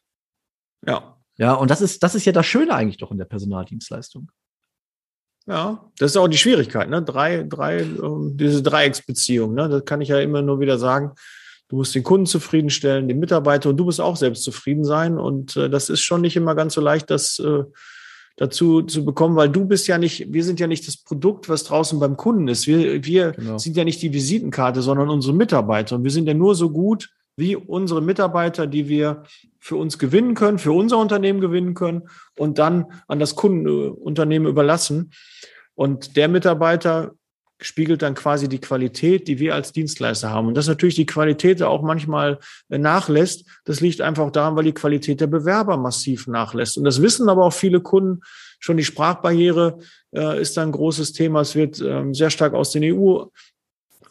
Ja. 0.86 1.18
Ja, 1.38 1.54
und 1.54 1.70
das 1.70 1.82
ist, 1.82 2.02
das 2.02 2.16
ist 2.16 2.26
ja 2.26 2.32
das 2.32 2.48
Schöne 2.48 2.74
eigentlich 2.74 2.98
doch 2.98 3.12
in 3.12 3.20
der 3.20 3.26
Personaldienstleistung. 3.26 4.32
Ja, 5.46 5.90
das 6.00 6.12
ist 6.12 6.18
auch 6.18 6.28
die 6.28 6.38
Schwierigkeit, 6.38 6.90
ne? 6.90 7.02
Drei, 7.04 7.44
drei, 7.44 7.82
ähm, 7.82 8.36
diese 8.36 8.62
Dreiecksbeziehung, 8.62 9.54
ne? 9.54 9.70
Das 9.70 9.86
kann 9.86 10.02
ich 10.02 10.10
ja 10.10 10.20
immer 10.20 10.42
nur 10.42 10.60
wieder 10.60 10.80
sagen. 10.80 11.14
Du 11.70 11.76
musst 11.76 11.94
den 11.96 12.04
Kunden 12.04 12.26
zufriedenstellen, 12.26 13.08
den 13.08 13.20
Mitarbeiter 13.20 13.70
und 13.70 13.78
du 13.78 13.86
musst 13.86 14.02
auch 14.02 14.18
selbst 14.18 14.44
zufrieden 14.44 14.84
sein. 14.84 15.18
Und 15.18 15.56
äh, 15.56 15.70
das 15.70 15.90
ist 15.90 16.02
schon 16.02 16.22
nicht 16.22 16.36
immer 16.36 16.56
ganz 16.56 16.74
so 16.74 16.82
leicht, 16.82 17.10
das 17.12 17.40
äh, 17.40 17.64
dazu 18.38 18.82
zu 18.82 19.06
bekommen, 19.06 19.36
weil 19.36 19.50
du 19.50 19.66
bist 19.66 19.88
ja 19.88 19.98
nicht, 19.98 20.34
wir 20.34 20.44
sind 20.44 20.60
ja 20.60 20.68
nicht 20.68 20.88
das 20.88 20.98
Produkt, 20.98 21.48
was 21.48 21.66
draußen 21.66 22.00
beim 22.00 22.18
Kunden 22.18 22.48
ist. 22.48 22.68
Wir, 22.68 23.04
wir 23.06 23.34
Genau. 23.34 23.58
sind 23.58 23.78
ja 23.78 23.84
nicht 23.84 24.02
die 24.02 24.14
Visitenkarte, 24.14 24.82
sondern 24.82 25.10
unsere 25.10 25.36
Mitarbeiter. 25.36 25.96
Und 25.98 26.04
wir 26.04 26.12
sind 26.12 26.28
ja 26.28 26.34
nur 26.34 26.56
so 26.56 26.72
gut 26.72 27.10
wie 27.36 27.56
unsere 27.56 28.02
Mitarbeiter, 28.02 28.66
die 28.66 28.90
wir 28.90 29.24
für 29.60 29.76
uns 29.76 30.00
gewinnen 30.00 30.34
können, 30.36 30.58
für 30.58 30.72
unser 30.72 30.98
Unternehmen 30.98 31.40
gewinnen 31.40 31.74
können 31.74 32.10
und 32.38 32.58
dann 32.58 32.86
an 33.08 33.20
das 33.20 33.36
Kundenunternehmen 33.36 34.48
überlassen. 34.48 35.12
Und 35.76 36.18
der 36.18 36.28
Mitarbeiter 36.30 37.14
spiegelt 37.62 38.02
dann 38.02 38.15
quasi 38.15 38.48
die 38.48 38.60
Qualität, 38.60 39.28
die 39.28 39.39
wir 39.39 39.54
als 39.54 39.72
Dienstleister 39.72 40.30
haben. 40.30 40.48
Und 40.48 40.56
dass 40.56 40.67
natürlich 40.67 40.95
die 40.95 41.06
Qualität 41.06 41.62
auch 41.62 41.82
manchmal 41.82 42.39
äh, 42.69 42.78
nachlässt, 42.78 43.45
das 43.65 43.82
liegt 43.82 44.02
einfach 44.02 44.32
daran, 44.32 44.56
weil 44.56 44.63
die 44.63 44.74
Qualität 44.74 45.22
der 45.22 45.28
Bewerber 45.28 45.78
massiv 45.78 46.28
nachlässt. 46.28 46.78
Und 46.78 46.86
das 46.86 47.02
wissen 47.02 47.30
aber 47.30 47.45
auch 47.45 47.54
viele 47.54 47.82
Kunden. 47.82 48.22
Schon 48.60 48.78
die 48.78 48.86
Sprachbarriere 48.86 49.80
äh, 50.15 50.41
ist 50.41 50.58
ein 50.58 50.72
großes 50.72 51.13
Thema. 51.13 51.41
Es 51.41 51.56
wird 51.56 51.82
ähm, 51.82 52.13
sehr 52.13 52.30
stark 52.30 52.54
aus 52.54 52.72
den 52.72 52.84
EU 52.84 53.26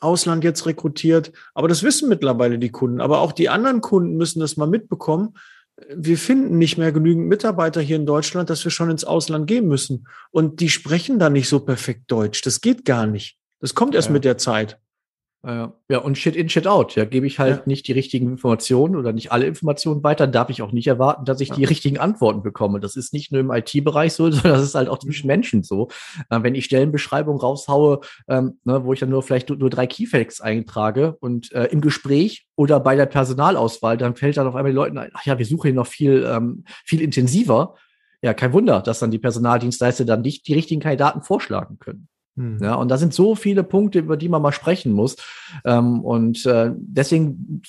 Ausland 0.00 0.44
jetzt 0.44 0.66
rekrutiert. 0.66 1.32
Aber 1.54 1.68
das 1.68 1.82
wissen 1.82 2.08
mittlerweile 2.08 2.58
die 2.58 2.70
Kunden. 2.70 3.00
Aber 3.00 3.20
auch 3.20 3.32
die 3.32 3.48
anderen 3.48 3.80
Kunden 3.80 4.16
müssen 4.16 4.40
das 4.40 4.56
mal 4.56 4.68
mitbekommen. 4.68 5.36
Wir 5.94 6.18
finden 6.18 6.58
nicht 6.58 6.76
mehr 6.76 6.92
genügend 6.92 7.28
Mitarbeiter 7.28 7.80
hier 7.80 7.96
in 7.96 8.06
Deutschland, 8.06 8.50
dass 8.50 8.64
wir 8.64 8.70
schon 8.70 8.90
ins 8.90 9.04
Ausland 9.04 9.46
gehen 9.46 9.68
müssen. 9.68 10.08
Und 10.30 10.60
die 10.60 10.70
sprechen 10.70 11.18
da 11.18 11.30
nicht 11.30 11.48
so 11.48 11.60
perfekt 11.60 12.10
Deutsch. 12.10 12.42
Das 12.42 12.60
geht 12.60 12.84
gar 12.84 13.06
nicht. 13.06 13.37
Das 13.60 13.74
kommt 13.74 13.94
erst 13.94 14.08
Ja. 14.08 14.12
mit 14.12 14.24
der 14.24 14.38
Zeit. 14.38 14.78
Ja, 15.46 15.72
ja, 15.88 15.98
und 15.98 16.18
Shit 16.18 16.34
in, 16.34 16.48
Shit 16.48 16.66
out. 16.66 16.96
Ja, 16.96 17.04
gebe 17.04 17.24
ich 17.24 17.38
halt 17.38 17.58
Ja. 17.58 17.62
nicht 17.64 17.86
die 17.86 17.92
richtigen 17.92 18.28
Informationen 18.28 18.96
oder 18.96 19.12
nicht 19.12 19.30
alle 19.30 19.46
Informationen 19.46 20.02
weiter, 20.02 20.26
darf 20.26 20.50
ich 20.50 20.62
auch 20.62 20.72
nicht 20.72 20.88
erwarten, 20.88 21.24
dass 21.24 21.40
ich 21.40 21.50
Ja. 21.50 21.54
die 21.54 21.64
richtigen 21.64 21.96
Antworten 21.98 22.42
bekomme. 22.42 22.80
Das 22.80 22.96
ist 22.96 23.12
nicht 23.12 23.30
nur 23.30 23.40
im 23.40 23.52
IT-Bereich 23.52 24.14
so, 24.14 24.28
sondern 24.32 24.54
das 24.54 24.64
ist 24.64 24.74
halt 24.74 24.88
auch 24.88 24.98
zwischen 24.98 25.28
Menschen 25.28 25.62
so. 25.62 25.88
Äh, 26.28 26.42
wenn 26.42 26.56
ich 26.56 26.64
Stellenbeschreibungen 26.64 27.40
raushaue, 27.40 28.00
ähm, 28.26 28.58
ne, 28.64 28.84
wo 28.84 28.92
ich 28.92 28.98
dann 28.98 29.10
nur 29.10 29.22
vielleicht 29.22 29.48
nur, 29.48 29.58
nur 29.58 29.70
drei 29.70 29.86
Keyfacts 29.86 30.40
eintrage 30.40 31.16
und 31.20 31.52
äh, 31.52 31.66
im 31.66 31.82
Gespräch 31.82 32.48
oder 32.56 32.80
bei 32.80 32.96
der 32.96 33.06
Personalauswahl, 33.06 33.96
dann 33.96 34.16
fällt 34.16 34.36
dann 34.38 34.48
auf 34.48 34.56
einmal 34.56 34.72
den 34.72 34.76
Leuten 34.76 34.98
ein, 34.98 35.10
ach 35.14 35.24
ja, 35.24 35.38
wir 35.38 35.46
suchen 35.46 35.68
hier 35.68 35.74
noch 35.74 35.86
viel, 35.86 36.26
ähm, 36.28 36.64
viel 36.84 37.00
intensiver. 37.00 37.76
Ja, 38.22 38.34
kein 38.34 38.52
Wunder, 38.52 38.80
dass 38.80 38.98
dann 38.98 39.12
die 39.12 39.20
Personaldienstleister 39.20 40.04
dann 40.04 40.22
nicht 40.22 40.48
die 40.48 40.54
richtigen 40.54 40.80
Kandidaten 40.80 41.22
vorschlagen 41.22 41.78
können. 41.78 42.08
Hm. 42.38 42.58
Ja, 42.62 42.74
und 42.74 42.88
da 42.88 42.96
sind 42.96 43.12
so 43.12 43.34
viele 43.34 43.64
Punkte, 43.64 43.98
über 43.98 44.16
die 44.16 44.28
man 44.28 44.40
mal 44.40 44.52
sprechen 44.52 44.92
muss. 44.92 45.16
Ähm, 45.64 46.00
und 46.04 46.46
äh, 46.46 46.70
deswegen 46.76 47.62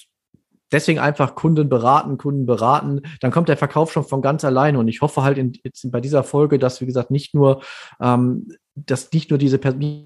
deswegen 0.71 0.99
einfach 0.99 1.33
Kunden 1.35 1.67
beraten, 1.67 2.17
Kunden 2.17 2.45
beraten, 2.45 3.01
dann 3.21 3.31
kommt 3.31 3.49
der 3.49 3.57
Verkauf 3.57 3.91
schon 3.91 4.03
von 4.03 4.21
ganz 4.21 4.45
alleine. 4.45 4.79
Und 4.79 4.87
ich 4.87 5.01
hoffe 5.01 5.23
halt 5.23 5.37
in, 5.37 5.53
jetzt 5.63 5.91
bei 5.91 5.99
dieser 5.99 6.23
Folge, 6.23 6.59
dass, 6.59 6.79
wie 6.81 6.85
gesagt, 6.85 7.11
nicht 7.11 7.33
nur, 7.33 7.63
ähm, 7.99 8.53
dass 8.75 9.11
nicht 9.11 9.29
nur 9.29 9.39
diese 9.39 9.57
Person 9.57 10.05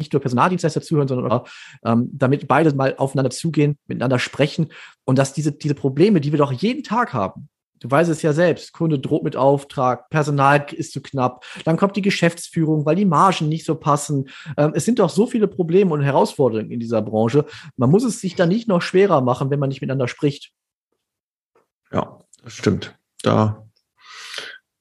nicht 0.00 0.12
nur 0.12 0.22
Personaldienstleister 0.22 0.80
zuhören, 0.80 1.08
sondern 1.08 1.32
auch, 1.32 1.48
ähm, 1.84 2.08
damit 2.12 2.46
beide 2.46 2.72
mal 2.72 2.94
aufeinander 2.96 3.30
zugehen, 3.30 3.78
miteinander 3.88 4.20
sprechen 4.20 4.68
und 5.04 5.18
dass 5.18 5.32
diese, 5.32 5.50
diese 5.50 5.74
Probleme, 5.74 6.20
die 6.20 6.30
wir 6.30 6.38
doch 6.38 6.52
jeden 6.52 6.84
Tag 6.84 7.12
haben, 7.12 7.48
Du 7.80 7.90
weißt 7.90 8.10
es 8.10 8.22
ja 8.22 8.32
selbst, 8.32 8.72
Kunde 8.72 8.98
droht 8.98 9.22
mit 9.22 9.36
Auftrag, 9.36 10.10
Personal 10.10 10.66
ist 10.72 10.92
zu 10.92 11.00
knapp, 11.00 11.44
dann 11.64 11.76
kommt 11.76 11.96
die 11.96 12.02
Geschäftsführung, 12.02 12.84
weil 12.84 12.96
die 12.96 13.04
Margen 13.04 13.48
nicht 13.48 13.64
so 13.64 13.74
passen. 13.74 14.28
Ähm, 14.56 14.72
es 14.74 14.84
sind 14.84 14.98
doch 14.98 15.10
so 15.10 15.26
viele 15.26 15.48
Probleme 15.48 15.92
und 15.92 16.02
Herausforderungen 16.02 16.70
in 16.70 16.80
dieser 16.80 17.02
Branche. 17.02 17.44
Man 17.76 17.90
muss 17.90 18.04
es 18.04 18.20
sich 18.20 18.34
dann 18.34 18.48
nicht 18.48 18.68
noch 18.68 18.82
schwerer 18.82 19.20
machen, 19.20 19.50
wenn 19.50 19.60
man 19.60 19.68
nicht 19.68 19.80
miteinander 19.80 20.08
spricht. 20.08 20.52
Ja, 21.92 22.18
das 22.42 22.52
stimmt. 22.54 22.96
Da 23.22 23.68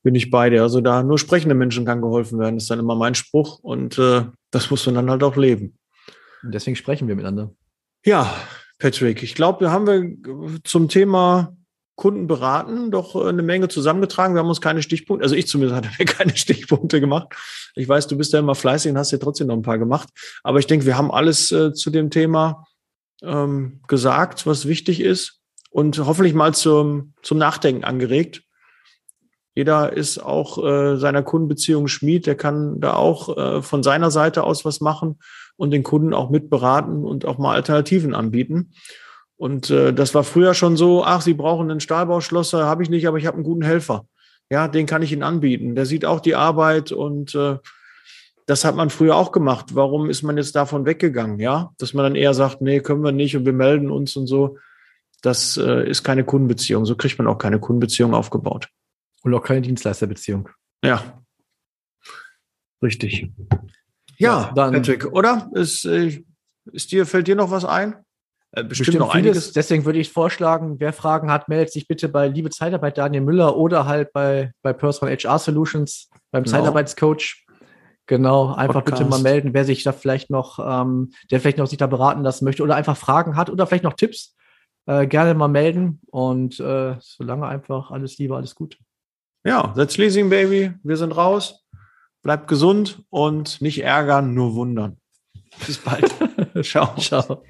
bin 0.03 0.15
ich 0.15 0.29
bei 0.29 0.49
dir. 0.49 0.61
Also 0.61 0.81
da 0.81 1.03
nur 1.03 1.19
sprechende 1.19 1.55
Menschen 1.55 1.85
kann 1.85 2.01
geholfen 2.01 2.39
werden, 2.39 2.57
ist 2.57 2.69
dann 2.69 2.79
immer 2.79 2.95
mein 2.95 3.15
Spruch 3.15 3.59
und 3.59 3.97
äh, 3.97 4.25
das 4.51 4.71
muss 4.71 4.85
man 4.85 4.95
dann 4.95 5.09
halt 5.09 5.23
auch 5.23 5.35
leben. 5.35 5.77
Und 6.43 6.53
deswegen 6.53 6.75
sprechen 6.75 7.07
wir 7.07 7.15
miteinander. 7.15 7.53
Ja, 8.05 8.33
Patrick, 8.79 9.23
ich 9.23 9.35
glaube, 9.35 9.61
wir 9.61 9.71
haben 9.71 9.87
wir 9.87 10.59
zum 10.63 10.87
Thema 10.87 11.57
Kunden 11.97 12.27
beraten, 12.27 12.91
doch 12.91 13.15
äh, 13.15 13.27
eine 13.27 13.41
Menge 13.41 13.67
zusammengetragen. 13.67 14.35
Wir 14.35 14.39
haben 14.39 14.47
uns 14.47 14.61
keine 14.61 14.81
Stichpunkte, 14.81 15.23
also 15.23 15.35
ich 15.35 15.47
zumindest 15.47 15.75
hatte 15.85 15.89
mir 15.99 16.05
keine 16.05 16.37
Stichpunkte 16.37 17.01
gemacht. 17.01 17.35
Ich 17.75 17.89
weiß, 17.89 18.07
du 18.07 18.17
bist 18.17 18.31
ja 18.31 18.39
immer 18.39 18.55
fleißig 18.55 18.91
und 18.91 18.97
hast 18.97 19.11
ja 19.11 19.17
trotzdem 19.17 19.47
noch 19.47 19.55
ein 19.55 19.63
paar 19.63 19.79
gemacht. 19.79 20.07
Aber 20.43 20.59
ich 20.59 20.67
denke, 20.67 20.85
wir 20.85 20.97
haben 20.97 21.11
alles 21.11 21.51
äh, 21.51 21.73
zu 21.73 21.89
dem 21.89 22.09
Thema 22.09 22.65
ähm, 23.23 23.81
gesagt, 23.87 24.45
was 24.45 24.67
wichtig 24.67 25.01
ist 25.01 25.41
und 25.71 25.97
hoffentlich 25.97 26.35
mal 26.35 26.53
zum, 26.53 27.13
zum 27.23 27.39
Nachdenken 27.39 27.83
angeregt. 27.83 28.43
Jeder 29.55 29.91
ist 29.91 30.19
auch 30.19 30.63
äh, 30.63 30.97
seiner 30.97 31.23
Kundenbeziehung 31.23 31.87
Schmied, 31.87 32.27
der 32.27 32.35
kann 32.35 32.79
da 32.79 32.93
auch 32.93 33.35
äh, 33.35 33.61
von 33.63 33.81
seiner 33.81 34.11
Seite 34.11 34.43
aus 34.43 34.65
was 34.65 34.81
machen 34.81 35.17
und 35.55 35.71
den 35.71 35.81
Kunden 35.81 36.13
auch 36.13 36.29
mitberaten 36.29 37.03
und 37.03 37.25
auch 37.25 37.39
mal 37.39 37.55
Alternativen 37.55 38.13
anbieten. 38.13 38.71
Und 39.37 39.69
äh, 39.69 39.93
das 39.93 40.15
war 40.15 40.23
früher 40.23 40.53
schon 40.53 40.75
so, 40.77 41.03
ach, 41.03 41.21
Sie 41.21 41.35
brauchen 41.35 41.69
einen 41.69 41.79
Stahlbauschlosser, 41.79 42.65
habe 42.65 42.83
ich 42.83 42.89
nicht, 42.89 43.07
aber 43.07 43.17
ich 43.17 43.27
habe 43.27 43.35
einen 43.35 43.43
guten 43.43 43.61
Helfer. 43.61 44.07
Ja, 44.49 44.67
den 44.67 44.85
kann 44.85 45.03
ich 45.03 45.11
Ihnen 45.11 45.23
anbieten. 45.23 45.75
Der 45.75 45.85
sieht 45.85 46.05
auch 46.05 46.19
die 46.19 46.35
Arbeit 46.35 46.91
und 46.91 47.35
äh, 47.35 47.57
das 48.47 48.63
hat 48.65 48.75
man 48.75 48.89
früher 48.89 49.15
auch 49.15 49.31
gemacht. 49.31 49.75
Warum 49.75 50.09
ist 50.09 50.23
man 50.23 50.37
jetzt 50.37 50.55
davon 50.55 50.85
weggegangen? 50.85 51.39
Ja, 51.39 51.71
dass 51.77 51.93
man 51.93 52.03
dann 52.03 52.15
eher 52.15 52.33
sagt, 52.33 52.61
nee, 52.61 52.79
können 52.79 53.03
wir 53.03 53.11
nicht 53.11 53.35
und 53.35 53.45
wir 53.45 53.53
melden 53.53 53.91
uns 53.91 54.15
und 54.15 54.25
so. 54.25 54.57
Das 55.21 55.57
äh, 55.57 55.87
ist 55.87 56.03
keine 56.03 56.23
Kundenbeziehung. 56.23 56.85
So 56.85 56.95
kriegt 56.95 57.17
man 57.17 57.27
auch 57.27 57.37
keine 57.37 57.59
Kundenbeziehung 57.59 58.13
aufgebaut. 58.13 58.69
Und 59.23 59.33
auch 59.33 59.43
keine 59.43 59.61
Dienstleisterbeziehung. 59.61 60.49
Ja. 60.83 61.21
Richtig. 62.81 63.31
Ja, 64.17 64.47
ja 64.47 64.51
dann, 64.55 64.73
Patrick, 64.73 65.05
oder? 65.11 65.49
Ist, 65.53 65.85
äh, 65.85 66.23
ist 66.71 66.91
dir, 66.91 67.05
fällt 67.05 67.27
dir 67.27 67.35
noch 67.35 67.51
was 67.51 67.65
ein? 67.65 67.95
Äh, 68.51 68.63
bestimmt, 68.63 68.69
bestimmt 68.69 68.99
noch 68.99 69.11
vieles. 69.11 69.27
einiges. 69.27 69.53
Deswegen 69.53 69.85
würde 69.85 69.99
ich 69.99 70.11
vorschlagen, 70.11 70.79
wer 70.79 70.93
Fragen 70.93 71.31
hat, 71.31 71.49
meldet 71.49 71.71
sich 71.71 71.87
bitte 71.87 72.09
bei 72.09 72.27
Liebe 72.27 72.49
Zeitarbeit 72.49 72.97
Daniel 72.97 73.23
Müller 73.23 73.57
oder 73.57 73.85
halt 73.85 74.13
bei, 74.13 74.51
bei 74.61 74.73
Personal 74.73 75.15
HR 75.15 75.39
Solutions, 75.39 76.09
beim 76.31 76.43
genau. 76.43 76.57
Zeitarbeitscoach. 76.57 77.45
Genau, 78.07 78.53
einfach 78.53 78.75
Podcast. 78.75 78.99
bitte 78.99 79.09
mal 79.09 79.19
melden, 79.19 79.53
wer 79.53 79.65
sich 79.65 79.83
da 79.83 79.91
vielleicht 79.91 80.29
noch, 80.29 80.59
ähm, 80.59 81.11
der 81.29 81.41
vielleicht 81.41 81.57
noch 81.57 81.67
sich 81.67 81.77
da 81.77 81.87
beraten 81.87 82.23
lassen 82.23 82.45
möchte 82.45 82.63
oder 82.63 82.75
einfach 82.75 82.95
Fragen 82.95 83.35
hat 83.35 83.49
oder 83.49 83.67
vielleicht 83.67 83.83
noch 83.83 83.95
Tipps, 83.95 84.33
äh, 84.85 85.05
gerne 85.07 85.33
mal 85.33 85.49
melden. 85.49 85.99
Und 86.09 86.57
äh, 86.61 86.95
solange 87.01 87.47
einfach 87.47 87.91
alles 87.91 88.17
Liebe, 88.17 88.35
alles 88.35 88.55
Gute. 88.55 88.77
Ja, 89.45 89.73
that's 89.75 89.97
Leasing 89.97 90.29
Baby. 90.29 90.73
Wir 90.83 90.95
sind 90.97 91.11
raus. 91.11 91.65
Bleibt 92.23 92.47
gesund 92.47 93.03
und 93.09 93.61
nicht 93.61 93.83
ärgern, 93.83 94.33
nur 94.33 94.55
wundern. 94.55 94.97
Bis 95.65 95.77
bald. 95.77 96.13
Ciao. 96.63 96.95
Ciao. 96.97 97.43